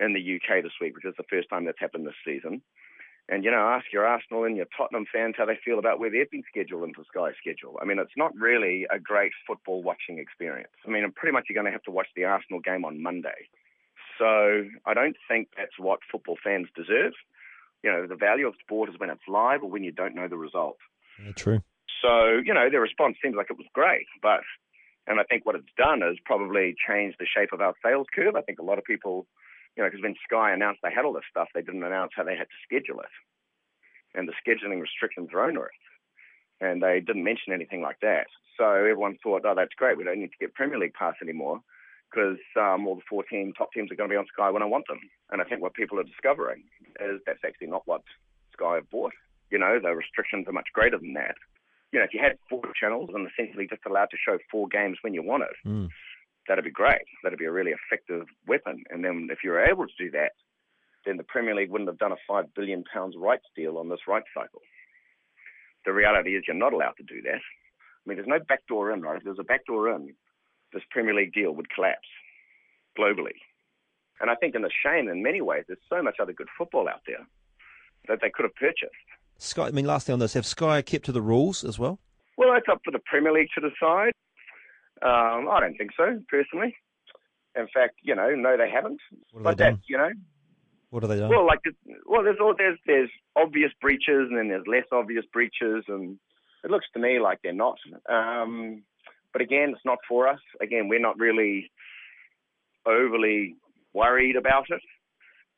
in 0.00 0.12
the 0.12 0.36
UK 0.36 0.62
this 0.62 0.72
week, 0.80 0.94
which 0.94 1.04
is 1.04 1.14
the 1.16 1.24
first 1.30 1.48
time 1.48 1.64
that's 1.64 1.80
happened 1.80 2.06
this 2.06 2.14
season. 2.24 2.62
And, 3.28 3.44
you 3.44 3.50
know, 3.50 3.68
ask 3.68 3.86
your 3.92 4.04
Arsenal 4.04 4.44
and 4.44 4.56
your 4.56 4.66
Tottenham 4.76 5.06
fans 5.10 5.36
how 5.38 5.46
they 5.46 5.58
feel 5.64 5.78
about 5.78 6.00
where 6.00 6.10
they've 6.10 6.30
been 6.30 6.42
scheduled 6.48 6.82
into 6.82 7.04
Sky's 7.06 7.34
schedule. 7.40 7.78
I 7.80 7.84
mean, 7.84 7.98
it's 7.98 8.16
not 8.16 8.34
really 8.34 8.86
a 8.90 8.98
great 8.98 9.32
football 9.46 9.82
watching 9.82 10.18
experience. 10.18 10.72
I 10.86 10.90
mean, 10.90 11.10
pretty 11.14 11.32
much 11.32 11.46
you're 11.48 11.54
going 11.54 11.70
to 11.70 11.72
have 11.72 11.84
to 11.84 11.92
watch 11.92 12.08
the 12.16 12.24
Arsenal 12.24 12.60
game 12.60 12.84
on 12.84 13.02
Monday. 13.02 13.48
So 14.18 14.64
I 14.84 14.94
don't 14.94 15.16
think 15.28 15.48
that's 15.56 15.78
what 15.78 16.00
football 16.10 16.36
fans 16.42 16.68
deserve. 16.74 17.12
You 17.84 17.92
know, 17.92 18.06
the 18.06 18.16
value 18.16 18.46
of 18.46 18.54
sport 18.60 18.90
is 18.90 18.98
when 18.98 19.10
it's 19.10 19.22
live 19.28 19.62
or 19.62 19.70
when 19.70 19.84
you 19.84 19.92
don't 19.92 20.14
know 20.14 20.28
the 20.28 20.36
result. 20.36 20.78
Yeah, 21.24 21.32
true. 21.32 21.62
So, 22.02 22.40
you 22.44 22.52
know, 22.52 22.68
their 22.70 22.80
response 22.80 23.16
seems 23.22 23.36
like 23.36 23.50
it 23.50 23.56
was 23.56 23.66
great, 23.72 24.06
but 24.20 24.40
and 25.06 25.18
I 25.20 25.24
think 25.24 25.44
what 25.44 25.56
it's 25.56 25.72
done 25.76 26.02
is 26.02 26.18
probably 26.24 26.74
changed 26.86 27.16
the 27.18 27.26
shape 27.26 27.52
of 27.52 27.60
our 27.60 27.74
sales 27.84 28.06
curve. 28.14 28.36
I 28.36 28.42
think 28.42 28.58
a 28.58 28.64
lot 28.64 28.78
of 28.78 28.84
people, 28.84 29.26
you 29.76 29.82
know, 29.82 29.88
because 29.90 30.02
when 30.02 30.14
Sky 30.24 30.52
announced 30.52 30.80
they 30.82 30.92
had 30.94 31.04
all 31.04 31.12
this 31.12 31.28
stuff, 31.30 31.48
they 31.54 31.62
didn't 31.62 31.82
announce 31.82 32.12
how 32.14 32.24
they 32.24 32.36
had 32.36 32.48
to 32.48 32.62
schedule 32.64 33.00
it. 33.00 33.10
and 34.14 34.28
the 34.28 34.34
scheduling 34.44 34.80
restrictions 34.80 35.30
are 35.32 35.44
onerous. 35.48 35.72
And 36.60 36.82
they 36.82 37.00
didn't 37.00 37.24
mention 37.24 37.52
anything 37.52 37.82
like 37.82 37.98
that. 38.02 38.26
So 38.56 38.64
everyone 38.64 39.16
thought, 39.22 39.42
oh, 39.44 39.54
that's 39.56 39.74
great. 39.74 39.96
We 39.96 40.04
don't 40.04 40.20
need 40.20 40.30
to 40.30 40.38
get 40.40 40.54
Premier 40.54 40.78
League 40.78 40.94
Pass 40.94 41.14
anymore 41.22 41.60
because 42.10 42.38
um, 42.60 42.86
all 42.86 42.96
the 42.96 43.08
14 43.08 43.54
top 43.56 43.72
teams 43.72 43.90
are 43.90 43.96
going 43.96 44.08
to 44.08 44.14
be 44.14 44.18
on 44.18 44.26
Sky 44.32 44.50
when 44.50 44.62
I 44.62 44.66
want 44.66 44.86
them. 44.86 45.00
And 45.30 45.40
I 45.40 45.44
think 45.44 45.62
what 45.62 45.74
people 45.74 45.98
are 45.98 46.04
discovering 46.04 46.62
is 47.00 47.20
that's 47.26 47.42
actually 47.44 47.68
not 47.68 47.82
what 47.86 48.02
Sky 48.52 48.76
have 48.76 48.90
bought. 48.90 49.12
You 49.50 49.58
know, 49.58 49.80
the 49.82 49.90
restrictions 49.96 50.46
are 50.46 50.52
much 50.52 50.68
greater 50.72 50.98
than 50.98 51.14
that. 51.14 51.34
You 51.92 51.98
know, 51.98 52.04
if 52.04 52.14
you 52.14 52.20
had 52.20 52.38
four 52.48 52.62
channels 52.78 53.10
and 53.14 53.28
essentially 53.30 53.66
just 53.68 53.82
allowed 53.86 54.08
to 54.10 54.16
show 54.16 54.38
four 54.50 54.66
games 54.68 54.98
when 55.02 55.14
you 55.14 55.22
want 55.22 55.44
it, 55.44 55.56
Mm. 55.68 55.88
that'd 56.48 56.64
be 56.64 56.70
great. 56.70 57.02
That'd 57.22 57.38
be 57.38 57.44
a 57.44 57.52
really 57.52 57.72
effective 57.72 58.26
weapon. 58.46 58.82
And 58.90 59.04
then 59.04 59.28
if 59.30 59.44
you're 59.44 59.60
able 59.64 59.86
to 59.86 59.92
do 59.98 60.10
that, 60.12 60.32
then 61.04 61.16
the 61.16 61.24
Premier 61.24 61.54
League 61.54 61.70
wouldn't 61.70 61.90
have 61.90 61.98
done 61.98 62.12
a 62.12 62.16
five 62.26 62.52
billion 62.54 62.84
pounds 62.84 63.16
rights 63.16 63.44
deal 63.54 63.76
on 63.76 63.88
this 63.88 64.06
rights 64.08 64.28
cycle. 64.34 64.62
The 65.84 65.92
reality 65.92 66.36
is 66.36 66.44
you're 66.46 66.56
not 66.56 66.72
allowed 66.72 66.96
to 66.96 67.02
do 67.02 67.20
that. 67.22 67.40
I 67.42 68.04
mean, 68.06 68.16
there's 68.16 68.28
no 68.28 68.38
backdoor 68.40 68.90
in, 68.92 69.02
right? 69.02 69.16
If 69.18 69.24
there's 69.24 69.38
a 69.38 69.44
backdoor 69.44 69.90
in, 69.94 70.14
this 70.72 70.82
Premier 70.90 71.14
League 71.14 71.32
deal 71.32 71.52
would 71.52 71.70
collapse 71.70 72.08
globally. 72.98 73.36
And 74.20 74.30
I 74.30 74.34
think 74.36 74.54
in 74.54 74.62
the 74.62 74.70
shame, 74.70 75.08
in 75.08 75.22
many 75.22 75.40
ways, 75.40 75.64
there's 75.66 75.80
so 75.88 76.02
much 76.02 76.16
other 76.20 76.32
good 76.32 76.48
football 76.56 76.88
out 76.88 77.02
there 77.06 77.26
that 78.08 78.20
they 78.22 78.30
could 78.30 78.44
have 78.44 78.54
purchased. 78.54 78.92
Sky. 79.42 79.66
I 79.66 79.70
mean, 79.70 79.84
last 79.86 80.06
thing 80.06 80.14
on 80.14 80.18
this, 80.18 80.34
have 80.34 80.46
Sky 80.46 80.82
kept 80.82 81.04
to 81.06 81.12
the 81.12 81.22
rules 81.22 81.64
as 81.64 81.78
well? 81.78 81.98
Well, 82.38 82.52
that's 82.52 82.66
up 82.70 82.80
for 82.84 82.90
the 82.90 83.00
Premier 83.04 83.32
League 83.32 83.48
to 83.58 83.60
decide. 83.68 84.12
Um, 85.02 85.48
I 85.50 85.60
don't 85.60 85.76
think 85.76 85.90
so, 85.96 86.20
personally. 86.28 86.74
In 87.56 87.66
fact, 87.74 87.96
you 88.02 88.14
know, 88.14 88.30
no, 88.34 88.56
they 88.56 88.70
haven't. 88.70 89.00
What 89.32 89.40
have 89.40 89.44
but 89.44 89.58
they 89.58 89.64
that, 89.64 89.70
done? 89.70 89.82
you 89.88 89.98
know, 89.98 90.10
What 90.90 91.02
have 91.02 91.10
they 91.10 91.18
done? 91.18 91.28
well, 91.28 91.46
like, 91.46 91.58
well, 92.06 92.22
there's 92.22 92.38
all 92.40 92.54
there's 92.56 92.78
there's 92.86 93.10
obvious 93.36 93.70
breaches, 93.80 94.28
and 94.30 94.38
then 94.38 94.48
there's 94.48 94.66
less 94.66 94.86
obvious 94.92 95.24
breaches, 95.32 95.84
and 95.88 96.18
it 96.64 96.70
looks 96.70 96.86
to 96.94 97.00
me 97.00 97.18
like 97.20 97.40
they're 97.42 97.52
not. 97.52 97.76
Um, 98.08 98.84
but 99.32 99.42
again, 99.42 99.70
it's 99.70 99.84
not 99.84 99.98
for 100.08 100.28
us. 100.28 100.40
Again, 100.60 100.88
we're 100.88 101.00
not 101.00 101.18
really 101.18 101.70
overly 102.86 103.56
worried 103.92 104.36
about 104.36 104.66
it. 104.70 104.80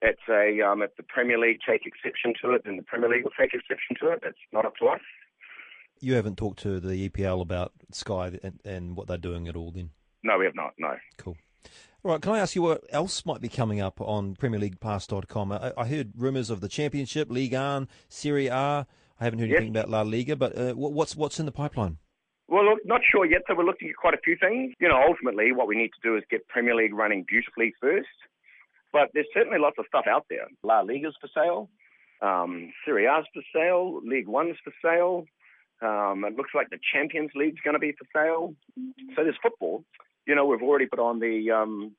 It's 0.07 0.21
a 0.29 0.61
um, 0.61 0.83
if 0.83 0.95
the 0.97 1.03
Premier 1.03 1.39
League 1.39 1.61
take 1.67 1.87
exception 1.87 2.35
to 2.43 2.53
it, 2.53 2.63
then 2.65 2.77
the 2.77 2.83
Premier 2.83 3.09
League 3.09 3.25
will 3.25 3.33
take 3.39 3.55
exception 3.55 3.97
to 4.01 4.11
it. 4.13 4.21
It's 4.23 4.39
not 4.53 4.67
up 4.67 4.77
to 4.77 4.87
us. 4.89 5.01
you 6.01 6.15
haven't 6.15 6.37
talked 6.37 6.59
to 6.61 6.79
the 6.79 7.09
EPL 7.09 7.41
about 7.41 7.73
Sky 7.91 8.39
and, 8.43 8.61
and 8.65 8.97
what 8.97 9.07
they're 9.09 9.17
doing 9.17 9.49
at 9.49 9.57
all 9.57 9.71
then? 9.71 9.91
No, 10.23 10.39
we 10.39 10.45
have 10.45 10.55
not. 10.55 10.73
No. 10.79 10.95
Cool. 11.17 11.37
All 12.03 12.13
right, 12.13 12.21
can 12.21 12.33
I 12.33 12.39
ask 12.41 12.55
you 12.55 12.61
what 12.61 12.83
else 12.91 13.25
might 13.25 13.41
be 13.41 13.49
coming 13.49 13.81
up 13.81 13.99
on 14.01 14.35
PremierLeaguePass.com? 14.37 15.53
I, 15.53 15.73
I 15.79 15.87
heard 15.87 16.13
rumours 16.17 16.51
of 16.51 16.61
the 16.61 16.69
Championship, 16.69 17.31
League 17.31 17.55
1, 17.55 17.89
Serie 18.11 18.49
A. 18.49 18.87
I 19.21 19.25
haven't 19.25 19.39
heard 19.39 19.49
Yes. 19.49 19.59
anything 19.61 19.75
about 19.77 19.89
La 19.89 20.03
Liga, 20.03 20.37
but 20.37 20.59
uh, 20.59 20.73
what's 20.75 21.17
what's 21.17 21.41
in 21.41 21.47
the 21.47 21.53
pipeline? 21.53 21.97
Well, 22.49 22.65
look, 22.67 22.81
not 22.85 23.01
sure 23.11 23.25
yet. 23.25 23.43
So 23.49 23.55
we're 23.55 23.65
looking 23.65 23.89
at 23.89 23.97
quite 23.97 24.13
a 24.13 24.19
few 24.23 24.37
things. 24.39 24.75
You 24.81 24.89
know, 24.89 25.01
ultimately, 25.09 25.53
what 25.53 25.67
we 25.67 25.77
need 25.77 25.93
to 25.95 26.01
do 26.03 26.17
is 26.17 26.25
get 26.31 26.47
Premier 26.49 26.75
League 26.75 26.93
running 26.93 27.25
beautifully 27.27 27.73
first. 27.81 28.09
But 28.95 29.11
there's 29.13 29.27
certainly 29.35 29.59
lots 29.59 29.77
of 29.79 29.87
stuff 29.89 30.07
out 30.09 30.25
there. 30.31 30.47
La 30.63 30.81
Liga's 30.81 31.17
for 31.21 31.29
sale. 31.35 31.69
Um, 32.23 32.73
Serie 32.85 33.07
A's 33.07 33.27
for 33.35 33.43
sale. 33.53 34.01
League 34.05 34.29
One's 34.29 34.57
for 34.65 34.73
sale. 34.81 35.25
Um, 35.83 36.25
it 36.25 36.37
looks 36.37 36.53
like 36.55 36.71
the 36.71 36.79
Champions 36.93 37.33
League's 37.35 37.61
going 37.65 37.75
to 37.75 37.81
be 37.81 37.93
for 37.93 38.07
sale. 38.15 38.55
So 39.17 39.25
there's 39.25 39.37
football. 39.43 39.85
You 40.27 40.35
know, 40.37 40.47
we've 40.47 40.63
already 40.63 40.87
put 40.87 41.01
on 41.01 41.19
the 41.19 41.51
um, 41.51 41.93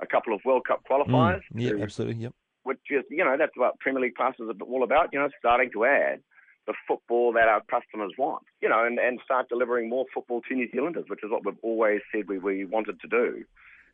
a 0.00 0.06
couple 0.06 0.34
of 0.34 0.40
World 0.44 0.64
Cup 0.68 0.82
qualifiers. 0.88 1.40
Mm, 1.54 1.62
yeah, 1.62 1.70
to- 1.70 1.82
absolutely. 1.82 2.22
Yep. 2.24 2.34
which 2.64 2.78
is, 2.90 3.02
you 3.10 3.24
know, 3.24 3.36
that's 3.38 3.56
what 3.56 3.80
Premier 3.80 4.02
League 4.02 4.14
passes 4.14 4.46
are 4.48 4.66
all 4.66 4.84
about, 4.84 5.08
you 5.12 5.18
know, 5.18 5.30
starting 5.38 5.70
to 5.72 5.84
add 5.86 6.20
the 6.66 6.74
football 6.86 7.32
that 7.32 7.48
our 7.48 7.62
customers 7.68 8.12
want, 8.16 8.44
you 8.60 8.68
know, 8.68 8.84
and, 8.84 8.98
and 9.00 9.18
start 9.24 9.48
delivering 9.48 9.88
more 9.88 10.04
football 10.14 10.42
to 10.48 10.54
New 10.54 10.68
Zealanders, 10.70 11.06
which 11.08 11.24
is 11.24 11.30
what 11.30 11.44
we've 11.44 11.56
always 11.62 12.00
said 12.14 12.28
we, 12.28 12.38
we 12.38 12.64
wanted 12.66 13.00
to 13.00 13.08
do. 13.08 13.42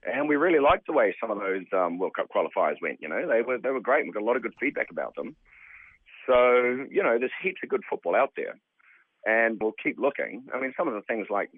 And 0.07 0.29
we 0.29 0.37
really 0.37 0.61
liked 0.61 0.87
the 0.87 0.93
way 0.93 1.15
some 1.21 1.31
of 1.31 1.39
those 1.39 1.65
um, 1.73 1.99
World 1.99 2.15
Cup 2.15 2.29
qualifiers 2.35 2.81
went, 2.81 2.99
you 3.01 3.09
know, 3.09 3.27
they 3.27 3.43
were, 3.43 3.59
they 3.59 3.71
were 3.71 3.81
great. 3.81 4.07
We 4.07 4.13
got 4.13 4.23
a 4.23 4.25
lot 4.25 4.37
of 4.37 4.43
good 4.43 4.55
feedback 4.61 4.91
about 4.91 5.15
them. 5.17 5.35
So, 6.27 6.87
you 6.91 7.03
know, 7.03 7.19
there's 7.19 7.33
heaps 7.43 7.61
of 7.63 7.69
good 7.69 7.83
football 7.89 8.15
out 8.15 8.33
there. 8.37 8.55
And 9.27 9.59
we'll 9.61 9.75
keep 9.83 9.99
looking. 9.99 10.45
I 10.55 10.61
mean, 10.61 10.73
some 10.77 10.87
of 10.87 10.95
the 10.95 11.03
things 11.03 11.27
like 11.31 11.51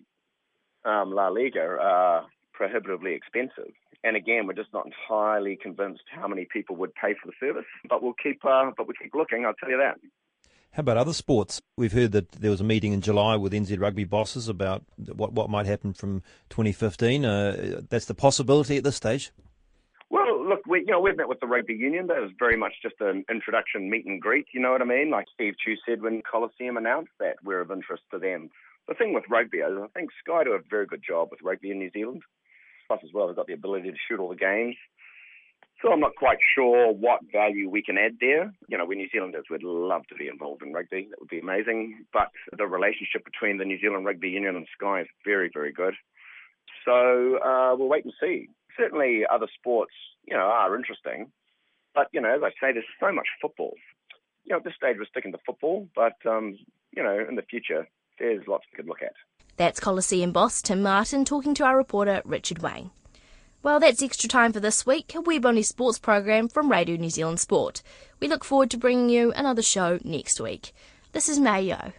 um, 0.84 1.12
La 1.12 1.28
Liga 1.28 1.76
are 1.80 2.26
prohibitively 2.54 3.14
expensive. 3.14 3.72
And 4.02 4.16
again, 4.16 4.46
we're 4.46 4.54
just 4.54 4.72
not 4.72 4.86
entirely 4.86 5.58
convinced 5.60 6.04
how 6.10 6.26
many 6.26 6.46
people 6.50 6.76
would 6.76 6.94
pay 6.94 7.14
for 7.14 7.26
the 7.26 7.34
service. 7.38 7.66
But 7.88 8.02
we'll 8.02 8.14
keep, 8.14 8.42
uh, 8.44 8.70
but 8.76 8.86
we'll 8.86 8.96
keep 9.00 9.14
looking. 9.14 9.44
I'll 9.44 9.54
tell 9.54 9.70
you 9.70 9.76
that. 9.76 9.98
How 10.72 10.82
about 10.82 10.98
other 10.98 11.12
sports? 11.12 11.60
We've 11.76 11.92
heard 11.92 12.12
that 12.12 12.30
there 12.32 12.50
was 12.50 12.60
a 12.60 12.64
meeting 12.64 12.92
in 12.92 13.00
July 13.00 13.34
with 13.36 13.52
NZ 13.52 13.80
Rugby 13.80 14.04
bosses 14.04 14.48
about 14.48 14.84
what 14.96 15.32
what 15.32 15.50
might 15.50 15.66
happen 15.66 15.92
from 15.92 16.22
2015. 16.50 17.24
Uh, 17.24 17.80
that's 17.88 18.04
the 18.04 18.14
possibility 18.14 18.76
at 18.76 18.84
this 18.84 18.94
stage. 18.94 19.32
Well, 20.10 20.48
look, 20.48 20.60
we, 20.68 20.80
you 20.80 20.86
know, 20.86 21.00
we've 21.00 21.16
met 21.16 21.28
with 21.28 21.40
the 21.40 21.46
rugby 21.48 21.74
union. 21.74 22.06
That 22.06 22.20
was 22.20 22.30
very 22.38 22.56
much 22.56 22.74
just 22.82 22.96
an 23.00 23.24
introduction 23.28 23.90
meet 23.90 24.06
and 24.06 24.20
greet. 24.20 24.46
You 24.54 24.60
know 24.60 24.70
what 24.70 24.82
I 24.82 24.84
mean? 24.84 25.10
Like 25.10 25.26
Steve 25.34 25.54
Chu 25.64 25.74
said 25.86 26.02
when 26.02 26.22
Coliseum 26.22 26.76
announced 26.76 27.12
that 27.18 27.36
we're 27.44 27.60
of 27.60 27.72
interest 27.72 28.04
to 28.12 28.18
them. 28.18 28.50
The 28.86 28.94
thing 28.94 29.12
with 29.12 29.24
rugby 29.28 29.58
is, 29.58 29.72
I 29.76 29.86
think 29.88 30.10
Sky 30.22 30.44
do 30.44 30.52
a 30.52 30.60
very 30.68 30.86
good 30.86 31.02
job 31.06 31.28
with 31.30 31.42
rugby 31.42 31.70
in 31.70 31.78
New 31.78 31.90
Zealand. 31.90 32.22
Plus, 32.86 33.00
as 33.04 33.10
well, 33.12 33.26
they've 33.26 33.36
got 33.36 33.46
the 33.46 33.52
ability 33.52 33.90
to 33.90 33.96
shoot 34.08 34.18
all 34.18 34.28
the 34.28 34.36
games. 34.36 34.76
So 35.82 35.90
I'm 35.90 36.00
not 36.00 36.14
quite 36.14 36.38
sure 36.54 36.92
what 36.92 37.20
value 37.32 37.70
we 37.70 37.82
can 37.82 37.96
add 37.96 38.18
there. 38.20 38.52
You 38.68 38.76
know, 38.76 38.84
we 38.84 38.96
New 38.96 39.08
Zealanders 39.10 39.46
would 39.50 39.62
love 39.62 40.02
to 40.08 40.14
be 40.14 40.28
involved 40.28 40.62
in 40.62 40.72
rugby. 40.72 41.08
That 41.08 41.20
would 41.20 41.30
be 41.30 41.38
amazing. 41.38 42.04
But 42.12 42.28
the 42.56 42.66
relationship 42.66 43.24
between 43.24 43.56
the 43.56 43.64
New 43.64 43.80
Zealand 43.80 44.04
Rugby 44.04 44.28
Union 44.28 44.56
and 44.56 44.66
Sky 44.76 45.00
is 45.02 45.06
very, 45.24 45.50
very 45.52 45.72
good. 45.72 45.94
So 46.84 47.38
uh, 47.38 47.74
we'll 47.76 47.88
wait 47.88 48.04
and 48.04 48.12
see. 48.20 48.48
Certainly, 48.76 49.22
other 49.32 49.48
sports, 49.58 49.92
you 50.24 50.36
know, 50.36 50.42
are 50.42 50.76
interesting. 50.76 51.32
But 51.94 52.08
you 52.12 52.20
know, 52.20 52.34
as 52.34 52.42
I 52.42 52.50
say, 52.60 52.72
there's 52.72 52.84
so 53.00 53.12
much 53.12 53.26
football. 53.40 53.74
You 54.44 54.52
know, 54.52 54.58
at 54.58 54.64
this 54.64 54.74
stage, 54.76 54.96
we're 54.98 55.06
sticking 55.06 55.32
to 55.32 55.38
football. 55.46 55.88
But 55.94 56.16
um, 56.28 56.58
you 56.92 57.02
know, 57.02 57.24
in 57.26 57.36
the 57.36 57.42
future, 57.42 57.88
there's 58.18 58.46
lots 58.46 58.64
we 58.70 58.76
could 58.76 58.88
look 58.88 59.02
at. 59.02 59.14
That's 59.56 59.80
Coliseum 59.80 60.32
boss 60.32 60.60
Tim 60.62 60.82
Martin 60.82 61.24
talking 61.24 61.54
to 61.54 61.64
our 61.64 61.76
reporter 61.76 62.22
Richard 62.24 62.60
Wayne. 62.60 62.90
Well, 63.62 63.78
that's 63.78 64.02
extra 64.02 64.26
time 64.26 64.54
for 64.54 64.60
this 64.60 64.86
week, 64.86 65.14
a 65.14 65.20
web 65.20 65.44
only 65.44 65.62
sports 65.62 65.98
program 65.98 66.48
from 66.48 66.70
Radio 66.70 66.96
New 66.96 67.10
Zealand 67.10 67.40
Sport. 67.40 67.82
We 68.18 68.26
look 68.26 68.42
forward 68.42 68.70
to 68.70 68.78
bringing 68.78 69.10
you 69.10 69.32
another 69.32 69.60
show 69.60 69.98
next 70.02 70.40
week. 70.40 70.72
This 71.12 71.28
is 71.28 71.38
Mayo. 71.38 71.92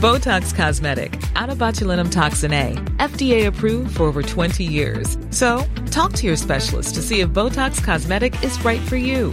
Botox 0.00 0.54
Cosmetic, 0.54 1.12
onabotulinumtoxinA, 1.34 2.74
FDA 2.98 3.46
approved 3.46 3.96
for 3.96 4.04
over 4.04 4.22
20 4.22 4.62
years. 4.62 5.18
So, 5.30 5.64
talk 5.90 6.12
to 6.14 6.26
your 6.26 6.36
specialist 6.36 6.94
to 6.94 7.02
see 7.02 7.20
if 7.20 7.30
Botox 7.30 7.82
Cosmetic 7.82 8.44
is 8.44 8.64
right 8.64 8.80
for 8.80 8.96
you. 8.96 9.32